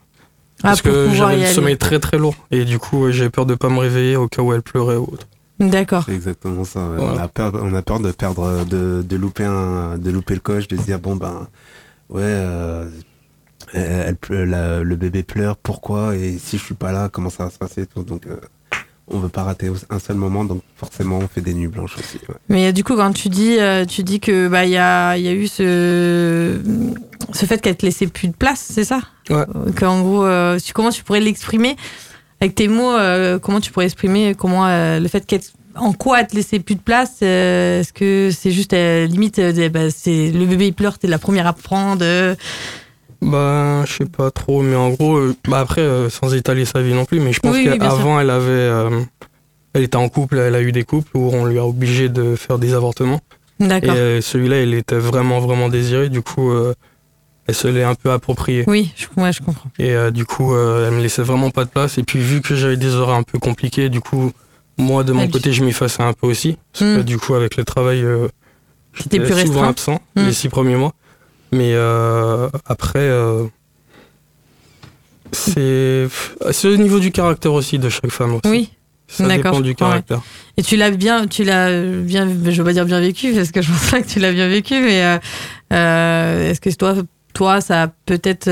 Ah, 0.62 0.68
parce 0.68 0.80
pour 0.83 0.92
que 0.92 1.11
j'avais 1.14 1.37
le 1.40 1.46
sommeil 1.46 1.76
très 1.76 1.98
très 1.98 2.16
lourd. 2.16 2.35
Et 2.50 2.64
du 2.64 2.78
coup, 2.78 3.11
j'avais 3.11 3.28
peur 3.30 3.44
de 3.44 3.54
pas 3.54 3.68
me 3.68 3.78
réveiller 3.78 4.16
au 4.16 4.28
cas 4.28 4.40
où 4.40 4.52
elle 4.54 4.62
pleurait 4.62 4.96
ou 4.96 5.02
autre. 5.12 5.26
D'accord. 5.61 6.04
C'est 6.07 6.14
exactement 6.14 6.64
ça. 6.64 6.80
ouais. 6.80 6.96
Voilà. 6.96 7.12
On, 7.14 7.18
a 7.18 7.28
peur, 7.28 7.52
on 7.62 7.74
a 7.74 7.83
peur 7.83 8.00
de 8.00 8.11
perdre, 8.11 8.64
de, 8.64 9.02
de, 9.07 9.16
louper 9.16 9.44
un, 9.44 9.98
de 9.98 10.11
louper 10.11 10.35
le 10.35 10.40
coche, 10.40 10.66
de 10.66 10.76
se 10.76 10.83
dire 10.83 10.98
bon 10.98 11.14
ben 11.16 11.46
ouais, 12.09 12.22
euh, 12.24 12.88
elle, 13.75 14.17
elle 14.31 14.49
la- 14.51 14.83
le 14.83 14.97
bébé 14.97 15.23
pleure, 15.23 15.57
pourquoi 15.57 16.17
Et 16.17 16.39
si 16.39 16.59
je 16.59 16.65
suis 16.65 16.75
pas 16.75 16.93
là, 16.93 17.09
comment 17.11 17.31
ça 17.31 17.45
va 17.45 17.51
se 17.51 17.59
passer 17.59 17.83
et 17.83 17.87
tout. 17.87 18.03
Donc 18.03 18.27
euh, 18.27 18.37
on 19.09 19.19
veut 19.19 19.29
pas 19.29 19.43
rater 19.43 19.71
un 19.91 19.99
seul 19.99 20.17
moment, 20.17 20.45
donc 20.45 20.63
forcément 20.77 21.19
on 21.19 21.29
fait 21.29 21.43
des 21.43 21.53
nuits 21.55 21.69
blanches 21.69 21.97
aussi. 21.99 22.17
ouais. 22.29 22.35
Mais 22.49 22.69
euh, 22.69 22.73
du 22.73 22.85
coup, 22.85 22.97
quand 22.97 23.13
tu 23.13 23.29
dis, 23.29 23.59
euh, 23.59 23.85
tu 23.85 24.03
dis 24.03 24.19
que 24.21 24.49
bah 24.49 24.65
il 24.65 24.71
y 24.71 24.79
a, 24.79 25.17
il 25.19 25.25
y 25.25 25.29
a 25.29 25.33
eu 25.33 25.47
ce, 25.47 26.59
ce 27.33 27.45
fait 27.47 27.61
qu'elle 27.61 27.77
te 27.77 27.85
laissait 27.85 28.07
plus 28.07 28.29
de 28.29 28.33
place, 28.35 28.67
c'est 28.73 28.85
ça? 28.85 29.01
Ouais. 29.29 29.37
Euh, 29.55 29.73
Qu'en 29.79 30.01
gros, 30.01 30.25
euh, 30.25 30.59
tu, 30.59 30.73
comment 30.73 30.91
tu 30.91 31.03
pourrais 31.05 31.21
l'exprimer? 31.21 31.77
Avec 32.41 32.55
tes 32.55 32.69
mots 32.69 32.93
euh, 32.93 33.39
Comment 33.39 33.61
tu 33.61 33.71
pourrais 33.73 33.87
exprimer 33.87 34.35
comment 34.37 34.67
euh, 34.67 35.01
le 35.01 35.09
fait 35.09 35.25
qu'elle 35.27 35.41
en 35.77 35.93
quoi 35.93 36.21
elle 36.21 36.27
te 36.29 36.37
laissait 36.37 36.59
plus 36.61 36.75
de 36.77 36.81
place? 36.81 37.17
Euh, 37.23 37.81
Est-ce 37.81 37.93
que 37.93 38.31
c'est 38.37 38.51
juste 38.53 38.73
euh, 38.75 39.07
limite, 39.07 39.39
euh, 39.39 39.69
bah, 39.69 39.91
c'est 39.91 40.31
le 40.31 40.47
bébé 40.47 40.69
il 40.69 40.73
pleure, 40.75 40.99
t'es 40.99 41.09
la 41.09 41.19
première 41.19 41.47
à 41.47 41.53
prendre 41.53 42.05
euh, 42.05 42.35
Bah, 43.22 43.85
je 43.87 43.92
sais 43.92 44.05
pas 44.07 44.31
trop, 44.31 44.62
mais 44.62 44.77
en 44.77 44.90
gros, 44.90 45.16
euh, 45.16 45.35
bah 45.48 45.61
après, 45.61 45.81
euh, 45.81 46.11
sans 46.11 46.35
étaler 46.35 46.64
sa 46.64 46.83
vie 46.83 46.92
non 46.94 47.05
plus, 47.05 47.20
mais 47.20 47.33
je 47.33 47.40
pense 47.40 47.55
Oui, 47.57 47.68
oui, 47.70 47.79
qu'avant, 47.79 48.20
elle 48.20 48.31
avait. 48.31 48.50
euh, 48.50 49.00
elle 49.72 49.83
était 49.83 49.96
en 49.96 50.09
couple, 50.09 50.38
elle 50.38 50.55
a 50.55 50.61
eu 50.62 50.72
des 50.72 50.85
couples 50.85 51.16
où 51.16 51.31
on 51.33 51.44
lui 51.46 51.59
a 51.59 51.64
obligé 51.66 52.09
de 52.09 52.37
faire 52.37 52.59
des 52.59 52.74
avortements. 52.74 53.20
Et 53.61 53.66
D'accord. 53.66 53.94
euh, 53.96 54.20
celui-là, 54.20 54.62
il 54.62 54.74
était 54.74 54.98
vraiment, 54.98 55.40
vraiment 55.40 55.68
désiré. 55.68 56.09
Du 56.09 56.22
coup, 56.22 56.53
elle 57.46 57.55
se 57.55 57.66
l'est 57.68 57.83
un 57.83 57.94
peu 57.94 58.11
approprié. 58.12 58.64
Oui, 58.68 58.92
je, 58.96 59.07
ouais, 59.20 59.33
je 59.33 59.42
comprends. 59.42 59.70
Et 59.79 59.94
du 60.12 60.24
coup, 60.27 60.55
elle 60.57 60.92
me 60.92 61.00
laissait 61.03 61.22
vraiment 61.22 61.50
pas 61.50 61.64
de 61.64 61.70
place. 61.70 61.98
Et 61.98 62.03
puis, 62.05 62.18
vu 62.20 62.40
que 62.40 62.55
j'avais 62.55 62.77
des 62.77 62.94
horaires 62.94 63.16
un 63.16 63.22
peu 63.24 63.38
compliqués, 63.38 63.88
du 63.88 64.00
coup, 64.00 64.31
moi, 64.79 65.03
de 65.05 65.12
mon 65.12 65.29
côté, 65.29 65.53
je 65.53 65.64
m'effaçais 65.64 66.03
un 66.03 66.12
peu 66.12 66.27
aussi. 66.29 66.57
Parce 66.72 66.85
que 66.85 67.00
Mm. 67.00 67.03
du 67.03 67.18
coup, 67.18 67.35
avec 67.35 67.57
le 67.57 67.64
travail, 67.64 68.05
j'étais 68.96 69.18
plus 69.18 69.29
souvent 69.46 69.62
restreint. 69.62 69.68
absent 69.68 70.00
Mm. 70.16 70.27
les 70.27 70.33
six 70.33 70.48
premiers 70.48 70.77
mois. 70.77 70.92
Mais 71.55 71.73
euh, 71.75 72.49
après, 72.67 72.99
euh, 72.99 73.45
c'est 75.31 76.09
c'est 76.51 76.69
au 76.69 76.77
niveau 76.77 76.99
du 76.99 77.12
caractère 77.12 77.53
aussi 77.53 77.79
de 77.79 77.88
chaque 77.88 78.11
femme. 78.11 78.35
Aussi. 78.35 78.51
Oui. 78.51 78.71
Ça 79.07 79.29
dépend 79.29 79.61
du 79.61 79.69
ouais. 79.69 79.75
caractère. 79.75 80.21
Et 80.57 80.62
tu 80.62 80.77
l'as 80.77 80.90
bien, 80.90 81.29
tu 81.29 81.45
l'as 81.45 81.71
bien, 81.83 82.29
je 82.29 82.59
veux 82.59 82.64
pas 82.64 82.73
dire 82.73 82.87
bien 82.87 83.01
vécu 83.01 83.33
parce 83.33 83.53
que 83.53 83.62
je 83.62 83.71
pense 83.71 83.90
pas 83.90 84.03
que 84.03 84.09
tu 84.09 84.19
l'as 84.19 84.33
bien 84.33 84.49
vécu, 84.49 84.81
mais 84.81 85.05
euh, 85.05 85.19
euh, 85.73 86.51
est-ce 86.51 86.61
que 86.61 86.71
toi, 86.71 86.97
toi, 87.35 87.61
ça 87.61 87.83
a 87.85 87.88
peut-être 88.07 88.49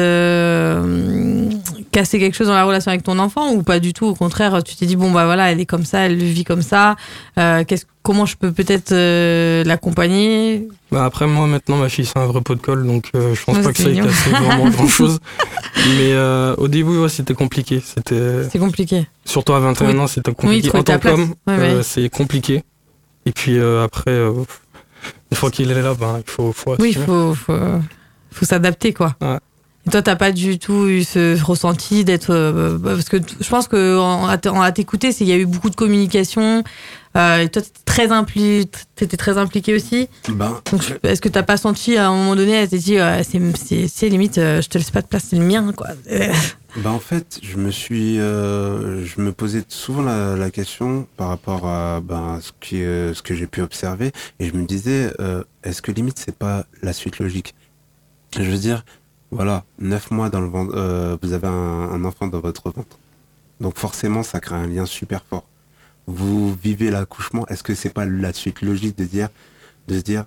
cassé 1.93 2.19
quelque 2.19 2.35
chose 2.35 2.49
dans 2.49 2.55
la 2.55 2.65
relation 2.65 2.91
avec 2.91 3.05
ton 3.05 3.19
enfant 3.21 3.53
ou 3.53 3.63
pas 3.63 3.79
du 3.79 3.93
tout? 3.93 4.07
Au 4.07 4.15
contraire, 4.15 4.63
tu 4.65 4.75
t'es 4.75 4.87
dit 4.87 4.97
bon 4.97 5.11
bah 5.13 5.25
voilà, 5.27 5.53
elle 5.53 5.61
est 5.61 5.67
comme 5.67 5.85
ça, 5.85 6.01
elle 6.01 6.17
vit 6.17 6.43
comme 6.45 6.63
ça. 6.63 6.97
Euh, 7.39 7.63
comment 8.03 8.27
je 8.27 8.37
peux 8.37 8.51
peut-être 8.51 8.91
euh, 8.93 9.63
l'accompagner? 9.65 10.67
Bah, 10.91 11.05
après, 11.05 11.27
moi, 11.27 11.47
maintenant, 11.47 11.77
ma 11.77 11.89
fille, 11.89 12.05
c'est 12.05 12.19
un 12.19 12.27
vrai 12.27 12.41
pot 12.41 12.55
de 12.57 12.61
colle, 12.61 12.87
donc 12.87 13.11
euh, 13.15 13.35
je 13.35 13.45
pense 13.45 13.59
pas 13.61 13.73
que 13.73 13.79
ça 13.79 13.89
ait 13.91 13.95
cassé 13.95 14.31
vraiment 14.31 14.69
grand-chose. 14.71 15.21
Mais 15.99 16.15
au 16.59 16.67
début, 16.69 16.99
ouais, 16.99 17.09
c'était 17.09 17.35
compliqué. 17.35 17.81
C'était 17.85 18.49
C'est 18.51 18.59
compliqué. 18.59 19.07
Surtout 19.25 19.53
à 19.53 19.61
21 19.61 19.93
Oui. 19.93 19.99
ans, 20.01 20.07
c'était 20.09 20.35
compliqué. 20.35 20.69
trouver 20.69 20.81
en 20.81 20.85
tant 20.85 20.93
ta 20.95 20.99
place. 20.99 21.15
qu'homme, 21.15 21.35
Ouais, 21.47 21.59
ouais. 21.77 21.83
c'est 21.83 22.09
compliqué. 22.09 22.65
Et 23.27 23.33
puis 23.33 23.59
après, 23.61 24.19
une 24.19 25.37
fois 25.37 25.51
qu'il 25.51 25.71
est 25.71 25.83
là, 25.83 25.95
ben, 25.95 26.21
il 26.27 26.31
faut, 26.31 26.53
faut 26.53 26.75
Oui, 26.79 26.93
il 26.97 27.03
faut, 27.03 27.35
faut, 27.35 27.55
faut 28.31 28.45
s'adapter, 28.45 28.93
quoi. 28.93 29.15
Et 29.87 29.91
toi, 29.91 30.01
t'as 30.01 30.15
pas 30.17 30.31
du 30.31 30.59
tout 30.61 30.87
eu 30.89 31.03
ce 31.03 31.43
ressenti 31.43 32.05
d'être. 32.05 32.31
euh, 32.31 32.79
bah, 32.79 32.93
parce 32.95 33.09
que 33.09 33.17
je 33.41 33.49
pense 33.49 33.67
que 33.67 33.99
en- 33.99 34.27
à 34.29 34.73
t'écouter, 34.73 35.11
c'est 35.11 35.19
qu'il 35.25 35.29
y 35.29 35.33
a 35.33 35.37
eu 35.39 35.47
beaucoup 35.47 35.71
de 35.71 35.75
communication. 35.77 36.63
Euh, 37.17 37.41
et 37.41 37.49
toi, 37.49 37.61
t'étais 37.61 37.81
très, 37.85 38.11
impli 38.13 38.71
t'étais 38.97 39.17
très 39.19 39.37
impliqué 39.39 39.75
aussi. 39.75 40.09
Ben, 41.03 41.11
est-ce 41.11 41.21
que 41.21 41.29
t'as 41.29 41.43
pas 41.43 41.57
senti 41.59 41.97
à 41.99 42.09
un 42.09 42.13
moment 42.17 42.37
donné, 42.37 42.53
elle 42.53 42.69
s'est 42.71 42.79
dit, 42.79 42.99
euh, 42.99 43.23
c'est- 43.23 44.09
limite, 44.09 44.39
euh, 44.39 44.63
je 44.63 44.69
te 44.69 44.79
laisse 44.79 44.91
pas 44.91 45.03
de 45.03 45.09
place, 45.09 45.25
c'est 45.29 45.37
le 45.37 45.45
mien, 45.45 45.73
quoi. 45.77 45.89
Ben 46.77 46.89
en 46.91 46.99
fait, 47.01 47.39
je 47.43 47.59
me 47.59 47.71
suis, 47.71 48.17
je 48.17 49.21
me 49.21 49.33
posais 49.33 49.63
souvent 49.69 50.01
la, 50.01 50.37
la 50.37 50.51
question 50.51 51.07
par 51.19 51.29
rapport 51.29 51.67
à 51.67 52.01
ben, 52.01 52.39
ce, 52.41 52.51
qui, 52.63 52.77
ce 52.79 53.21
que 53.21 53.35
j'ai 53.35 53.47
pu 53.47 53.61
observer, 53.61 54.11
et 54.41 54.49
je 54.49 54.55
me 54.55 54.65
disais, 54.65 55.13
est-ce 55.65 55.83
que 55.83 55.93
limite 55.93 56.19
c'est 56.25 56.35
pas 56.35 56.65
la 56.83 56.95
suite 56.95 57.19
logique? 57.19 57.55
Je 58.39 58.45
veux 58.51 58.57
dire, 58.57 58.87
voilà, 59.33 59.65
neuf 59.79 60.11
mois 60.11 60.29
dans 60.31 60.41
le 60.41 60.49
ventre, 60.49 60.73
euh, 60.77 61.17
vous 61.23 61.33
avez 61.33 61.49
un, 61.49 61.51
un 61.51 62.05
enfant 62.05 62.27
dans 62.29 62.41
votre 62.41 62.71
ventre, 62.71 62.99
donc 63.61 63.79
forcément 63.79 64.23
ça 64.23 64.39
crée 64.41 64.55
un 64.57 64.67
lien 64.67 64.87
super 64.87 65.23
fort. 65.29 65.45
Vous 66.07 66.55
vivez 66.63 66.91
l'accouchement, 66.91 67.47
est-ce 67.49 67.63
que 67.63 67.75
c'est 67.75 67.93
pas 67.93 68.05
la 68.07 68.33
suite 68.33 68.61
logique 68.63 68.97
de 68.99 69.05
dire, 69.05 69.29
de 69.89 69.97
se 69.97 70.03
dire, 70.03 70.25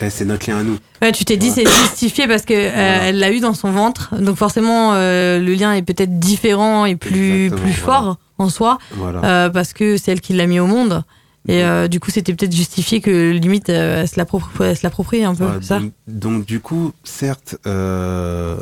eh, 0.00 0.10
c'est 0.10 0.24
notre 0.24 0.48
lien 0.48 0.58
à 0.58 0.62
nous? 0.62 0.78
Ouais, 1.00 1.12
tu 1.12 1.24
t'es 1.24 1.36
dit 1.36 1.50
c'est 1.50 1.66
justifié 1.66 2.26
parce 2.28 2.42
que 2.44 2.54
euh, 2.54 2.70
Voilà. 2.70 3.04
elle 3.08 3.18
l'a 3.18 3.32
eu 3.32 3.40
dans 3.40 3.54
son 3.54 3.70
ventre, 3.70 4.14
donc 4.18 4.36
forcément 4.36 4.94
euh, 4.94 5.38
le 5.38 5.54
lien 5.54 5.72
est 5.74 5.82
peut-être 5.82 6.18
différent 6.18 6.84
et 6.86 6.96
plus 6.96 7.44
Exactement, 7.46 7.62
plus 7.72 7.80
voilà. 7.82 8.00
fort 8.02 8.16
en 8.38 8.48
soi 8.48 8.78
Voilà. 8.92 9.24
euh, 9.24 9.50
parce 9.50 9.72
que 9.72 9.96
c'est 9.96 10.12
elle 10.12 10.20
qui 10.20 10.32
l'a 10.34 10.46
mis 10.46 10.60
au 10.60 10.66
monde. 10.66 11.02
Et 11.48 11.64
euh, 11.64 11.88
du 11.88 11.98
coup, 11.98 12.10
c'était 12.10 12.34
peut-être 12.34 12.54
justifié 12.54 13.00
que 13.00 13.32
limite 13.32 13.68
euh, 13.68 14.02
elle 14.02 14.08
se 14.08 14.16
l'approprie 14.16 15.24
un 15.24 15.34
peu, 15.34 15.44
Ouais, 15.44 15.52
c'est 15.60 15.66
ça 15.66 15.80
donc, 15.80 15.92
donc, 16.06 16.44
du 16.46 16.60
coup, 16.60 16.92
certes, 17.02 17.56
euh, 17.66 18.56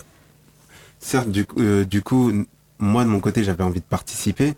certes 0.99 1.31
du, 1.31 1.45
euh, 1.59 1.85
du 1.85 2.01
coup, 2.03 2.33
moi 2.79 3.05
de 3.05 3.11
mon 3.11 3.21
côté, 3.21 3.45
j'avais 3.45 3.65
envie 3.65 3.81
de 3.81 3.85
participer, 3.85 4.55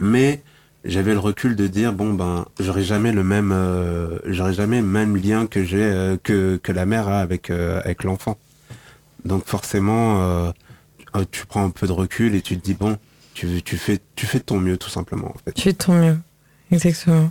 mais 0.00 0.42
j'avais 0.84 1.12
le 1.12 1.20
recul 1.20 1.54
de 1.54 1.68
dire 1.68 1.92
bon 1.92 2.14
ben, 2.14 2.46
j'aurais 2.58 2.82
jamais 2.82 3.12
le 3.12 3.22
même, 3.22 3.54
j'aurais 4.24 4.54
jamais 4.54 4.80
le 4.80 4.86
même 4.86 5.16
lien 5.16 5.46
que 5.46 5.62
j'ai 5.62 6.16
que 6.24 6.58
que 6.60 6.72
la 6.72 6.86
mère 6.86 7.08
a 7.08 7.20
avec 7.20 7.50
avec 7.50 8.02
l'enfant. 8.02 8.38
Donc 9.24 9.46
forcément, 9.46 10.52
tu 11.30 11.46
prends 11.46 11.64
un 11.64 11.70
peu 11.70 11.86
de 11.86 11.92
recul 11.92 12.34
et 12.34 12.40
tu 12.40 12.58
te 12.58 12.64
dis 12.64 12.74
bon, 12.74 12.96
tu 13.34 13.62
tu 13.62 13.76
fais 13.76 14.00
tu 14.16 14.26
fais 14.26 14.38
de 14.38 14.44
ton 14.44 14.58
mieux 14.58 14.78
tout 14.78 14.88
simplement 14.88 15.28
en 15.28 15.38
fait. 15.44 15.52
Tu 15.52 15.62
fais 15.62 15.72
de 15.72 15.78
ton 15.78 15.92
mieux, 15.92 16.16
exactement. 16.72 17.30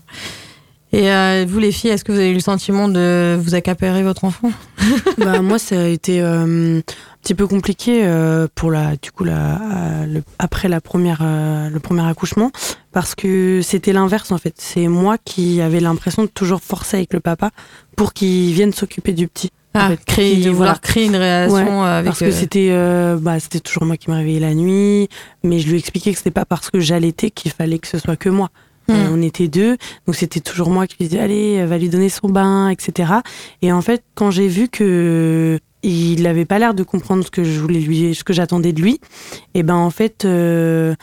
Et 0.91 1.11
euh, 1.11 1.45
vous 1.47 1.59
les 1.59 1.71
filles, 1.71 1.91
est-ce 1.91 2.03
que 2.03 2.11
vous 2.11 2.17
avez 2.17 2.31
eu 2.31 2.33
le 2.33 2.39
sentiment 2.39 2.87
de 2.89 3.37
vous 3.39 3.53
accaparer 3.53 4.01
votre 4.01 4.23
enfant? 4.25 4.51
Bah, 5.19 5.41
moi, 5.41 5.59
ça 5.59 5.79
a 5.79 5.85
été 5.85 6.19
euh, 6.21 6.79
un 6.79 6.81
petit 7.21 7.35
peu 7.35 7.45
compliqué 7.45 8.01
euh, 8.05 8.47
pour 8.55 8.71
la, 8.71 8.95
du 8.95 9.11
coup, 9.11 9.23
la, 9.23 9.59
le- 10.07 10.23
après 10.39 10.67
la 10.67 10.81
première, 10.81 11.19
le 11.21 11.77
premier 11.79 12.01
accouchement, 12.07 12.51
parce 12.91 13.13
que 13.13 13.61
c'était 13.61 13.93
l'inverse 13.93 14.31
en 14.31 14.37
fait. 14.39 14.55
C'est 14.57 14.87
moi 14.87 15.17
qui 15.23 15.61
avais 15.61 15.79
l'impression 15.79 16.23
de 16.23 16.27
toujours 16.27 16.61
forcer 16.61 16.97
avec 16.97 17.13
le 17.13 17.19
papa 17.19 17.51
pour 17.95 18.13
qu'il 18.13 18.51
vienne 18.53 18.73
s'occuper 18.73 19.11
du 19.11 19.27
petit. 19.27 19.51
Ah, 19.75 19.89
fait, 19.89 20.03
créer, 20.05 20.35
qui- 20.37 20.45
de 20.45 20.49
vouloir 20.49 20.69
voilà. 20.69 20.79
créer 20.79 21.05
une 21.05 21.15
relation 21.15 21.83
euh, 21.83 21.99
avec. 21.99 22.05
Parce 22.05 22.19
que 22.19 22.25
euh, 22.25 22.31
c'était, 22.31 22.69
euh, 22.71 23.17
bah, 23.21 23.39
c'était 23.39 23.59
toujours 23.59 23.85
moi 23.85 23.97
qui 23.97 24.09
me 24.09 24.15
réveillais 24.15 24.39
la 24.39 24.55
nuit, 24.55 25.07
mais 25.43 25.59
je 25.59 25.67
lui 25.69 25.77
expliquais 25.77 26.11
que 26.13 26.17
c'était 26.17 26.31
pas 26.31 26.45
parce 26.45 26.71
que 26.71 26.79
j'allaitais 26.79 27.29
qu'il 27.29 27.51
fallait 27.51 27.77
que 27.77 27.87
ce 27.87 27.99
soit 27.99 28.15
que 28.15 28.29
moi. 28.29 28.49
Euh, 28.89 29.09
Mm. 29.09 29.13
on 29.13 29.21
était 29.21 29.47
deux, 29.47 29.77
donc 30.07 30.15
c'était 30.15 30.39
toujours 30.39 30.69
moi 30.69 30.87
qui 30.87 30.95
lui 30.99 31.07
disais 31.07 31.21
allez, 31.21 31.65
va 31.65 31.77
lui 31.77 31.89
donner 31.89 32.09
son 32.09 32.27
bain, 32.27 32.69
etc. 32.69 33.13
Et 33.61 33.71
en 33.71 33.81
fait, 33.81 34.03
quand 34.15 34.31
j'ai 34.31 34.47
vu 34.47 34.67
que 34.67 35.59
il 35.81 36.23
n'avait 36.23 36.45
pas 36.45 36.59
l'air 36.59 36.73
de 36.73 36.83
comprendre 36.83 37.23
ce 37.23 37.31
que 37.31 37.43
je 37.43 37.59
voulais 37.59 37.79
lui, 37.79 38.13
ce 38.13 38.23
que 38.23 38.33
j'attendais 38.33 38.73
de 38.73 38.81
lui, 38.81 38.99
et 39.53 39.63
ben 39.63 39.75
en 39.75 39.89
fait. 39.91 40.25
euh, 40.25 40.95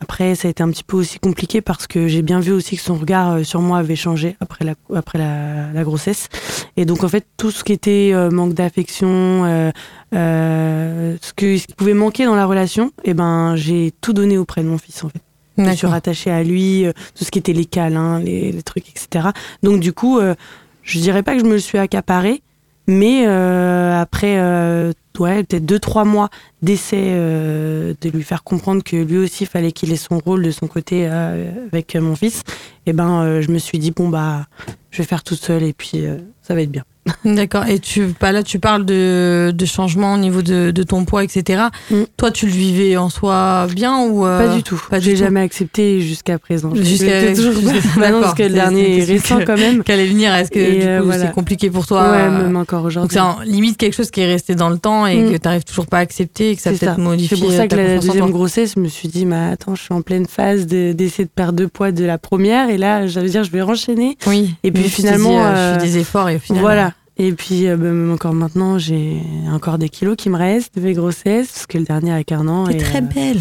après, 0.00 0.34
ça 0.34 0.46
a 0.46 0.50
été 0.50 0.62
un 0.62 0.68
petit 0.70 0.84
peu 0.84 0.96
aussi 0.98 1.18
compliqué 1.18 1.62
parce 1.62 1.86
que 1.86 2.06
j'ai 2.06 2.20
bien 2.20 2.38
vu 2.38 2.52
aussi 2.52 2.76
que 2.76 2.82
son 2.82 2.96
regard 2.96 3.32
euh, 3.32 3.44
sur 3.44 3.62
moi 3.62 3.78
avait 3.78 3.96
changé 3.96 4.36
après 4.40 4.64
la, 4.64 4.74
après 4.94 5.18
la, 5.18 5.84
grossesse. 5.84 6.28
Et 6.76 6.84
donc, 6.84 7.02
en 7.02 7.08
fait, 7.08 7.26
tout 7.38 7.50
ce 7.50 7.64
qui 7.64 7.72
était 7.72 8.10
euh, 8.12 8.30
manque 8.30 8.52
d'affection, 8.52 9.08
euh, 9.46 9.70
euh, 10.14 11.16
ce, 11.22 11.32
que, 11.32 11.56
ce 11.56 11.66
qui 11.66 11.74
pouvait 11.74 11.94
manquer 11.94 12.26
dans 12.26 12.34
la 12.34 12.44
relation, 12.44 12.92
et 13.04 13.14
ben, 13.14 13.56
j'ai 13.56 13.92
tout 14.02 14.12
donné 14.12 14.36
auprès 14.36 14.62
de 14.62 14.68
mon 14.68 14.78
fils, 14.78 15.02
en 15.02 15.08
fait. 15.08 15.22
Je 15.58 15.72
suis 15.72 15.86
rattachée 15.86 16.30
à 16.30 16.42
lui, 16.42 16.86
euh, 16.86 16.92
tout 17.14 17.24
ce 17.24 17.30
qui 17.30 17.38
était 17.38 17.52
les 17.52 17.64
câlins, 17.64 18.20
les, 18.20 18.52
les 18.52 18.62
trucs, 18.62 18.88
etc. 18.88 19.28
Donc, 19.62 19.80
du 19.80 19.92
coup, 19.92 20.18
euh, 20.18 20.34
je 20.82 20.98
dirais 20.98 21.22
pas 21.22 21.34
que 21.34 21.40
je 21.40 21.44
me 21.44 21.52
le 21.52 21.58
suis 21.58 21.78
accaparé, 21.78 22.42
mais 22.86 23.26
euh, 23.26 24.00
après, 24.00 24.38
euh, 24.38 24.92
ouais, 25.18 25.42
peut-être 25.44 25.66
deux, 25.66 25.78
trois 25.78 26.04
mois 26.04 26.28
d'essai 26.62 27.06
euh, 27.08 27.94
de 28.00 28.10
lui 28.10 28.22
faire 28.22 28.44
comprendre 28.44 28.82
que 28.84 28.96
lui 28.96 29.18
aussi, 29.18 29.46
fallait 29.46 29.72
qu'il 29.72 29.92
ait 29.92 29.96
son 29.96 30.18
rôle 30.18 30.42
de 30.44 30.50
son 30.50 30.66
côté 30.66 31.08
euh, 31.10 31.50
avec 31.72 31.96
mon 31.96 32.14
fils, 32.14 32.42
et 32.86 32.92
ben, 32.92 33.22
euh, 33.22 33.42
je 33.42 33.50
me 33.50 33.58
suis 33.58 33.78
dit, 33.78 33.90
bon, 33.90 34.08
bah, 34.08 34.46
je 34.90 34.98
vais 34.98 35.08
faire 35.08 35.24
toute 35.24 35.40
seule 35.40 35.62
et 35.62 35.72
puis 35.72 36.06
euh, 36.06 36.18
ça 36.42 36.54
va 36.54 36.62
être 36.62 36.70
bien. 36.70 36.84
D'accord. 37.24 37.66
Et 37.66 37.78
tu, 37.78 38.14
bah 38.20 38.32
là, 38.32 38.42
tu 38.42 38.58
parles 38.58 38.84
de, 38.84 39.52
de 39.54 39.64
changement 39.66 40.14
au 40.14 40.18
niveau 40.18 40.42
de, 40.42 40.70
de 40.70 40.82
ton 40.82 41.04
poids, 41.04 41.22
etc. 41.24 41.64
Mm. 41.90 42.02
Toi, 42.16 42.30
tu 42.30 42.46
le 42.46 42.52
vivais 42.52 42.96
en 42.96 43.08
soi 43.08 43.66
bien 43.74 44.00
ou 44.06 44.26
euh, 44.26 44.46
pas 44.48 44.54
du 44.54 44.62
tout. 44.62 44.80
pas 44.90 44.98
J'ai 45.00 45.16
jamais 45.16 45.40
accepté 45.40 46.00
jusqu'à 46.00 46.38
présent. 46.38 46.74
Jusqu'à- 46.74 47.34
toujours 47.34 47.52
jusqu'à- 47.60 48.00
Bah 48.00 48.10
non, 48.10 48.20
parce 48.20 48.34
que 48.34 48.42
le 48.42 48.48
C'est- 48.48 48.54
dernier 48.54 48.84
c'est 48.84 49.12
est 49.12 49.14
récent 49.14 49.38
quand 49.46 49.56
même. 49.56 49.82
Qu'allait 49.84 50.06
venir 50.06 50.34
Est-ce 50.34 50.50
que 50.50 50.58
Et, 50.58 50.80
du 50.80 50.86
euh, 50.86 51.00
coup, 51.00 51.06
voilà. 51.06 51.26
c'est 51.26 51.32
compliqué 51.32 51.70
pour 51.70 51.86
toi 51.86 52.02
ouais, 52.10 52.16
euh, 52.18 52.42
même 52.44 52.56
encore 52.56 52.80
Donc 52.80 52.86
aujourd'hui. 52.88 53.14
c'est 53.14 53.20
en 53.20 53.38
limite 53.44 53.76
quelque 53.76 53.94
chose 53.94 54.10
qui 54.10 54.20
est 54.20 54.26
resté 54.26 54.54
dans 54.54 54.68
le 54.70 54.78
temps 54.78 55.06
et 55.06 55.16
Mm. 55.16 55.32
que 55.32 55.36
tu 55.36 55.42
n'arrives 55.44 55.64
toujours 55.64 55.86
pas 55.86 55.98
à 55.98 56.00
accepter 56.00 56.50
et 56.50 56.56
que 56.56 56.62
ça 56.62 56.72
C'est 56.72 56.80
peut-être 56.80 56.96
ça. 56.96 57.00
modifie 57.02 57.34
C'est 57.36 57.40
pour 57.40 57.50
ça 57.52 57.66
ta 57.66 57.68
que 57.68 57.76
la 57.76 57.98
deuxième 57.98 58.30
grossesse, 58.30 58.72
je 58.76 58.80
me 58.80 58.88
suis 58.88 59.08
dit, 59.08 59.26
mais 59.26 59.50
attends, 59.52 59.74
je 59.74 59.82
suis 59.82 59.94
en 59.94 60.02
pleine 60.02 60.26
phase 60.26 60.66
de- 60.66 60.92
d'essayer 60.92 61.24
de 61.24 61.30
perdre 61.34 61.58
de 61.58 61.66
poids 61.66 61.92
de 61.92 62.04
la 62.04 62.18
première, 62.18 62.68
et 62.68 62.78
là, 62.78 63.06
j'allais 63.06 63.28
dire, 63.30 63.44
je 63.44 63.50
vais 63.50 63.62
enchaîner. 63.62 64.18
Oui. 64.26 64.54
Et 64.64 64.70
puis 64.72 64.82
Donc, 64.82 64.92
finalement, 64.92 65.38
euh, 65.40 65.48
euh, 65.54 65.74
je 65.74 65.80
fais 65.80 65.86
des 65.86 65.98
efforts 65.98 66.28
et. 66.28 66.40
Voilà. 66.50 66.92
Et 67.18 67.32
puis, 67.32 67.66
euh, 67.66 67.76
bah, 67.76 67.84
même 67.84 68.12
encore 68.12 68.34
maintenant, 68.34 68.78
j'ai 68.78 69.22
encore 69.50 69.78
des 69.78 69.88
kilos 69.88 70.16
qui 70.16 70.28
me 70.28 70.36
restent 70.36 70.76
de 70.76 70.82
mes 70.82 70.92
grossesses, 70.92 71.50
parce 71.52 71.66
que 71.66 71.78
le 71.78 71.84
dernier 71.84 72.12
a 72.12 72.24
qu'un 72.24 72.46
an. 72.46 72.66
T'es 72.66 72.76
très 72.76 72.98
euh, 72.98 73.00
belle. 73.02 73.40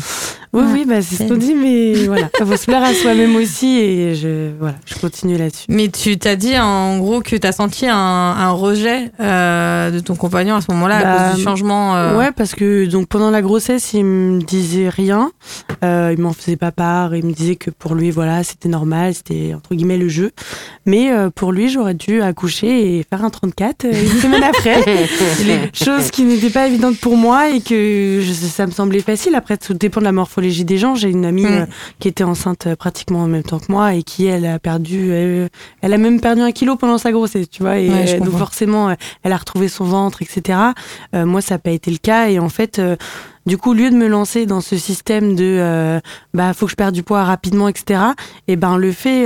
Oui, 0.55 0.63
oui, 0.73 0.85
bah, 0.87 1.01
c'est 1.01 1.15
ce 1.15 1.27
qu'on 1.27 1.37
dit, 1.37 1.53
mais 1.53 1.93
voilà. 2.07 2.29
Il 2.39 2.45
faut 2.45 2.55
se 2.55 2.65
plaire 2.65 2.83
à 2.83 2.93
soi-même 2.93 3.35
aussi, 3.35 3.77
et 3.79 4.15
je, 4.15 4.51
voilà, 4.59 4.75
je 4.85 4.95
continue 4.95 5.37
là-dessus. 5.37 5.65
Mais 5.69 5.89
tu 5.89 6.17
t'as 6.17 6.35
dit 6.35 6.57
en 6.57 6.97
gros 6.99 7.21
que 7.21 7.35
tu 7.35 7.45
as 7.47 7.51
senti 7.51 7.85
un, 7.87 7.95
un 7.95 8.51
rejet 8.51 9.11
euh, 9.19 9.91
de 9.91 9.99
ton 9.99 10.15
compagnon 10.15 10.55
à 10.55 10.61
ce 10.61 10.71
moment-là 10.71 10.97
à 10.97 11.03
Bah, 11.03 11.27
cause 11.29 11.37
du 11.37 11.43
changement. 11.43 11.95
euh, 11.95 12.17
Ouais, 12.17 12.31
parce 12.31 12.53
que 12.55 12.85
donc 12.85 13.07
pendant 13.07 13.29
la 13.31 13.41
grossesse, 13.41 13.93
il 13.93 14.05
me 14.05 14.41
disait 14.41 14.89
rien, 14.89 15.31
euh, 15.83 16.13
il 16.15 16.21
m'en 16.21 16.33
faisait 16.33 16.55
pas 16.57 16.71
part, 16.71 17.15
il 17.15 17.25
me 17.25 17.33
disait 17.33 17.55
que 17.57 17.69
pour 17.69 17.93
lui, 17.95 18.11
voilà, 18.11 18.43
c'était 18.43 18.69
normal, 18.69 19.13
c'était 19.13 19.53
entre 19.55 19.75
guillemets 19.75 19.97
le 19.97 20.07
jeu. 20.09 20.31
Mais 20.85 21.11
euh, 21.11 21.29
pour 21.29 21.51
lui, 21.51 21.69
j'aurais 21.69 21.93
dû 21.95 22.21
accoucher 22.21 22.97
et 22.99 23.05
faire 23.09 23.23
un 23.25 23.29
34 23.29 23.85
euh, 23.85 23.91
une 23.91 24.21
semaine 24.21 24.43
après, 24.43 24.83
chose 25.73 26.11
qui 26.11 26.23
n'était 26.23 26.49
pas 26.49 26.67
évidente 26.67 26.97
pour 26.97 27.17
moi 27.17 27.49
et 27.49 27.59
que 27.61 28.19
je- 28.21 28.33
ça 28.33 28.65
me 28.65 28.71
semblait 28.71 29.01
facile. 29.01 29.35
Après, 29.35 29.57
tout 29.57 29.73
dépend 29.73 29.99
de 29.99 30.05
la 30.05 30.11
morphologie 30.11 30.44
des 30.49 30.77
gens. 30.77 30.95
J'ai 30.95 31.09
une 31.09 31.25
amie 31.25 31.43
Mm. 31.43 31.47
euh, 31.53 31.65
qui 31.99 32.07
était 32.07 32.23
enceinte 32.23 32.67
euh, 32.67 32.75
pratiquement 32.75 33.19
en 33.19 33.27
même 33.27 33.43
temps 33.43 33.59
que 33.59 33.71
moi 33.71 33.93
et 33.93 34.03
qui, 34.03 34.25
elle, 34.25 34.45
a 34.45 34.59
perdu, 34.59 35.07
euh, 35.11 35.47
elle 35.81 35.93
a 35.93 35.97
même 35.97 36.19
perdu 36.21 36.41
un 36.41 36.51
kilo 36.51 36.75
pendant 36.75 36.97
sa 36.97 37.11
grossesse, 37.11 37.49
tu 37.49 37.61
vois. 37.63 37.77
Et 37.77 37.89
Ouais, 37.89 38.19
donc 38.19 38.37
forcément, 38.37 38.95
elle 39.23 39.31
a 39.31 39.37
retrouvé 39.37 39.67
son 39.67 39.85
ventre, 39.85 40.21
etc. 40.21 40.57
Euh, 41.13 41.25
moi, 41.25 41.41
ça 41.41 41.55
n'a 41.55 41.59
pas 41.59 41.71
été 41.71 41.91
le 41.91 41.97
cas. 41.97 42.29
Et 42.29 42.39
en 42.39 42.49
fait, 42.49 42.79
euh, 42.79 42.95
du 43.45 43.57
coup, 43.57 43.71
au 43.71 43.73
lieu 43.73 43.89
de 43.89 43.95
me 43.95 44.07
lancer 44.07 44.45
dans 44.45 44.61
ce 44.61 44.75
système 44.77 45.35
de 45.35 45.57
euh, 45.59 45.99
bah 46.33 46.53
faut 46.53 46.65
que 46.65 46.71
je 46.71 46.75
perde 46.75 46.95
du 46.95 47.03
poids 47.03 47.23
rapidement, 47.23 47.67
etc. 47.67 48.01
Et 48.47 48.55
ben 48.55 48.77
le 48.77 48.91
fait 48.91 49.25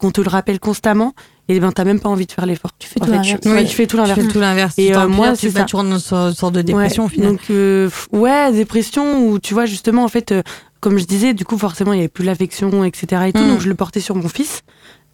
qu'on 0.00 0.10
te 0.10 0.20
le 0.20 0.28
rappelle 0.28 0.58
constamment, 0.58 1.14
et 1.48 1.58
ben 1.60 1.72
t'as 1.72 1.84
même 1.84 2.00
pas 2.00 2.08
envie 2.08 2.26
de 2.26 2.32
faire 2.32 2.46
l'effort. 2.46 2.70
Tu 2.78 2.88
fais 2.88 3.00
tout 3.00 3.10
l'inverse. 3.10 3.40
tu, 3.42 3.48
Oui. 3.50 3.64
tu 3.66 3.74
fais 3.76 3.86
tout 3.86 3.96
Tu 3.96 4.02
l'inverse. 4.02 4.20
fais 4.20 4.28
tout 4.28 4.40
l'inverse. 4.40 4.74
Et, 4.78 4.88
Tu 4.88 4.94
euh, 4.96 5.08
moi, 5.08 5.30
tu 5.32 5.36
c'est 5.48 5.50
ça. 5.50 5.64
toujours 5.64 5.82
dans 5.84 5.98
une 5.98 6.34
sorte 6.34 6.54
de 6.54 6.62
dépression 6.62 7.04
Ouais, 7.04 7.06
au 7.06 7.10
final. 7.12 7.30
Donc 7.32 7.40
euh, 7.50 7.90
ouais, 8.12 8.52
dépression 8.52 9.26
où 9.26 9.38
tu 9.38 9.54
vois 9.54 9.66
justement 9.66 10.04
en 10.04 10.08
fait, 10.08 10.32
euh, 10.32 10.42
comme 10.80 10.98
je 10.98 11.04
disais, 11.04 11.34
du 11.34 11.44
coup 11.44 11.58
forcément 11.58 11.92
il 11.92 11.96
y 11.96 12.00
avait 12.00 12.08
plus 12.08 12.24
l'affection, 12.24 12.84
etc. 12.84 13.22
Et 13.28 13.32
tout, 13.32 13.42
Mm. 13.42 13.48
donc 13.48 13.60
je 13.60 13.68
le 13.68 13.74
portais 13.74 14.00
sur 14.00 14.14
mon 14.16 14.28
fils. 14.28 14.62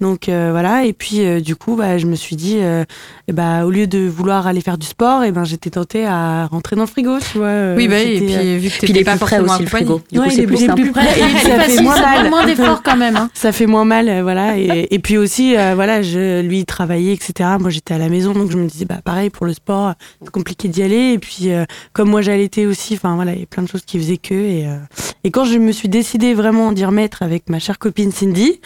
Donc 0.00 0.28
euh, 0.28 0.48
voilà, 0.50 0.84
et 0.84 0.92
puis 0.92 1.24
euh, 1.24 1.40
du 1.40 1.56
coup, 1.56 1.74
bah, 1.74 1.96
je 1.96 2.04
me 2.06 2.16
suis 2.16 2.36
dit, 2.36 2.56
euh, 2.60 2.84
eh 3.28 3.32
bah, 3.32 3.64
au 3.64 3.70
lieu 3.70 3.86
de 3.86 4.06
vouloir 4.06 4.46
aller 4.46 4.60
faire 4.60 4.76
du 4.76 4.86
sport, 4.86 5.24
et 5.24 5.32
ben 5.32 5.44
j'étais 5.44 5.70
tentée 5.70 6.04
à 6.04 6.46
rentrer 6.46 6.76
dans 6.76 6.82
le 6.82 6.88
frigo, 6.88 7.18
tu 7.32 7.38
vois. 7.38 7.46
euh, 7.46 7.76
oui, 7.76 7.88
bah, 7.88 7.98
et 8.00 8.18
puis 8.20 8.58
vu 8.58 8.68
que 8.68 8.74
Puis 8.78 8.80
il 8.82 8.86
t'étais 8.88 9.00
est 9.00 9.04
pas 9.04 9.16
forcément 9.16 9.54
aussi 9.54 9.62
le 9.62 9.68
frigo. 9.68 10.02
Du 10.12 10.18
Ouais, 10.18 10.26
coup, 10.26 10.30
il 10.32 10.36
c'est 10.36 10.42
est 10.42 10.46
plus 10.46 10.56
il 10.58 10.62
est 10.64 10.66
simple. 10.66 10.82
plus 10.82 10.92
près, 10.92 11.06
et 11.18 11.22
C'est 11.40 11.48
ça 11.48 11.54
fait 11.60 11.60
facile, 11.60 11.82
moins 12.30 12.40
ça 12.40 12.46
d'efforts 12.46 12.82
quand 12.82 12.96
même. 12.96 13.16
hein. 13.16 13.30
ça 13.32 13.52
fait 13.52 13.64
moins 13.66 13.86
mal, 13.86 14.20
voilà. 14.20 14.58
Et, 14.58 14.86
et 14.90 14.98
puis 14.98 15.16
aussi, 15.16 15.56
euh, 15.56 15.72
voilà, 15.74 16.02
je 16.02 16.42
lui 16.42 16.58
il 16.58 16.66
travaillait, 16.66 17.14
etc. 17.14 17.48
Moi, 17.58 17.70
j'étais 17.70 17.94
à 17.94 17.98
la 17.98 18.10
maison, 18.10 18.32
donc 18.34 18.50
je 18.50 18.58
me 18.58 18.66
disais, 18.68 18.84
bah 18.84 19.00
pareil 19.02 19.30
pour 19.30 19.46
le 19.46 19.54
sport, 19.54 19.94
c'est 20.22 20.30
compliqué 20.30 20.68
d'y 20.68 20.82
aller. 20.82 21.12
Et 21.14 21.18
puis, 21.18 21.50
euh, 21.52 21.64
comme 21.94 22.10
moi 22.10 22.20
j'allaitais 22.20 22.66
aussi, 22.66 22.94
enfin 22.94 23.14
voilà, 23.14 23.32
il 23.32 23.40
y 23.40 23.42
a 23.44 23.46
plein 23.46 23.62
de 23.62 23.68
choses 23.68 23.84
qui 23.86 23.98
faisaient 23.98 24.18
que. 24.18 24.34
Et, 24.34 24.66
euh, 24.66 24.76
et 25.24 25.30
quand 25.30 25.44
je 25.46 25.56
me 25.58 25.72
suis 25.72 25.88
décidée 25.88 26.34
vraiment 26.34 26.70
d'y 26.72 26.84
remettre 26.84 27.22
avec 27.22 27.48
ma 27.48 27.58
chère 27.58 27.78
copine 27.78 28.12
Cindy, 28.12 28.60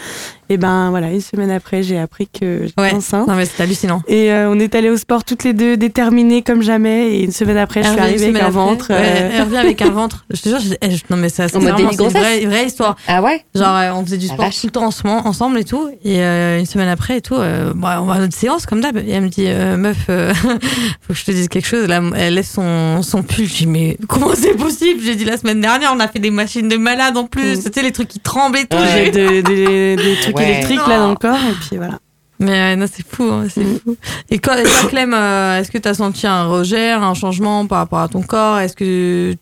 et 0.48 0.56
ben 0.56 0.90
voilà, 0.90 1.12
une 1.20 1.38
semaine 1.38 1.50
après, 1.50 1.82
j'ai 1.82 1.98
appris 1.98 2.26
que 2.28 2.62
j'étais 2.66 2.80
Ouais. 2.80 2.94
enceinte. 2.94 3.28
Non, 3.28 3.34
mais 3.34 3.44
c'est 3.46 3.62
hallucinant. 3.62 4.02
Et 4.08 4.32
euh, 4.32 4.50
on 4.50 4.58
est 4.58 4.74
allés 4.74 4.90
au 4.90 4.96
sport 4.96 5.22
toutes 5.24 5.44
les 5.44 5.52
deux, 5.52 5.76
déterminées 5.76 6.42
comme 6.42 6.62
jamais. 6.62 7.14
Et 7.16 7.24
une 7.24 7.32
semaine 7.32 7.58
après, 7.58 7.82
je 7.82 7.88
Elle 7.88 7.92
suis 7.94 8.00
revient 8.02 8.12
une 8.14 8.20
arrivée 8.24 8.38
avec 8.38 8.42
un 8.42 8.46
après. 8.46 8.52
ventre. 8.60 8.86
Ouais, 8.90 8.96
euh, 8.98 9.30
Elle 9.34 9.42
revient 9.42 9.56
avec 9.58 9.82
un 9.82 9.90
ventre. 9.90 10.24
Je 10.30 10.40
te 10.40 10.48
jure, 10.48 10.58
je- 10.60 10.74
eh, 10.80 10.90
je- 10.90 11.02
non 11.10 11.16
mais 11.16 11.28
ça, 11.28 11.48
c'est 11.48 11.56
En 11.56 11.60
vraiment 11.60 11.90
une 11.90 11.96
vraie, 12.08 12.40
vraie 12.46 12.66
histoire. 12.66 12.96
Ah 13.06 13.22
ouais? 13.22 13.44
Genre, 13.54 13.76
euh, 13.76 13.92
on 13.92 14.04
faisait 14.04 14.16
du 14.18 14.26
sport 14.26 14.48
tout 14.50 14.66
le 14.66 14.70
temps 14.70 14.84
ensemble, 14.86 15.26
ensemble 15.26 15.58
et 15.58 15.64
tout. 15.64 15.88
Et 16.04 16.22
euh, 16.22 16.58
une 16.58 16.66
semaine 16.66 16.88
après 16.88 17.18
et 17.18 17.20
tout, 17.20 17.34
euh, 17.36 17.72
bah, 17.74 17.98
on 18.02 18.06
va 18.06 18.14
à 18.14 18.18
notre 18.18 18.36
séance 18.36 18.66
comme 18.66 18.80
d'hab. 18.80 18.96
Et 18.96 19.10
elle 19.10 19.22
me 19.24 19.28
dit, 19.28 19.44
euh, 19.46 19.76
meuf, 19.76 19.98
euh, 20.08 20.32
faut 21.02 21.12
que 21.12 21.18
je 21.18 21.24
te 21.24 21.30
dise 21.30 21.48
quelque 21.48 21.66
chose. 21.68 21.86
Là, 21.86 22.00
elle 22.16 22.34
laisse 22.34 22.50
son, 22.50 23.02
son 23.02 23.22
pull. 23.22 23.44
Je 23.46 23.54
dis, 23.54 23.66
mais 23.66 23.96
comment 24.08 24.30
c'est 24.34 24.56
possible? 24.56 25.00
J'ai 25.04 25.14
dit 25.16 25.24
la 25.24 25.36
semaine 25.36 25.60
dernière, 25.60 25.92
on 25.94 26.00
a 26.00 26.08
fait 26.08 26.18
des 26.18 26.30
machines 26.30 26.68
de 26.68 26.76
malade 26.76 27.16
en 27.16 27.24
plus. 27.26 27.58
Mm. 27.58 27.60
C'était 27.60 27.82
les 27.82 27.92
trucs 27.92 28.08
qui 28.08 28.20
tremblent 28.20 28.58
et 28.58 28.66
tout. 28.66 28.76
Ouais. 28.76 28.86
j'ai 29.04 29.10
de- 29.10 29.40
de- 29.42 29.96
des 30.02 30.16
trucs 30.22 30.36
Ouais. 30.36 30.44
électriques 30.50 30.86
là 30.86 30.98
dans 30.98 31.09
corps. 31.16 31.36
Et 31.50 31.52
puis 31.54 31.76
voilà. 31.76 31.98
Mais 32.38 32.72
euh, 32.72 32.76
non, 32.76 32.86
c'est 32.90 33.06
fou, 33.06 33.24
hein, 33.24 33.44
c'est 33.52 33.64
Mm. 33.64 33.78
fou. 33.84 33.96
Et 34.30 34.38
toi, 34.38 34.56
Clem, 34.88 35.12
euh, 35.12 35.58
est-ce 35.60 35.70
que 35.70 35.76
tu 35.78 35.86
as 35.88 35.94
senti 35.94 36.26
un 36.26 36.46
rejet, 36.46 36.90
un 36.92 37.12
changement 37.14 37.66
par 37.66 37.78
rapport 37.78 38.00
à 38.00 38.08
ton 38.08 38.22
corps? 38.22 38.58
Est-ce 38.58 38.74
que. 38.74 39.36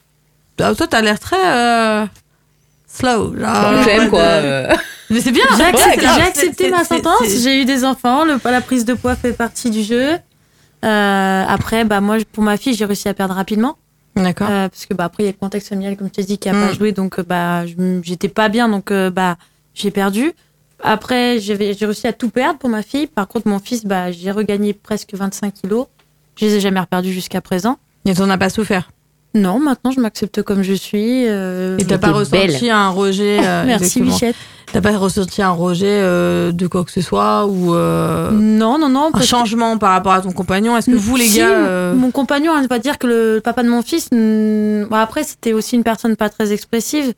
Ah, 0.60 0.74
toi, 0.74 0.86
t'as 0.88 1.00
l'air 1.00 1.20
très. 1.20 1.36
euh, 1.36 2.06
slow. 2.88 3.36
genre, 3.38 4.10
quoi. 4.10 4.18
euh. 4.20 4.74
Mais 5.10 5.20
c'est 5.20 5.30
bien 5.30 5.44
J'ai 5.56 6.22
accepté, 6.22 6.70
ma 6.70 6.84
sentence, 6.84 7.22
j'ai 7.42 7.62
eu 7.62 7.64
des 7.64 7.84
enfants, 7.84 8.24
le, 8.24 8.38
la 8.44 8.60
prise 8.60 8.84
de 8.84 8.94
poids 8.94 9.14
fait 9.14 9.32
partie 9.32 9.70
du 9.70 9.82
jeu. 9.82 10.16
Euh, 10.84 11.44
après, 11.48 11.84
bah, 11.84 12.00
moi, 12.00 12.16
pour 12.32 12.42
ma 12.44 12.56
fille, 12.56 12.74
j'ai 12.74 12.84
réussi 12.84 13.08
à 13.08 13.14
perdre 13.14 13.34
rapidement. 13.34 13.78
D'accord. 14.16 14.48
Euh, 14.50 14.68
parce 14.68 14.86
que 14.86 14.94
bah, 14.94 15.04
après, 15.04 15.22
il 15.22 15.26
y 15.26 15.28
a 15.28 15.32
le 15.32 15.38
contexte 15.38 15.68
familial, 15.68 15.96
comme 15.96 16.10
tu 16.10 16.20
as 16.20 16.24
dit, 16.24 16.38
qui 16.38 16.48
a 16.48 16.52
Mm. 16.52 16.66
pas 16.68 16.72
joué. 16.72 16.92
Donc, 16.92 17.20
bah, 17.20 17.62
j'étais 18.02 18.28
pas 18.28 18.48
bien. 18.48 18.68
Donc, 18.68 18.92
bah, 18.92 19.36
j'ai 19.74 19.90
perdu. 19.90 20.32
Après, 20.82 21.38
j'ai 21.40 21.56
j'ai 21.74 21.86
réussi 21.86 22.06
à 22.06 22.12
tout 22.12 22.30
perdre 22.30 22.58
pour 22.58 22.70
ma 22.70 22.82
fille. 22.82 23.06
Par 23.06 23.26
contre, 23.28 23.48
mon 23.48 23.58
fils, 23.58 23.84
bah, 23.84 24.10
j'ai 24.12 24.30
regagné 24.30 24.72
presque 24.74 25.14
25 25.14 25.52
kilos. 25.54 25.86
Je 26.36 26.46
les 26.46 26.54
ai 26.56 26.60
jamais 26.60 26.80
reperdus 26.80 27.12
jusqu'à 27.12 27.40
présent. 27.40 27.78
Et 28.04 28.14
t'en 28.14 28.30
as 28.30 28.38
pas 28.38 28.48
souffert? 28.48 28.90
Non, 29.34 29.58
maintenant, 29.58 29.90
je 29.90 30.00
m'accepte 30.00 30.42
comme 30.42 30.62
je 30.62 30.72
suis. 30.72 31.26
euh, 31.26 31.76
Et 31.78 31.84
t'as 31.84 31.98
pas 31.98 32.08
t'es 32.08 32.12
ressenti 32.14 32.46
belle. 32.62 32.70
un 32.70 32.88
rejet. 32.90 33.40
euh, 33.44 33.64
Merci. 33.66 34.00
Bichette. 34.00 34.36
T'as 34.72 34.80
pas 34.80 34.96
ressenti 34.96 35.42
un 35.42 35.50
rejet 35.50 35.86
euh, 35.88 36.52
de 36.52 36.66
quoi 36.66 36.84
que 36.84 36.90
ce 36.92 37.00
soit 37.00 37.46
ou 37.46 37.74
euh, 37.74 38.30
Non, 38.30 38.78
non, 38.78 38.88
non. 38.88 39.08
un 39.12 39.18
que- 39.18 39.24
changement 39.24 39.76
par 39.78 39.90
rapport 39.92 40.12
à 40.12 40.20
ton 40.20 40.30
compagnon? 40.32 40.76
Est-ce 40.76 40.90
que 40.90 40.96
vous, 40.96 41.16
les 41.16 41.26
Si, 41.26 41.38
gars. 41.38 41.48
euh, 41.66 41.94
Mon 41.94 42.10
compagnon, 42.10 42.52
on 42.52 42.66
va 42.66 42.78
dire 42.78 42.98
que 42.98 43.06
le 43.06 43.40
papa 43.42 43.62
de 43.62 43.68
mon 43.68 43.82
fils, 43.82 44.08
hmm, 44.12 44.84
bon, 44.84 44.96
après, 44.96 45.24
c'était 45.24 45.52
aussi 45.54 45.74
une 45.76 45.84
personne 45.84 46.16
pas 46.16 46.28
très 46.28 46.52
expressive, 46.52 47.12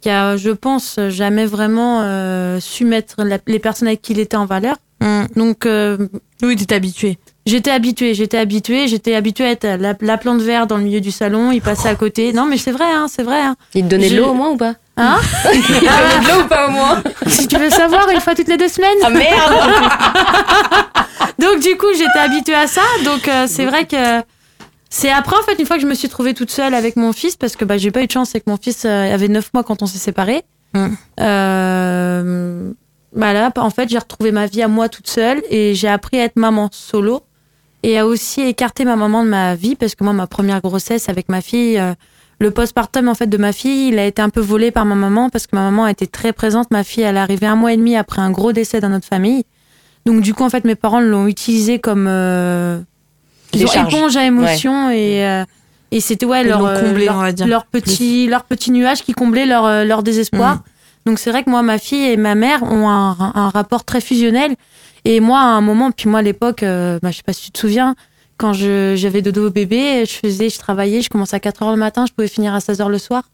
qui 0.00 0.10
a, 0.10 0.36
je 0.36 0.50
pense, 0.50 0.98
jamais 1.08 1.46
vraiment 1.46 2.00
euh, 2.02 2.58
su 2.60 2.84
mettre 2.84 3.22
la- 3.24 3.38
les 3.46 3.58
personnes 3.58 3.88
avec 3.88 4.02
qui 4.02 4.12
il 4.12 4.18
était 4.20 4.36
en 4.36 4.46
valeur. 4.46 4.76
hmm, 5.00 5.24
Donc, 5.36 5.66
euh, 5.66 5.96
Oui, 6.42 6.56
t'es 6.56 6.74
habitué. 6.74 7.18
j'étais 7.46 7.70
habituée, 7.70 8.14
j'étais 8.14 8.38
habituée, 8.38 8.88
j'étais 8.88 9.14
habituée 9.14 9.44
à 9.46 9.50
être 9.50 9.66
la, 9.78 9.94
la 10.00 10.16
plante 10.18 10.40
verte 10.40 10.68
dans 10.70 10.76
le 10.78 10.84
milieu 10.84 11.00
du 11.00 11.10
salon, 11.10 11.50
il 11.52 11.60
passait 11.60 11.88
à 11.88 11.94
côté. 11.94 12.32
Non, 12.32 12.46
mais 12.46 12.56
c'est 12.58 12.72
vrai, 12.72 12.86
hein, 12.90 13.06
c'est 13.14 13.22
vrai. 13.22 13.40
Hein. 13.40 13.56
Il 13.74 13.84
te 13.84 13.88
donnait 13.88 14.08
de 14.10 14.16
l'eau 14.16 14.28
au 14.30 14.34
moins 14.34 14.50
ou 14.50 14.56
pas 14.56 14.74
Hein 14.96 15.16
Il 15.54 15.62
te 15.62 15.72
donnait 15.72 15.80
de 16.24 16.28
l'eau 16.28 16.44
ou 16.44 16.48
pas 16.48 16.66
au 16.68 16.70
moins 16.70 17.02
si 17.26 17.46
tu 17.48 17.56
veux 17.58 17.70
savoir, 17.70 18.08
une 18.10 18.20
fois 18.20 18.34
toutes 18.34 18.48
les 18.48 18.56
deux 18.58 18.68
semaines. 18.68 18.98
Ah 19.02 19.10
merde 19.10 19.54
Donc 21.38 21.60
du 21.60 21.76
coup, 21.76 21.86
j'étais 21.96 22.18
habituée 22.18 22.54
à 22.54 22.66
ça. 22.66 22.82
Donc 23.04 23.26
euh, 23.28 23.46
c'est 23.48 23.64
vrai 23.64 23.86
que 23.86 24.20
c'est 24.90 25.10
après 25.10 25.36
en 25.36 25.42
fait 25.42 25.58
une 25.58 25.66
fois 25.66 25.76
que 25.76 25.82
je 25.82 25.86
me 25.86 25.94
suis 25.94 26.08
trouvée 26.08 26.34
toute 26.34 26.50
seule 26.50 26.74
avec 26.74 26.96
mon 26.96 27.12
fils 27.12 27.36
parce 27.36 27.56
que 27.56 27.64
bah 27.64 27.78
j'ai 27.78 27.90
pas 27.90 28.02
eu 28.02 28.06
de 28.06 28.12
chance 28.12 28.30
c'est 28.30 28.40
que 28.40 28.50
mon 28.50 28.56
fils 28.56 28.84
euh, 28.84 29.14
avait 29.14 29.28
9 29.28 29.50
mois 29.54 29.64
quand 29.64 29.82
on 29.82 29.86
s'est 29.86 29.98
séparés. 29.98 30.42
Mm. 30.74 30.88
Euh, 31.20 32.72
bah 33.14 33.32
là, 33.32 33.50
en 33.56 33.70
fait, 33.70 33.88
j'ai 33.88 33.98
retrouvé 33.98 34.30
ma 34.32 34.46
vie 34.46 34.62
à 34.62 34.68
moi 34.68 34.88
toute 34.88 35.08
seule 35.08 35.42
et 35.50 35.74
j'ai 35.74 35.88
appris 35.88 36.20
à 36.20 36.24
être 36.24 36.36
maman 36.36 36.68
solo 36.72 37.22
et 37.82 37.98
à 37.98 38.06
aussi 38.06 38.42
écarter 38.42 38.84
ma 38.84 38.96
maman 38.96 39.24
de 39.24 39.28
ma 39.28 39.54
vie 39.54 39.74
parce 39.74 39.94
que 39.94 40.04
moi, 40.04 40.12
ma 40.12 40.26
première 40.26 40.60
grossesse 40.60 41.08
avec 41.08 41.28
ma 41.28 41.40
fille, 41.40 41.78
euh, 41.78 41.94
le 42.38 42.50
postpartum 42.50 43.08
en 43.08 43.14
fait 43.14 43.26
de 43.26 43.36
ma 43.36 43.52
fille, 43.52 43.88
il 43.88 43.98
a 43.98 44.06
été 44.06 44.22
un 44.22 44.30
peu 44.30 44.40
volé 44.40 44.70
par 44.70 44.84
ma 44.84 44.94
maman 44.94 45.28
parce 45.28 45.46
que 45.46 45.56
ma 45.56 45.62
maman 45.62 45.86
été 45.88 46.06
très 46.06 46.32
présente. 46.32 46.70
Ma 46.70 46.84
fille, 46.84 47.02
elle 47.02 47.16
est 47.16 47.20
arrivée 47.20 47.46
un 47.46 47.56
mois 47.56 47.72
et 47.72 47.76
demi 47.76 47.96
après 47.96 48.22
un 48.22 48.30
gros 48.30 48.52
décès 48.52 48.80
dans 48.80 48.90
notre 48.90 49.06
famille. 49.06 49.44
Donc 50.06 50.20
du 50.20 50.32
coup, 50.32 50.44
en 50.44 50.50
fait, 50.50 50.64
mes 50.64 50.76
parents 50.76 51.00
l'ont 51.00 51.26
utilisé 51.26 51.80
comme 51.80 52.06
euh, 52.08 52.80
Des 53.52 53.66
charges. 53.66 53.94
éponge 53.94 54.16
à 54.16 54.24
émotion 54.24 54.90
et 54.90 55.24
euh, 55.26 55.44
et 55.90 56.00
c'était 56.00 56.26
ouais 56.26 56.42
Ils 56.42 56.48
leur, 56.48 56.60
l'ont 56.60 56.66
euh, 56.68 56.80
comblé, 56.80 57.04
leur, 57.46 57.64
petit 57.66 58.26
leur 58.28 58.44
petit 58.44 58.70
nuage 58.70 59.02
qui 59.02 59.12
comblait 59.12 59.46
leur 59.46 59.64
euh, 59.66 59.84
leur 59.84 60.02
désespoir. 60.02 60.56
Mm. 60.56 60.62
Donc 61.06 61.18
c'est 61.18 61.30
vrai 61.30 61.42
que 61.42 61.50
moi, 61.50 61.62
ma 61.62 61.78
fille 61.78 62.04
et 62.04 62.16
ma 62.16 62.34
mère 62.34 62.62
ont 62.62 62.88
un, 62.88 63.16
un 63.34 63.48
rapport 63.48 63.84
très 63.84 64.00
fusionnel. 64.00 64.54
Et 65.06 65.18
moi, 65.20 65.40
à 65.40 65.44
un 65.44 65.60
moment, 65.62 65.90
puis 65.90 66.08
moi 66.10 66.18
à 66.20 66.22
l'époque, 66.22 66.62
euh, 66.62 66.98
bah, 67.02 67.10
je 67.10 67.16
sais 67.16 67.22
pas 67.24 67.32
si 67.32 67.46
tu 67.46 67.50
te 67.52 67.58
souviens, 67.58 67.94
quand 68.36 68.52
je- 68.52 68.94
j'avais 68.96 69.22
dodo 69.22 69.46
au 69.46 69.50
bébé, 69.50 70.04
je 70.06 70.12
faisais, 70.12 70.50
je 70.50 70.58
travaillais, 70.58 71.00
je 71.00 71.08
commençais 71.08 71.36
à 71.36 71.40
4 71.40 71.62
heures 71.62 71.70
le 71.70 71.78
matin, 71.78 72.04
je 72.06 72.12
pouvais 72.12 72.28
finir 72.28 72.54
à 72.54 72.60
16 72.60 72.80
heures 72.82 72.90
le 72.90 72.98
soir. 72.98 73.24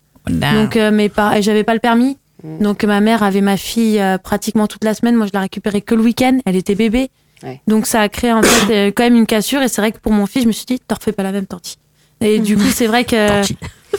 Donc 0.55 0.77
euh, 0.77 0.91
mes 0.93 1.09
par- 1.09 1.35
et 1.35 1.43
j'avais 1.43 1.65
pas 1.65 1.75
le 1.75 1.81
permis. 1.81 2.17
Mm. 2.45 2.63
Donc 2.63 2.85
ma 2.85 3.01
mère 3.01 3.23
avait 3.25 3.41
ma 3.41 3.57
fille 3.57 3.99
euh, 4.01 4.17
pratiquement 4.17 4.69
toute 4.69 4.85
la 4.85 4.95
semaine. 4.95 5.17
Moi, 5.17 5.27
je 5.27 5.33
la 5.35 5.41
récupérais 5.41 5.81
que 5.81 5.95
le 5.97 6.03
week-end. 6.03 6.39
Elle 6.47 6.57
était 6.57 6.75
bébé. 6.77 7.11
Ouais. 7.43 7.61
Donc 7.67 7.87
ça 7.87 8.01
a 8.01 8.09
créé 8.09 8.33
en 8.33 8.43
fait 8.43 8.73
euh, 8.73 8.93
quand 8.95 9.05
même 9.05 9.17
une 9.17 9.27
cassure. 9.27 9.63
Et 9.63 9.69
c'est 9.69 9.81
vrai 9.81 9.93
que 9.93 9.99
pour 9.99 10.13
mon 10.13 10.27
fils, 10.27 10.43
je 10.43 10.47
me 10.49 10.53
suis 10.53 10.65
dit, 10.67 10.79
t'en 10.81 10.95
refais 10.95 11.13
pas 11.13 11.23
la 11.23 11.33
même 11.33 11.47
tanti. 11.47 11.77
Et 12.21 12.39
du 12.39 12.57
coup, 12.57 12.65
c'est 12.73 12.87
vrai 12.87 13.05
que 13.05 13.43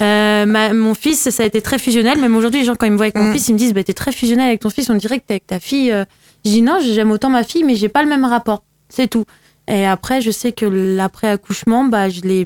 euh, 0.02 0.46
ma- 0.48 0.74
mon 0.74 0.94
fils, 0.96 1.30
ça 1.30 1.44
a 1.44 1.46
été 1.46 1.62
très 1.62 1.78
fusionnel. 1.78 2.20
Même 2.20 2.36
aujourd'hui, 2.36 2.62
les 2.62 2.66
gens, 2.66 2.76
quand 2.76 2.88
ils 2.88 2.92
me 2.92 2.98
voient 2.98 3.06
avec 3.06 3.16
mon 3.16 3.26
Mm. 3.30 3.34
fils, 3.34 3.48
ils 3.50 3.54
me 3.54 3.58
disent, 3.60 3.74
bah, 3.74 3.84
t'es 3.84 3.94
très 3.94 4.12
fusionnel 4.12 4.48
avec 4.48 4.62
ton 4.62 4.70
fils. 4.72 4.90
On 4.90 4.96
dirait 4.96 5.20
que 5.20 5.26
t'es 5.28 5.36
avec 5.36 5.48
ta 5.48 5.60
fille. 5.60 5.92
euh. 5.92 6.04
Je 6.46 6.52
dis 6.52 6.62
non, 6.62 6.80
j'aime 6.82 7.12
autant 7.12 7.30
ma 7.30 7.44
fille, 7.44 7.64
mais 7.64 7.76
j'ai 7.76 7.90
pas 7.90 8.02
le 8.04 8.10
même 8.10 8.26
rapport. 8.26 8.64
C'est 8.90 9.08
tout. 9.08 9.26
Et 9.68 9.86
après, 9.86 10.22
je 10.22 10.32
sais 10.32 10.52
que 10.52 10.66
l'après-accouchement, 10.66 11.84
bah, 11.86 12.10
je 12.10 12.22
l'ai 12.22 12.46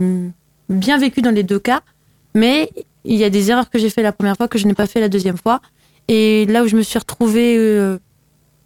bien 0.70 0.98
vécu 0.98 1.22
dans 1.22 1.32
les 1.32 1.44
deux 1.44 1.60
cas. 1.60 1.82
Mais 2.36 2.70
il 3.06 3.16
y 3.18 3.24
a 3.24 3.30
des 3.30 3.50
erreurs 3.52 3.70
que 3.70 3.80
j'ai 3.80 3.90
fait 3.90 4.02
la 4.04 4.12
première 4.12 4.36
fois 4.38 4.48
que 4.48 4.58
je 4.58 4.66
n'ai 4.68 4.74
pas 4.74 4.88
fait 4.88 5.00
la 5.00 5.10
deuxième 5.10 5.38
fois. 5.38 5.62
Et 6.08 6.46
là 6.48 6.64
où 6.64 6.68
je 6.68 6.76
me 6.76 6.82
suis 6.82 6.98
retrouvée 7.00 7.56
euh, 7.58 7.98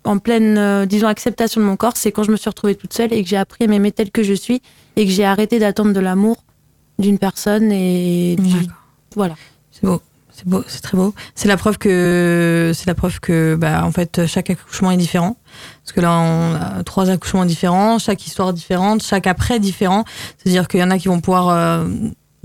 en 0.06 0.18
pleine, 0.20 0.58
euh, 0.58 0.86
disons, 0.86 1.08
acceptation 1.08 1.60
de 1.62 1.66
mon 1.66 1.76
corps, 1.76 1.98
c'est 1.98 2.12
quand 2.12 2.24
je 2.24 2.32
me 2.32 2.38
suis 2.38 2.50
retrouvée 2.50 2.76
toute 2.76 2.94
seule 2.94 3.12
et 3.14 3.22
que 3.24 3.30
j'ai 3.30 3.38
appris 3.38 3.66
à 3.66 3.68
m'aimer 3.68 3.92
telle 3.92 4.12
que 4.12 4.24
je 4.24 4.34
suis 4.34 4.62
et 4.96 5.06
que 5.06 5.12
j'ai 5.12 5.26
arrêté 5.26 5.60
d'attendre 5.60 5.94
de 5.94 6.00
l'amour 6.00 6.38
d'une 7.00 7.18
personne 7.20 7.72
et 7.72 8.36
du- 8.38 8.68
voilà. 9.16 9.36
C'est 9.72 9.86
beau. 9.86 10.02
C'est 10.38 10.46
beau, 10.48 10.64
c'est 10.68 10.82
très 10.82 10.98
beau. 10.98 11.14
C'est 11.34 11.48
la 11.48 11.56
preuve 11.56 11.78
que 11.78 12.72
c'est 12.76 12.88
la 12.88 12.94
preuve 12.94 13.22
que 13.22 13.56
bah 13.58 13.86
en 13.86 13.92
fait 13.94 14.26
chaque 14.26 14.50
accouchement 14.50 14.92
est 14.92 14.98
différent. 14.98 15.38
Parce 15.82 15.94
que 15.94 16.02
là 16.02 16.12
on 16.20 16.56
a 16.56 16.84
trois 16.84 17.10
accouchements 17.10 17.46
différents, 17.46 18.00
chaque 18.00 18.28
histoire 18.28 18.52
différente, 18.52 19.02
chaque 19.02 19.28
après 19.28 19.60
différent. 19.62 20.04
C'est-à-dire 20.38 20.68
qu'il 20.68 20.82
y 20.82 20.84
en 20.84 20.92
a 20.92 20.98
qui 20.98 21.08
vont 21.08 21.22
pouvoir 21.22 21.48
euh, 21.50 21.88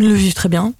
le 0.08 0.14
vivre 0.14 0.34
très 0.34 0.48
bien. 0.48 0.72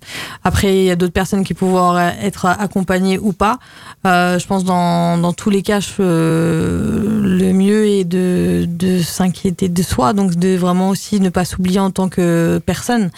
Après 0.44 0.78
il 0.78 0.84
y 0.84 0.90
a 0.90 0.96
d'autres 0.96 1.12
personnes 1.12 1.44
qui 1.44 1.52
vont 1.52 1.58
pouvoir 1.58 1.98
être 1.98 2.46
accompagnées 2.46 3.18
ou 3.18 3.32
pas. 3.32 3.58
Euh, 4.06 4.38
je 4.38 4.46
pense 4.46 4.64
dans 4.64 5.18
dans 5.18 5.32
tous 5.32 5.50
les 5.50 5.62
cas 5.62 5.80
euh, 6.00 7.20
le 7.22 7.52
mieux 7.52 7.86
est 7.86 8.04
de 8.04 8.66
de 8.68 9.00
s'inquiéter 9.00 9.68
de 9.68 9.82
soi, 9.82 10.12
donc 10.12 10.34
de 10.36 10.56
vraiment 10.56 10.88
aussi 10.88 11.20
ne 11.20 11.28
pas 11.28 11.44
s'oublier 11.44 11.80
en 11.80 11.90
tant 11.90 12.08
que 12.08 12.60
personne 12.64 13.10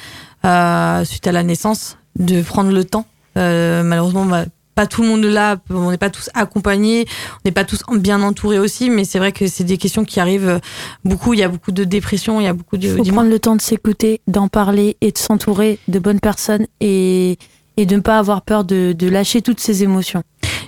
euh, 0.44 1.04
suite 1.04 1.26
à 1.26 1.32
la 1.32 1.42
naissance, 1.42 1.98
de 2.18 2.42
prendre 2.42 2.72
le 2.72 2.84
temps 2.84 3.06
euh, 3.36 3.82
malheureusement, 3.82 4.26
bah, 4.26 4.44
pas 4.82 4.88
tout 4.88 5.02
le 5.02 5.08
monde 5.08 5.24
là, 5.24 5.58
on 5.70 5.92
n'est 5.92 5.98
pas 5.98 6.10
tous 6.10 6.28
accompagnés, 6.34 7.06
on 7.36 7.40
n'est 7.44 7.52
pas 7.52 7.64
tous 7.64 7.82
bien 7.94 8.20
entourés 8.20 8.58
aussi, 8.58 8.90
mais 8.90 9.04
c'est 9.04 9.18
vrai 9.18 9.30
que 9.30 9.46
c'est 9.46 9.62
des 9.62 9.78
questions 9.78 10.04
qui 10.04 10.18
arrivent 10.18 10.60
beaucoup. 11.04 11.34
Il 11.34 11.40
y 11.40 11.44
a 11.44 11.48
beaucoup 11.48 11.70
de 11.70 11.84
dépression, 11.84 12.40
il 12.40 12.44
y 12.44 12.48
a 12.48 12.52
beaucoup 12.52 12.76
de. 12.76 12.88
Il 12.88 12.96
faut 12.96 13.12
prendre 13.12 13.30
le 13.30 13.38
temps 13.38 13.54
de 13.54 13.60
s'écouter, 13.62 14.22
d'en 14.26 14.48
parler 14.48 14.96
et 15.00 15.12
de 15.12 15.18
s'entourer 15.18 15.78
de 15.86 16.00
bonnes 16.00 16.18
personnes 16.18 16.66
et, 16.80 17.38
et 17.76 17.86
de 17.86 17.94
ne 17.94 18.00
pas 18.00 18.18
avoir 18.18 18.42
peur 18.42 18.64
de, 18.64 18.92
de 18.92 19.08
lâcher 19.08 19.40
toutes 19.40 19.60
ses 19.60 19.84
émotions. 19.84 20.24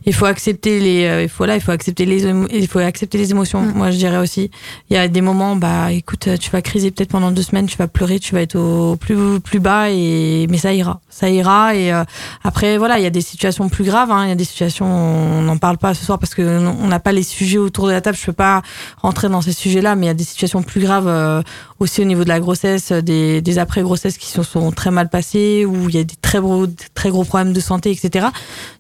Il 0.07 0.13
faut 0.15 0.27
accepter 0.27 0.81
les, 0.81 1.07
euh, 1.07 1.23
il 1.23 1.29
faut 1.29 1.45
là, 1.47 1.55
il 1.57 1.61
faut 1.61 1.73
accepter 1.73 2.05
les, 2.05 2.25
il 2.53 2.69
faut 2.69 2.79
accepter 2.79 3.19
les 3.19 3.31
émotions. 3.31 3.63
Mm. 3.63 3.73
Moi, 3.75 3.91
je 3.91 3.97
dirais 3.97 4.19
aussi, 4.19 4.51
il 4.91 4.95
y 4.95 4.97
a 4.99 5.09
des 5.09 5.21
moments, 5.21 5.57
bah, 5.57 5.93
écoute, 5.93 6.29
tu 6.39 6.51
vas 6.51 6.63
criser 6.63 6.91
peut-être 6.91 7.11
pendant 7.11 7.31
deux 7.31 7.43
semaines, 7.43 7.67
tu 7.67 7.77
vas 7.77 7.89
pleurer, 7.89 8.19
tu 8.19 8.35
vas 8.35 8.43
être 8.43 8.57
au 8.57 8.97
plus 8.97 9.41
plus 9.41 9.61
bas 9.61 9.91
et 9.91 10.47
mais 10.51 10.59
ça 10.59 10.73
ira, 10.75 11.01
ça 11.09 11.29
ira. 11.31 11.75
Et 11.75 11.93
euh, 11.93 12.05
après, 12.43 12.77
voilà, 12.79 12.99
il 12.99 13.03
y 13.03 13.07
a 13.07 13.11
des 13.11 13.21
situations 13.21 13.69
plus 13.69 13.85
graves. 13.85 14.11
hein. 14.11 14.25
Il 14.25 14.29
y 14.29 14.33
a 14.33 14.37
des 14.37 14.45
situations, 14.45 14.87
on 14.87 15.43
n'en 15.43 15.57
parle 15.59 15.79
pas 15.79 15.95
ce 15.95 16.05
soir 16.05 16.19
parce 16.19 16.35
que 16.35 16.43
on 16.43 16.87
n'a 16.89 17.01
pas 17.01 17.13
les 17.13 17.23
sujets 17.23 17.59
autour 17.59 17.87
de 17.87 17.93
la 17.93 18.01
table. 18.01 18.17
Je 18.21 18.27
peux 18.27 18.33
pas 18.33 18.63
rentrer 19.01 19.29
dans 19.29 19.41
ces 19.41 19.53
sujets-là, 19.53 19.97
mais 19.97 20.07
il 20.07 20.09
y 20.09 20.13
a 20.13 20.15
des 20.15 20.25
situations 20.25 20.63
plus 20.63 20.81
graves 20.81 21.09
euh, 21.09 21.43
aussi 21.81 22.01
au 22.01 22.05
niveau 22.05 22.25
de 22.25 22.29
la 22.29 22.41
grossesse, 22.41 22.93
des, 22.93 23.43
des 23.43 23.59
après-grossesses 23.59 24.19
qui 24.19 24.29
se 24.29 24.43
sont 24.43 24.71
très 24.71 24.91
mal 24.91 25.09
passées, 25.09 25.65
où 25.65 25.89
il 25.89 25.95
y 25.95 25.99
a 25.99 26.05
des 26.05 26.15
très 26.21 26.41
gros, 26.41 26.67
très 26.95 27.11
gros 27.11 27.25
problèmes 27.25 27.53
de 27.53 27.61
santé, 27.61 27.91
etc. 27.91 28.29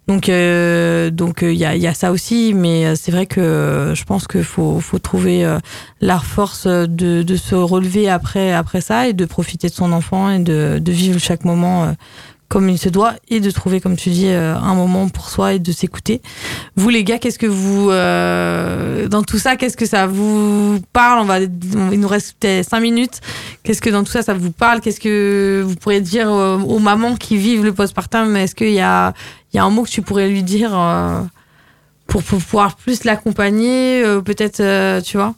Donc, 0.06 0.28
euh, 0.28 1.10
donc 1.10 1.42
euh, 1.42 1.52
il 1.52 1.58
y, 1.58 1.64
a, 1.64 1.76
y 1.76 1.86
a 1.86 1.94
ça 1.94 2.12
aussi, 2.12 2.52
mais 2.54 2.86
euh, 2.86 2.94
c'est 2.94 3.10
vrai 3.10 3.26
que 3.26 3.40
euh, 3.40 3.94
je 3.94 4.04
pense 4.04 4.26
qu'il 4.28 4.44
faut, 4.44 4.80
faut 4.80 4.98
trouver 4.98 5.44
euh, 5.44 5.58
la 6.00 6.18
force 6.18 6.66
de, 6.66 7.22
de 7.22 7.36
se 7.36 7.54
relever 7.54 8.08
après, 8.08 8.52
après 8.52 8.80
ça 8.80 9.08
et 9.08 9.12
de 9.12 9.24
profiter 9.24 9.68
de 9.68 9.74
son 9.74 9.92
enfant 9.92 10.30
et 10.30 10.38
de, 10.38 10.78
de 10.80 10.92
vivre 10.92 11.18
chaque 11.18 11.44
moment 11.44 11.84
euh, 11.84 11.92
comme 12.48 12.68
il 12.68 12.78
se 12.78 12.88
doit 12.88 13.14
et 13.28 13.40
de 13.40 13.50
trouver, 13.50 13.80
comme 13.80 13.96
tu 13.96 14.10
dis, 14.10 14.28
euh, 14.28 14.54
un 14.54 14.74
moment 14.74 15.08
pour 15.08 15.28
soi 15.28 15.54
et 15.54 15.58
de 15.58 15.72
s'écouter. 15.72 16.20
Vous 16.76 16.88
les 16.88 17.04
gars, 17.04 17.18
qu'est-ce 17.18 17.38
que 17.38 17.46
vous, 17.46 17.90
euh, 17.90 19.08
dans 19.08 19.22
tout 19.22 19.38
ça, 19.38 19.56
qu'est-ce 19.56 19.76
que 19.76 19.86
ça 19.86 20.06
vous 20.06 20.80
parle? 20.92 21.20
On 21.20 21.24
va, 21.24 21.40
il 21.40 22.00
nous 22.00 22.08
reste 22.08 22.36
peut-être 22.38 22.68
cinq 22.68 22.80
minutes. 22.80 23.20
Qu'est-ce 23.62 23.80
que 23.82 23.90
dans 23.90 24.04
tout 24.04 24.12
ça, 24.12 24.22
ça 24.22 24.34
vous 24.34 24.52
parle? 24.52 24.80
Qu'est-ce 24.80 25.00
que 25.00 25.64
vous 25.66 25.74
pourriez 25.74 26.00
dire 26.00 26.30
aux 26.30 26.78
mamans 26.78 27.16
qui 27.16 27.36
vivent 27.36 27.64
le 27.64 27.72
postpartum? 27.72 28.36
Est-ce 28.36 28.54
qu'il 28.54 28.72
y 28.72 28.80
a, 28.80 29.14
y 29.52 29.58
a 29.58 29.64
un 29.64 29.70
mot 29.70 29.82
que 29.82 29.90
tu 29.90 30.02
pourrais 30.02 30.28
lui 30.28 30.42
dire 30.42 30.78
euh, 30.78 31.22
pour, 32.06 32.22
pouvoir 32.22 32.76
plus 32.76 33.04
l'accompagner 33.04 34.04
Peut-être, 34.24 35.00
tu 35.02 35.16
vois? 35.16 35.34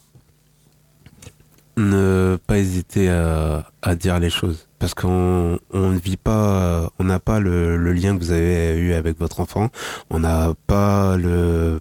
Ne 1.78 2.38
pas 2.46 2.59
hésiter 2.59 3.09
à 3.09 3.94
dire 3.94 4.18
les 4.18 4.30
choses 4.30 4.66
parce 4.79 4.95
qu'on 4.95 5.59
on 5.72 5.91
ne 5.91 5.99
vit 5.99 6.16
pas 6.16 6.91
on 6.99 7.05
n'a 7.05 7.18
pas 7.20 7.41
le, 7.41 7.77
le 7.77 7.93
lien 7.93 8.16
que 8.16 8.22
vous 8.22 8.33
avez 8.33 8.77
eu 8.79 8.93
avec 8.95 9.18
votre 9.18 9.41
enfant. 9.41 9.70
On 10.11 10.20
n'a 10.20 10.53
pas 10.66 11.16
le, 11.16 11.81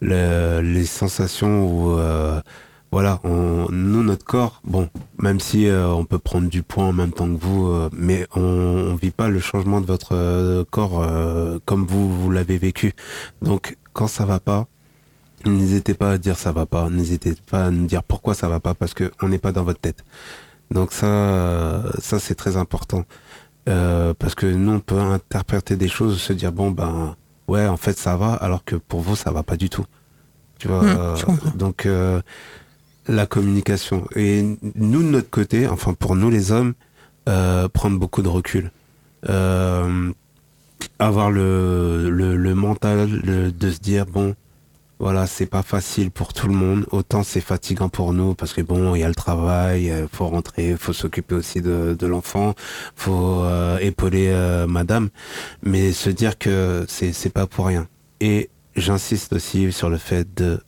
le- 0.00 0.60
les 0.60 0.84
sensations 0.86 1.66
où 1.66 1.98
euh, 1.98 2.40
voilà 2.92 3.20
on, 3.24 3.66
nous 3.70 4.02
notre 4.02 4.24
corps 4.24 4.60
bon 4.64 4.88
même 5.18 5.40
si 5.40 5.66
euh, 5.68 5.88
on 5.88 6.04
peut 6.04 6.18
prendre 6.18 6.48
du 6.48 6.62
poids 6.62 6.84
en 6.84 6.92
même 6.92 7.12
temps 7.12 7.26
que 7.34 7.40
vous 7.40 7.68
euh, 7.68 7.90
mais 7.92 8.26
on, 8.34 8.40
on 8.42 8.94
vit 8.94 9.10
pas 9.10 9.28
le 9.28 9.40
changement 9.40 9.80
de 9.80 9.86
votre 9.86 10.64
corps 10.70 11.06
comme 11.64 11.86
vous 11.86 12.08
vous 12.12 12.30
l'avez 12.30 12.58
vécu. 12.58 12.92
Donc 13.42 13.76
quand 13.92 14.06
ça 14.08 14.24
va 14.24 14.40
pas 14.40 14.66
N'hésitez 15.46 15.94
pas 15.94 16.10
à 16.12 16.18
dire 16.18 16.36
ça 16.36 16.50
va 16.50 16.66
pas, 16.66 16.90
n'hésitez 16.90 17.32
pas 17.48 17.66
à 17.66 17.70
nous 17.70 17.86
dire 17.86 18.02
pourquoi 18.02 18.34
ça 18.34 18.48
va 18.48 18.58
pas 18.58 18.74
parce 18.74 18.92
que 18.92 19.12
on 19.22 19.28
n'est 19.28 19.38
pas 19.38 19.52
dans 19.52 19.62
votre 19.62 19.78
tête. 19.80 20.04
Donc 20.70 20.92
ça, 20.92 21.06
euh, 21.06 21.82
ça 21.98 22.18
c'est 22.18 22.34
très 22.34 22.56
important 22.56 23.04
Euh, 23.68 24.14
parce 24.18 24.34
que 24.34 24.46
nous 24.46 24.72
on 24.72 24.80
peut 24.80 24.98
interpréter 24.98 25.76
des 25.76 25.88
choses, 25.88 26.18
se 26.20 26.32
dire 26.32 26.52
bon 26.52 26.70
ben 26.70 27.16
ouais 27.48 27.66
en 27.66 27.76
fait 27.76 27.98
ça 27.98 28.16
va 28.16 28.32
alors 28.32 28.64
que 28.64 28.76
pour 28.76 29.00
vous 29.02 29.14
ça 29.16 29.30
va 29.30 29.42
pas 29.42 29.56
du 29.58 29.68
tout. 29.68 29.84
Tu 30.58 30.68
vois. 30.68 30.82
Mm, 30.82 30.96
euh, 30.98 31.16
donc 31.54 31.84
euh, 31.84 32.22
la 33.06 33.26
communication 33.26 34.06
et 34.16 34.42
nous 34.74 35.02
de 35.02 35.08
notre 35.08 35.28
côté, 35.30 35.66
enfin 35.68 35.92
pour 35.94 36.16
nous 36.16 36.30
les 36.30 36.50
hommes, 36.50 36.72
euh, 37.28 37.68
prendre 37.68 37.98
beaucoup 37.98 38.22
de 38.22 38.28
recul. 38.28 38.70
Euh, 39.28 40.10
avoir 40.98 41.30
le, 41.30 42.08
le, 42.10 42.36
le 42.36 42.54
mental 42.54 43.10
le- 43.22 43.50
de 43.52 43.70
se 43.70 43.80
dire 43.80 44.06
bon 44.06 44.34
voilà, 44.98 45.26
c'est 45.26 45.46
pas 45.46 45.62
facile 45.62 46.10
pour 46.10 46.32
tout 46.32 46.48
le 46.48 46.54
monde. 46.54 46.86
Autant 46.90 47.22
c'est 47.22 47.40
fatigant 47.40 47.88
pour 47.88 48.12
nous 48.12 48.34
parce 48.34 48.52
que 48.52 48.62
bon, 48.62 48.94
il 48.94 49.00
y 49.00 49.04
a 49.04 49.08
le 49.08 49.14
travail, 49.14 49.84
il 49.86 50.08
faut 50.12 50.26
rentrer, 50.26 50.76
faut 50.76 50.92
s'occuper 50.92 51.34
aussi 51.36 51.60
de, 51.60 51.96
de 51.98 52.06
l'enfant, 52.06 52.54
faut 52.96 53.42
euh, 53.42 53.78
épauler 53.78 54.28
euh, 54.28 54.66
madame, 54.66 55.08
mais 55.62 55.92
se 55.92 56.10
dire 56.10 56.36
que 56.36 56.84
c'est 56.88 57.12
c'est 57.12 57.30
pas 57.30 57.46
pour 57.46 57.66
rien. 57.66 57.86
Et 58.20 58.50
j'insiste 58.76 59.32
aussi 59.32 59.72
sur 59.72 59.88
le 59.88 59.98
fait 59.98 60.34
de 60.34 60.60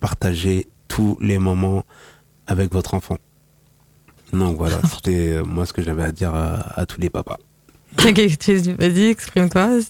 partager 0.00 0.68
tous 0.88 1.18
les 1.20 1.38
moments 1.38 1.84
avec 2.46 2.72
votre 2.72 2.94
enfant. 2.94 3.18
Donc 4.32 4.56
voilà, 4.56 4.80
c'était 4.90 5.34
euh, 5.34 5.44
moi 5.44 5.66
ce 5.66 5.72
que 5.72 5.82
j'avais 5.82 6.02
à 6.04 6.12
dire 6.12 6.34
à, 6.34 6.80
à 6.80 6.86
tous 6.86 7.00
les 7.00 7.10
papas. 7.10 7.38
Vas-y, 8.78 9.06
exprime-toi. 9.06 9.80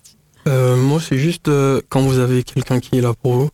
Euh, 0.46 0.76
moi, 0.76 1.00
c'est 1.00 1.18
juste 1.18 1.48
euh, 1.48 1.80
quand 1.88 2.02
vous 2.02 2.18
avez 2.18 2.42
quelqu'un 2.42 2.80
qui 2.80 2.98
est 2.98 3.00
là 3.00 3.12
pour 3.14 3.34
vous, 3.34 3.48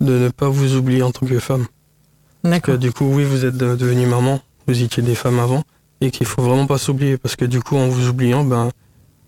de 0.00 0.12
ne 0.18 0.28
pas 0.30 0.48
vous 0.48 0.74
oublier 0.76 1.02
en 1.02 1.10
tant 1.10 1.26
que 1.26 1.38
femme. 1.38 1.66
D'accord. 2.42 2.78
du 2.78 2.90
coup, 2.92 3.04
oui, 3.12 3.24
vous 3.24 3.44
êtes 3.44 3.56
de- 3.56 3.76
devenue 3.76 4.06
maman, 4.06 4.40
vous 4.66 4.82
étiez 4.82 5.02
des 5.02 5.14
femmes 5.14 5.38
avant, 5.38 5.62
et 6.00 6.10
qu'il 6.10 6.26
faut 6.26 6.40
vraiment 6.42 6.66
pas 6.66 6.78
s'oublier, 6.78 7.18
parce 7.18 7.36
que 7.36 7.44
du 7.44 7.60
coup, 7.60 7.76
en 7.76 7.88
vous 7.88 8.08
oubliant, 8.08 8.44
ben, 8.44 8.70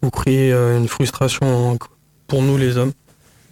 vous 0.02 0.10
créez 0.10 0.52
euh, 0.52 0.78
une 0.78 0.88
frustration 0.88 1.78
pour 2.26 2.42
nous 2.42 2.56
les 2.56 2.78
hommes. 2.78 2.92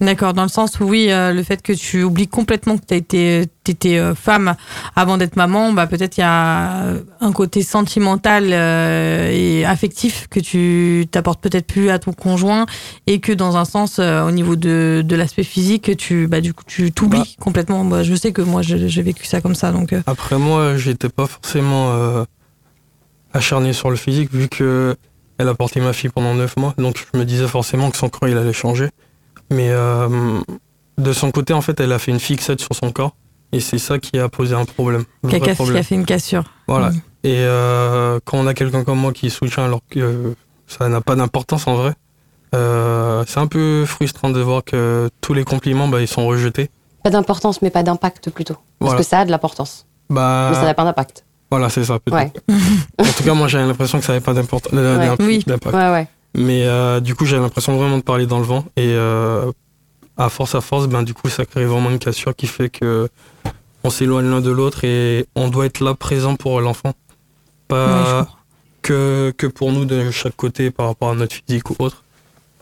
D'accord, 0.00 0.32
dans 0.32 0.44
le 0.44 0.48
sens 0.48 0.80
où 0.80 0.84
oui, 0.84 1.10
euh, 1.10 1.32
le 1.34 1.42
fait 1.42 1.60
que 1.60 1.74
tu 1.74 2.02
oublies 2.02 2.26
complètement 2.26 2.78
que 2.78 2.86
tu 2.86 2.94
été, 2.94 3.46
étais 3.66 3.98
euh, 3.98 4.14
femme 4.14 4.54
avant 4.96 5.18
d'être 5.18 5.36
maman, 5.36 5.72
bah 5.74 5.86
peut-être 5.86 6.16
il 6.16 6.20
y 6.20 6.24
a 6.24 6.94
un 7.20 7.32
côté 7.32 7.62
sentimental 7.62 8.48
euh, 8.50 9.30
et 9.30 9.66
affectif 9.66 10.26
que 10.30 10.40
tu 10.40 11.06
t'apportes 11.10 11.40
peut-être 11.42 11.66
plus 11.66 11.90
à 11.90 11.98
ton 11.98 12.12
conjoint 12.12 12.64
et 13.06 13.20
que 13.20 13.32
dans 13.32 13.58
un 13.58 13.66
sens, 13.66 13.98
au 13.98 14.30
niveau 14.30 14.56
de, 14.56 15.02
de 15.04 15.16
l'aspect 15.16 15.44
physique, 15.44 15.94
tu 15.98 16.26
bah 16.26 16.40
du 16.40 16.54
coup 16.54 16.64
tu 16.66 16.92
t'oublies 16.92 17.20
Bah. 17.20 17.44
complètement. 17.44 17.84
Bah, 17.84 18.02
je 18.02 18.14
sais 18.14 18.32
que 18.32 18.40
moi 18.42 18.62
j'ai 18.62 19.02
vécu 19.02 19.26
ça 19.26 19.40
comme 19.42 19.54
ça, 19.54 19.70
donc. 19.70 19.94
Après 20.06 20.38
moi, 20.38 20.76
j'étais 20.78 21.10
pas 21.10 21.26
forcément 21.26 22.24
acharné 23.34 23.72
sur 23.72 23.90
le 23.90 23.96
physique 23.96 24.32
vu 24.32 24.48
que 24.48 24.96
elle 25.38 25.48
a 25.48 25.54
porté 25.54 25.80
ma 25.80 25.92
fille 25.92 26.10
pendant 26.10 26.34
9 26.34 26.56
mois, 26.56 26.74
donc 26.78 27.04
je 27.12 27.18
me 27.18 27.24
disais 27.24 27.46
forcément 27.46 27.90
que 27.90 27.96
son 27.96 28.08
corps 28.08 28.28
il 28.28 28.36
allait 28.36 28.52
changer. 28.52 28.88
Mais 29.50 29.68
euh, 29.70 30.40
de 30.98 31.12
son 31.12 31.30
côté, 31.30 31.52
en 31.52 31.60
fait, 31.60 31.78
elle 31.80 31.92
a 31.92 31.98
fait 31.98 32.10
une 32.12 32.20
fixette 32.20 32.60
sur 32.60 32.74
son 32.74 32.90
corps 32.92 33.16
et 33.52 33.60
c'est 33.60 33.78
ça 33.78 33.98
qui 33.98 34.18
a 34.18 34.28
posé 34.28 34.54
un 34.54 34.64
problème. 34.64 35.04
vrai 35.22 35.40
Quelqu'un 35.40 35.64
qui 35.64 35.76
a 35.76 35.82
fait 35.82 35.94
une 35.94 36.04
cassure. 36.04 36.44
Voilà. 36.68 36.90
Et 37.24 37.36
euh, 37.38 38.18
quand 38.24 38.38
on 38.38 38.46
a 38.46 38.54
quelqu'un 38.54 38.84
comme 38.84 38.98
moi 38.98 39.12
qui 39.12 39.28
soutient 39.30 39.64
alors 39.64 39.80
que 39.90 40.34
ça 40.66 40.88
n'a 40.88 41.00
pas 41.00 41.16
d'importance 41.16 41.66
en 41.66 41.74
vrai, 41.74 41.94
euh, 42.54 43.24
c'est 43.26 43.40
un 43.40 43.46
peu 43.46 43.84
frustrant 43.86 44.30
de 44.30 44.40
voir 44.40 44.64
que 44.64 45.10
tous 45.20 45.34
les 45.34 45.44
compliments, 45.44 45.88
bah, 45.88 46.00
ils 46.00 46.08
sont 46.08 46.26
rejetés. 46.26 46.70
Pas 47.02 47.10
d'importance, 47.10 47.62
mais 47.62 47.70
pas 47.70 47.82
d'impact 47.82 48.30
plutôt. 48.30 48.54
Parce 48.54 48.64
Voilà. 48.92 48.98
que 48.98 49.04
ça 49.06 49.20
a 49.20 49.24
de 49.24 49.30
l'importance. 49.30 49.86
Bah, 50.08 50.48
Mais 50.50 50.56
ça 50.56 50.62
n'a 50.64 50.74
pas 50.74 50.84
d'impact. 50.84 51.24
Voilà, 51.50 51.68
c'est 51.68 51.84
ça. 51.84 51.98
Ouais. 52.10 52.32
En 52.98 53.04
tout 53.04 53.24
cas, 53.24 53.34
moi, 53.34 53.48
j'avais 53.48 53.66
l'impression 53.66 53.98
que 53.98 54.04
ça 54.04 54.12
n'avait 54.12 54.24
pas 54.24 54.34
d'importance. 54.34 54.72
Ouais. 54.72 55.10
Oui. 55.18 55.42
d'impact. 55.46 55.74
Ouais, 55.74 55.90
ouais. 55.90 56.08
Mais 56.34 56.66
euh, 56.66 57.00
du 57.00 57.14
coup, 57.14 57.24
j'avais 57.24 57.42
l'impression 57.42 57.76
vraiment 57.76 57.98
de 57.98 58.02
parler 58.02 58.26
dans 58.26 58.38
le 58.38 58.44
vent. 58.44 58.64
Et 58.76 58.94
euh, 58.94 59.50
à 60.16 60.28
force 60.28 60.54
à 60.54 60.60
force, 60.60 60.86
ben, 60.86 61.02
du 61.02 61.14
coup, 61.14 61.28
ça 61.28 61.44
crée 61.44 61.64
vraiment 61.64 61.90
une 61.90 61.98
cassure 61.98 62.34
qui 62.34 62.46
fait 62.46 62.68
que 62.68 63.08
on 63.82 63.90
s'éloigne 63.90 64.28
l'un 64.28 64.40
de 64.40 64.50
l'autre 64.50 64.84
et 64.84 65.26
on 65.34 65.48
doit 65.48 65.66
être 65.66 65.80
là 65.80 65.94
présent 65.94 66.36
pour 66.36 66.60
l'enfant. 66.60 66.92
Pas 67.68 68.28
que, 68.82 69.32
que 69.36 69.46
pour 69.46 69.72
nous 69.72 69.84
de 69.84 70.10
chaque 70.10 70.36
côté 70.36 70.70
par 70.70 70.86
rapport 70.86 71.10
à 71.10 71.14
notre 71.14 71.34
physique 71.34 71.70
ou 71.70 71.76
autre. 71.78 72.04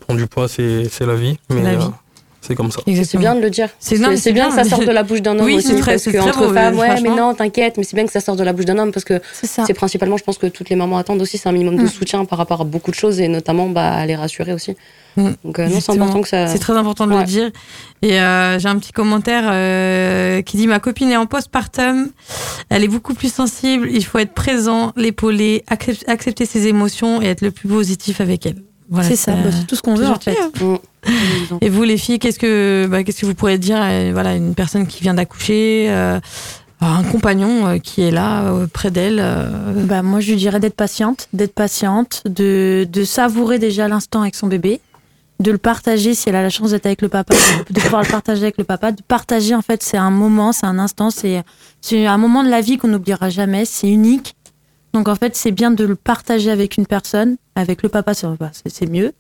Prendre 0.00 0.18
du 0.18 0.26
poids, 0.26 0.48
c'est 0.48 0.88
c'est 0.88 1.06
la 1.06 1.14
vie. 1.14 1.38
Mais 1.50 1.62
la 1.62 1.70
euh, 1.70 1.78
vie. 1.78 1.90
C'est 2.49 2.55
comme 2.57 2.70
ça. 2.72 2.80
C'est 3.05 3.18
bien 3.18 3.34
de 3.36 3.40
le 3.40 3.51
dire. 3.51 3.68
C'est- 3.78 3.96
bien 3.99 4.09
bien. 4.32 4.49
que 4.49 4.55
ça 4.55 4.64
sorte 4.64 4.84
de 4.86 4.90
la 4.90 5.03
bouche 5.05 5.22
d'un 5.22 5.38
homme 5.38 5.44
Oui, 5.46 5.57
aussi. 5.57 5.68
c'est 5.68 5.76
très- 5.78 5.92
parce 5.92 6.03
c'est 6.03 6.12
que 6.12 6.18
très 6.18 6.28
entre 6.30 6.46
beau, 6.49 6.55
femmes, 6.55 6.76
ouais, 6.78 7.01
mais 7.03 7.11
non, 7.11 7.34
t'inquiète, 7.34 7.76
mais 7.76 7.84
c'est 7.84 7.94
bien 7.94 8.07
que 8.07 8.12
ça 8.12 8.20
sorte 8.20 8.38
de 8.38 8.44
la 8.44 8.53
bouche 8.53 8.64
d'un 8.64 8.78
homme 8.78 8.90
parce 8.90 9.05
que 9.05 9.20
C'est 9.32 9.46
ça. 9.46 9.64
c'est 9.66 9.74
principalement, 9.74 10.16
je 10.16 10.24
pense 10.24 10.38
que 10.38 10.46
toutes 10.46 10.70
les 10.70 10.76
mamans 10.76 10.99
attendent 10.99 11.20
aussi, 11.22 11.38
c'est 11.38 11.49
un 11.49 11.53
minimum 11.53 11.76
de 11.76 11.82
Mm. 11.84 11.88
soutien 11.88 12.24
par 12.24 12.38
rapport 12.38 12.61
à 12.62 12.64
beaucoup 12.64 12.90
de 12.90 12.96
choses 12.96 13.20
et 13.20 13.28
notamment 13.28 13.68
bah, 13.68 13.92
à 13.92 14.07
les 14.07 14.16
rassurer 14.16 14.53
aussi. 14.53 14.74
Mm. 15.16 15.28
Donc, 15.44 15.59
euh, 15.59 15.68
non, 15.68 15.80
c'est 15.80 15.92
important 15.92 16.22
que 16.22 16.28
ça. 16.28 16.46
C'est 16.46 16.59
très 16.59 16.74
important 16.76 17.07
de 17.07 17.12
Ouais. 17.12 17.20
le 17.20 17.24
dire. 17.26 17.51
Et 18.03 18.20
euh, 18.20 18.59
j'ai 18.59 18.68
un 18.68 18.78
petit 18.78 18.92
commentaire 18.92 19.44
euh, 19.46 20.42
qui 20.42 20.57
dit 20.57 20.66
Ma 20.66 20.78
copine 20.80 21.11
est 21.11 21.16
en 21.16 21.26
postpartum, 21.26 22.09
elle 22.70 22.84
est 22.84 22.88
beaucoup 22.88 23.14
plus 23.14 23.32
sensible, 23.32 23.88
il 23.90 24.05
faut 24.05 24.18
être 24.18 24.32
présent, 24.34 24.92
l'épauler, 24.96 25.64
accep- 25.70 26.05
accepter 26.09 26.46
ses 26.46 26.66
émotions 26.68 27.20
et 27.20 27.26
être 27.26 27.40
le 27.42 27.51
plus 27.51 27.68
positif 27.68 28.20
avec 28.20 28.46
elle. 28.46 28.62
Voilà, 28.91 29.09
c'est 29.09 29.16
ça, 29.16 29.32
bah, 29.32 29.51
c'est 29.53 29.66
tout 29.66 29.76
ce 29.76 29.82
qu'on 29.82 29.95
veut 29.95 30.07
en 30.07 30.18
fait. 30.18 30.36
Mm. 30.61 31.59
Et 31.61 31.68
vous, 31.68 31.82
les 31.82 31.99
filles, 31.99 32.18
qu'est-ce 32.18 32.39
que, 32.39 32.86
bah, 32.91 33.05
qu'est-ce 33.05 33.20
que 33.20 33.26
vous 33.26 33.34
pourrez 33.34 33.59
dire 33.59 33.80
à 33.80 34.11
voilà, 34.12 34.34
une 34.34 34.55
personne 34.55 34.86
qui 34.86 35.03
vient 35.03 35.14
d'accoucher, 35.14 35.86
euh, 35.91 36.18
à 36.80 36.97
un 36.97 37.03
compagnon 37.03 37.66
euh, 37.66 37.78
qui 37.78 38.03
est 38.03 38.11
là, 38.11 38.45
euh, 38.45 38.66
près 38.66 38.91
d'elle 38.91 39.18
euh, 39.20 39.84
Bah, 39.84 40.03
moi, 40.03 40.20
je 40.20 40.30
lui 40.30 40.36
dirais 40.36 40.61
d'être 40.61 40.76
patiente, 40.76 41.28
d'être 41.32 41.55
patiente, 41.55 42.22
de, 42.24 42.86
de 42.91 43.05
savourer 43.05 43.59
déjà 43.59 43.89
l'instant 43.89 44.22
avec 44.22 44.34
son 44.34 44.47
bébé, 44.47 44.80
de 45.41 45.51
le 45.51 45.59
partager 45.59 46.14
si 46.14 46.28
elle 46.28 46.36
a 46.36 46.43
la 46.43 46.51
chance 46.51 46.70
d'être 46.70 46.86
avec 46.86 47.03
le 47.03 47.09
papa, 47.09 47.34
de, 47.34 47.72
de 47.74 47.80
pouvoir 47.80 48.03
le 48.03 48.09
partager 48.09 48.43
avec 48.43 48.59
le 48.59 48.64
papa, 48.64 48.93
de 48.93 49.03
partager 49.03 49.55
en 49.55 49.62
fait, 49.62 49.82
c'est 49.82 49.97
un 49.97 50.11
moment, 50.11 50.53
c'est 50.53 50.66
un 50.66 50.78
instant, 50.78 51.11
c'est 51.11 51.43
c'est 51.80 52.07
un 52.07 52.18
moment 52.18 52.43
de 52.43 52.49
la 52.49 52.61
vie 52.61 52.76
qu'on 52.76 52.89
n'oubliera 52.89 53.30
jamais, 53.30 53.64
c'est 53.64 53.89
unique. 53.89 54.34
Donc 54.95 55.09
en 55.09 55.14
fait, 55.16 55.36
c'est 55.36 55.51
bien 55.53 55.70
de 55.70 55.84
le 55.84 55.95
partager 55.97 56.51
avec 56.51 56.76
une 56.76 56.86
personne, 56.86 57.36
avec 57.55 57.82
le 57.82 57.89
papa, 57.89 58.12
c'est 58.14 58.86
mieux. 58.91 59.12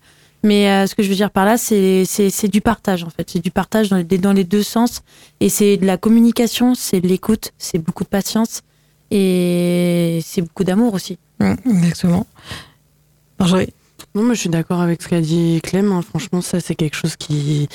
Mais 0.44 0.68
euh, 0.70 0.86
ce 0.86 0.94
que 0.94 1.02
je 1.02 1.08
veux 1.08 1.16
dire 1.16 1.30
par 1.30 1.44
là, 1.44 1.58
c'est 1.58 2.04
c'est- 2.04 2.30
c'est 2.30 2.46
du 2.48 2.60
partage 2.60 3.02
en 3.04 3.10
fait, 3.10 3.28
c'est 3.28 3.40
du 3.40 3.50
partage 3.50 3.88
dans 3.88 3.96
les, 3.96 4.04
dans 4.04 4.32
les 4.32 4.44
deux 4.44 4.62
sens, 4.62 5.02
et 5.40 5.48
c'est 5.48 5.76
de 5.76 5.84
la 5.84 5.96
communication, 5.96 6.74
c'est 6.76 7.00
de 7.00 7.08
l'écoute, 7.08 7.50
c'est 7.58 7.78
beaucoup 7.78 8.04
de 8.04 8.08
patience. 8.08 8.62
Et 9.10 10.20
c'est 10.22 10.42
beaucoup 10.42 10.64
d'amour 10.64 10.92
aussi. 10.94 11.18
Mm, 11.40 11.54
Exactement. 11.66 12.26
Marjorie? 13.38 13.72
Non, 14.14 14.22
mais 14.22 14.34
je 14.34 14.40
suis 14.40 14.48
d'accord 14.50 14.80
avec 14.80 15.02
ce 15.02 15.08
qu'a 15.08 15.20
dit 15.20 15.60
Clem. 15.62 15.90
hein. 15.92 16.02
Franchement, 16.02 16.40
ça, 16.42 16.60
c'est 16.60 16.74
quelque 16.74 16.94
chose 16.96 17.16
qui. 17.16 17.68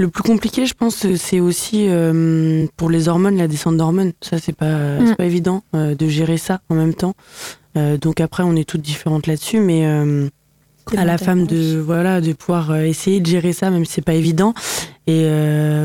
Le 0.00 0.08
plus 0.08 0.22
compliqué, 0.22 0.64
je 0.64 0.72
pense, 0.72 1.06
c'est 1.16 1.40
aussi 1.40 1.86
euh, 1.88 2.66
pour 2.78 2.88
les 2.88 3.08
hormones, 3.08 3.36
la 3.36 3.48
descente 3.48 3.76
d'hormones. 3.76 4.12
Ça, 4.22 4.38
c'est 4.38 4.54
pas, 4.56 4.98
Mm. 4.98 5.14
pas 5.14 5.24
évident 5.26 5.62
euh, 5.74 5.94
de 5.94 6.08
gérer 6.08 6.38
ça 6.38 6.62
en 6.70 6.74
même 6.74 6.94
temps. 6.94 7.14
Euh, 7.76 7.98
donc 7.98 8.18
après, 8.20 8.42
on 8.42 8.56
est 8.56 8.66
toutes 8.66 8.80
différentes 8.80 9.26
là-dessus, 9.26 9.60
mais 9.60 9.84
à 10.96 11.04
la 11.04 11.18
femme 11.18 11.46
de 11.46 11.78
voilà 11.78 12.20
de 12.22 12.32
pouvoir 12.32 12.74
essayer 12.78 13.20
de 13.20 13.26
gérer 13.26 13.52
ça, 13.52 13.70
même 13.70 13.84
si 13.84 13.92
c'est 13.92 14.04
pas 14.04 14.14
évident. 14.14 14.54
Et 15.06 15.28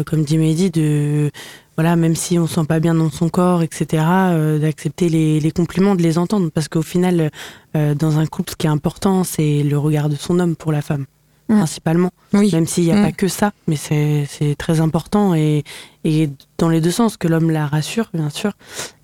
comme 0.05 0.23
dit 0.23 0.37
Mehdi, 0.37 0.71
de 0.71 1.29
voilà, 1.77 1.97
même 1.97 2.15
si 2.15 2.39
on 2.39 2.47
se 2.47 2.55
sent 2.55 2.65
pas 2.67 2.79
bien 2.79 2.95
dans 2.95 3.09
son 3.09 3.27
corps, 3.27 3.61
etc., 3.61 4.03
euh, 4.07 4.59
d'accepter 4.59 5.09
les, 5.09 5.41
les 5.41 5.51
compliments, 5.51 5.95
de 5.95 6.01
les 6.01 6.17
entendre, 6.17 6.49
parce 6.49 6.69
qu'au 6.69 6.81
final, 6.81 7.31
euh, 7.75 7.93
dans 7.93 8.17
un 8.17 8.25
couple, 8.25 8.51
ce 8.51 8.55
qui 8.55 8.67
est 8.67 8.69
important, 8.69 9.25
c'est 9.25 9.61
le 9.61 9.77
regard 9.77 10.07
de 10.07 10.15
son 10.15 10.39
homme 10.39 10.55
pour 10.55 10.71
la 10.71 10.81
femme, 10.81 11.05
Mm. 11.49 11.57
principalement. 11.57 12.09
Oui. 12.33 12.49
Même 12.53 12.65
s'il 12.67 12.85
n'y 12.85 12.91
a 12.91 12.95
Mm. 12.95 13.03
pas 13.03 13.11
que 13.11 13.27
ça, 13.27 13.51
mais 13.67 13.75
c'est 13.75 14.25
c'est 14.29 14.55
très 14.55 14.79
important 14.81 15.35
et, 15.35 15.63
et 16.03 16.29
dans 16.57 16.69
les 16.69 16.81
deux 16.81 16.91
sens, 16.91 17.17
que 17.17 17.27
l'homme 17.27 17.51
la 17.51 17.67
rassure, 17.67 18.09
bien 18.13 18.29
sûr, 18.29 18.53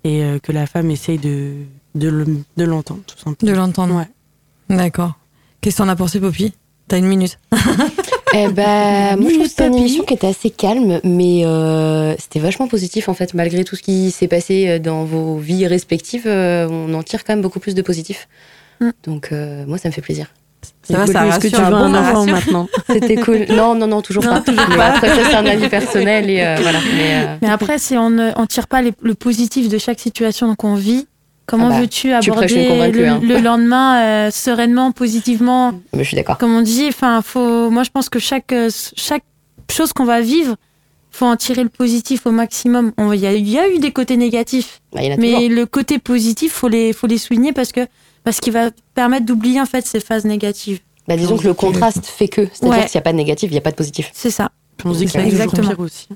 et 0.04 0.22
euh, 0.24 0.38
que 0.40 0.50
la 0.52 0.66
femme 0.66 0.90
essaye 0.90 1.18
de, 1.18 1.52
de 1.94 2.08
le- 2.08 2.26
de 2.56 2.64
l'entendre, 2.64 3.00
tout 3.06 3.16
simplement. 3.18 3.52
De 3.52 3.56
l'entendre. 3.56 3.94
Ouais. 3.96 4.76
D'accord. 4.76 5.12
Qu'est-ce 5.60 5.76
que 5.76 5.82
t'en 5.84 5.88
as 5.88 5.96
pensé, 5.96 6.18
Poppy? 6.20 6.52
T'as 6.88 6.98
une 6.98 7.06
minute. 7.06 7.38
Eh 8.34 8.48
ben, 8.48 9.16
moi, 9.20 9.28
je 9.28 9.34
trouve 9.34 9.42
que 9.44 9.48
c'était 9.50 9.66
une 9.66 9.74
émission 9.76 10.04
qui 10.04 10.14
était 10.14 10.26
assez 10.26 10.48
calme, 10.48 11.00
mais 11.04 11.44
euh, 11.44 12.14
c'était 12.18 12.40
vachement 12.40 12.66
positif 12.66 13.10
en 13.10 13.14
fait. 13.14 13.34
Malgré 13.34 13.62
tout 13.62 13.76
ce 13.76 13.82
qui 13.82 14.10
s'est 14.10 14.26
passé 14.26 14.68
euh, 14.68 14.78
dans 14.78 15.04
vos 15.04 15.36
vies 15.36 15.66
respectives, 15.66 16.26
euh, 16.26 16.66
on 16.70 16.94
en 16.94 17.02
tire 17.02 17.24
quand 17.24 17.34
même 17.34 17.42
beaucoup 17.42 17.60
plus 17.60 17.74
de 17.74 17.82
positif. 17.82 18.28
Mm. 18.80 18.90
Donc, 19.04 19.28
euh, 19.32 19.66
moi, 19.66 19.76
ça 19.76 19.90
me 19.90 19.92
fait 19.92 20.00
plaisir. 20.00 20.28
Ça 20.82 20.98
va, 20.98 21.06
ça 21.06 21.26
Est-ce 21.26 21.38
que 21.38 21.48
tu 21.48 21.54
rassure. 21.56 21.64
veux 21.66 21.70
Bon, 21.70 21.84
un 21.84 21.94
enfant 21.94 22.26
maintenant 22.26 22.68
C'était 22.90 23.16
cool. 23.16 23.46
Non, 23.50 23.74
non, 23.74 23.86
non, 23.86 24.02
toujours 24.02 24.22
pas. 24.24 24.42
Mais 24.48 24.82
Après, 24.82 25.08
ça, 25.08 25.14
c'est 25.30 25.34
un 25.36 25.46
avis 25.46 25.68
personnel 25.68 26.28
et 26.28 26.40
euh, 26.42 26.56
voilà. 26.60 26.78
Mais, 26.96 27.14
euh, 27.14 27.36
Mais 27.42 27.48
après, 27.50 27.78
si 27.78 27.96
on 27.96 28.10
ne 28.10 28.30
on 28.36 28.46
tire 28.46 28.66
pas 28.66 28.82
les- 28.82 28.92
le 29.02 29.14
positif 29.14 29.68
de 29.68 29.78
chaque 29.78 30.00
situation 30.00 30.54
qu'on 30.56 30.74
vit, 30.74 31.06
comment 31.46 31.66
Ah 31.68 31.70
bah, 31.70 31.80
veux-tu 31.80 32.12
aborder 32.12 32.90
le, 32.92 33.08
hein. 33.08 33.20
le 33.22 33.38
lendemain 33.38 34.02
euh, 34.02 34.30
sereinement, 34.32 34.90
positivement 34.92 35.72
mais 35.94 36.02
je 36.02 36.08
suis 36.08 36.16
d'accord. 36.16 36.38
Comme 36.38 36.54
on 36.54 36.62
dit, 36.62 36.86
enfin, 36.88 37.22
faut. 37.22 37.70
Moi, 37.70 37.84
je 37.84 37.90
pense 37.90 38.08
que 38.08 38.18
chaque 38.18 38.52
chaque 38.96 39.24
chose 39.70 39.92
qu'on 39.92 40.04
va 40.04 40.20
vivre, 40.20 40.56
faut 41.12 41.26
en 41.26 41.36
tirer 41.36 41.62
le 41.62 41.68
positif 41.68 42.26
au 42.26 42.30
maximum. 42.30 42.92
On- 42.98 43.12
Il 43.12 43.20
y, 43.20 43.26
a- 43.26 43.34
il 43.34 43.48
y 43.48 43.58
a 43.58 43.68
eu 43.68 43.78
des 43.78 43.92
côtés 43.92 44.16
négatifs, 44.16 44.80
Bah, 44.92 45.00
mais 45.18 45.32
toujours. 45.34 45.50
le 45.50 45.64
côté 45.66 45.98
positif, 45.98 46.52
faut 46.52 46.68
les 46.68 46.92
faut 46.92 47.06
les 47.06 47.18
souligner 47.18 47.52
parce 47.52 47.70
que 47.72 47.86
parce 48.24 48.40
qu'il 48.40 48.52
va 48.52 48.70
permettre 48.94 49.26
d'oublier 49.26 49.60
en 49.60 49.66
fait 49.66 49.86
ces 49.86 50.00
phases 50.00 50.24
négatives. 50.24 50.80
Bah, 51.08 51.16
disons 51.16 51.36
que 51.36 51.44
le 51.48 51.54
contraste 51.54 52.06
fait 52.06 52.28
que. 52.28 52.42
C'est-à-dire 52.52 52.78
Ouais. 52.78 52.84
que 52.84 52.90
s'il 52.90 52.98
n'y 52.98 53.02
a 53.02 53.04
pas 53.04 53.12
de 53.12 53.16
négatif, 53.16 53.50
il 53.50 53.54
n'y 53.54 53.58
a 53.58 53.62
pas 53.62 53.72
de 53.72 53.76
positif. 53.76 54.10
C'est 54.14 54.30
ça. 54.30 54.50
On 54.84 54.94
se 54.94 54.98
dit 54.98 55.04
que 55.04 55.10
C'est 55.12 55.18
ça 55.20 55.24
exactement. 55.26 55.68
pire 55.68 55.80
aussi. 55.80 56.08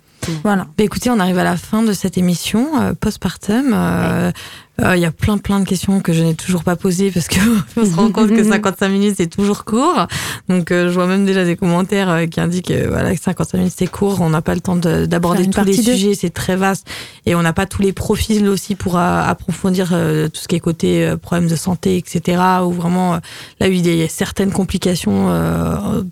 Voilà. 0.42 0.66
Bah, 0.76 0.82
écoutez, 0.84 1.10
on 1.10 1.20
arrive 1.20 1.38
à 1.38 1.44
la 1.44 1.56
fin 1.56 1.82
de 1.82 1.92
cette 1.92 2.16
émission 2.18 2.80
euh, 2.80 2.94
postpartum. 2.94 3.72
Euh, 3.72 3.76
euh, 3.76 4.32
Il 4.78 5.00
y 5.00 5.06
a 5.06 5.10
plein 5.10 5.38
plein 5.38 5.60
de 5.60 5.64
questions 5.64 6.00
que 6.00 6.12
je 6.12 6.22
n'ai 6.22 6.34
toujours 6.34 6.62
pas 6.62 6.76
posées 6.76 7.10
parce 7.10 7.28
que 7.28 7.38
on 7.78 7.84
se 7.86 7.94
rend 7.96 8.10
compte 8.10 8.28
que 8.28 8.44
55 8.50 8.88
minutes 8.88 9.14
c'est 9.16 9.26
toujours 9.26 9.64
court. 9.64 10.06
Donc 10.50 10.70
euh, 10.70 10.88
je 10.88 10.94
vois 10.94 11.06
même 11.06 11.24
déjà 11.24 11.44
des 11.46 11.56
commentaires 11.56 12.10
euh, 12.10 12.26
qui 12.26 12.40
indiquent 12.40 12.68
que 12.68 12.86
voilà 12.88 13.14
que 13.14 13.20
55 13.22 13.56
minutes 13.58 13.74
c'est 13.76 13.86
court. 13.86 14.20
On 14.20 14.28
n'a 14.28 14.42
pas 14.42 14.54
le 14.54 14.60
temps 14.60 14.76
de- 14.76 15.06
d'aborder 15.06 15.48
tous 15.48 15.64
les 15.64 15.72
sujets, 15.96 16.14
c'est 16.14 16.28
très 16.30 16.56
vaste 16.56 16.86
et 17.24 17.34
on 17.34 17.40
n'a 17.42 17.54
pas 17.54 17.64
tous 17.64 17.80
les 17.80 17.94
profils 17.94 18.46
aussi 18.48 18.74
pour 18.74 18.98
euh, 18.98 19.22
approfondir 19.22 19.88
tout 19.88 20.40
ce 20.40 20.46
qui 20.46 20.56
est 20.56 20.60
côté 20.60 21.14
problèmes 21.22 21.48
de 21.48 21.56
santé, 21.56 21.96
etc. 21.96 22.42
Ou 22.64 22.70
vraiment 22.72 23.14
là 23.60 23.68
il 23.68 23.86
y 23.86 24.02
a 24.02 24.08
certaines 24.08 24.52
complications 24.52 25.26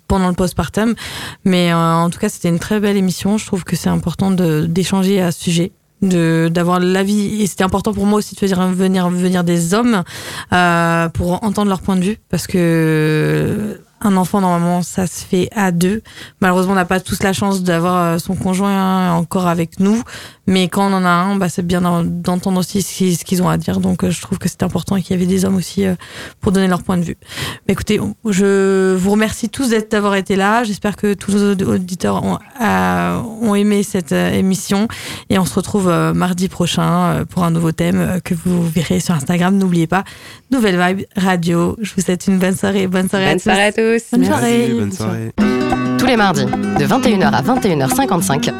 pendant 0.07 0.27
le 0.27 0.33
postpartum. 0.33 0.95
Mais 1.43 1.71
en 1.73 2.09
tout 2.09 2.19
cas, 2.19 2.29
c'était 2.29 2.49
une 2.49 2.59
très 2.59 2.79
belle 2.79 2.97
émission. 2.97 3.37
Je 3.37 3.45
trouve 3.45 3.63
que 3.63 3.75
c'est 3.75 3.89
important 3.89 4.31
d'échanger 4.31 5.21
à 5.21 5.31
ce 5.31 5.43
sujet 5.43 5.71
de 6.05 6.49
d'avoir 6.51 6.79
l'avis. 6.79 7.41
Et 7.41 7.47
c'était 7.47 7.63
important 7.63 7.93
pour 7.93 8.05
moi 8.05 8.19
aussi 8.19 8.35
de 8.35 8.39
faire 8.39 8.67
venir 8.69 9.09
venir 9.09 9.43
des 9.43 9.73
hommes 9.73 10.03
euh, 10.53 11.09
pour 11.09 11.43
entendre 11.43 11.69
leur 11.69 11.81
point 11.81 11.95
de 11.95 12.03
vue. 12.03 12.17
Parce 12.29 12.47
que 12.47 13.79
un 14.05 14.15
enfant, 14.17 14.41
normalement, 14.41 14.81
ça 14.81 15.07
se 15.07 15.25
fait 15.25 15.49
à 15.55 15.71
deux. 15.71 16.01
Malheureusement, 16.41 16.73
on 16.73 16.75
n'a 16.75 16.85
pas 16.85 16.99
tous 16.99 17.23
la 17.23 17.33
chance 17.33 17.63
d'avoir 17.63 18.19
son 18.19 18.35
conjoint 18.35 19.13
encore 19.13 19.47
avec 19.47 19.79
nous. 19.79 20.01
Mais 20.47 20.67
quand 20.67 20.91
on 20.91 20.93
en 20.93 21.05
a 21.05 21.09
un, 21.09 21.35
bah, 21.35 21.49
c'est 21.49 21.65
bien 21.65 21.81
d'entendre 21.81 22.59
aussi 22.59 22.81
ce 22.83 23.25
qu'ils 23.25 23.41
ont 23.41 23.49
à 23.49 23.57
dire. 23.57 23.79
Donc, 23.79 24.07
je 24.07 24.21
trouve 24.21 24.37
que 24.37 24.47
c'est 24.47 24.63
important 24.63 24.99
qu'il 25.01 25.11
y 25.11 25.13
avait 25.13 25.25
des 25.25 25.43
hommes 25.43 25.55
aussi 25.55 25.85
pour 26.39 26.51
donner 26.51 26.67
leur 26.67 26.83
point 26.83 26.97
de 26.97 27.03
vue. 27.03 27.17
Mais 27.67 27.73
écoutez, 27.73 27.99
je 28.29 28.95
vous 28.95 29.11
remercie 29.11 29.49
tous 29.49 29.71
d'avoir 29.89 30.15
été 30.15 30.35
là. 30.35 30.63
J'espère 30.63 30.95
que 30.95 31.13
tous 31.15 31.33
nos 31.33 31.53
auditeurs 31.53 32.23
ont, 32.23 32.37
ont 32.61 33.55
aimé 33.55 33.81
cette 33.81 34.11
émission. 34.11 34.87
Et 35.29 35.39
on 35.39 35.45
se 35.45 35.55
retrouve 35.55 35.91
mardi 36.13 36.47
prochain 36.47 37.25
pour 37.29 37.43
un 37.43 37.49
nouveau 37.49 37.71
thème 37.71 38.19
que 38.23 38.35
vous 38.35 38.67
verrez 38.67 38.99
sur 38.99 39.15
Instagram. 39.15 39.57
N'oubliez 39.57 39.87
pas, 39.87 40.03
Nouvelle 40.51 40.79
Vibe 40.79 41.05
Radio. 41.15 41.75
Je 41.81 41.93
vous 41.95 42.01
souhaite 42.01 42.27
une 42.27 42.37
bonne 42.37 42.55
soirée. 42.55 42.87
Bonne 42.87 43.09
soirée, 43.09 43.25
bonne 43.25 43.35
à, 43.35 43.39
soirée 43.39 43.71
tous. 43.73 43.81
à 43.81 43.94
tous. 43.94 43.94
Bonne 44.11 44.25
soirée. 44.25 44.73
Bonne 44.73 44.91
soirée. 44.91 45.31
Tous 45.97 46.05
les 46.05 46.17
mardis, 46.17 46.45
de 46.45 46.85
21h 46.85 47.31
à 47.31 47.41
21h55, 47.41 48.51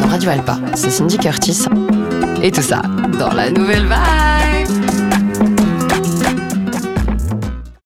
dans 0.00 0.06
Radio 0.08 0.30
Alpa, 0.30 0.58
c'est 0.74 0.90
Cindy 0.90 1.16
Curtis. 1.16 1.64
Et 2.42 2.50
tout 2.50 2.60
ça 2.60 2.82
dans 3.18 3.32
la 3.32 3.50
Nouvelle 3.50 3.84
Vibe. 3.84 4.51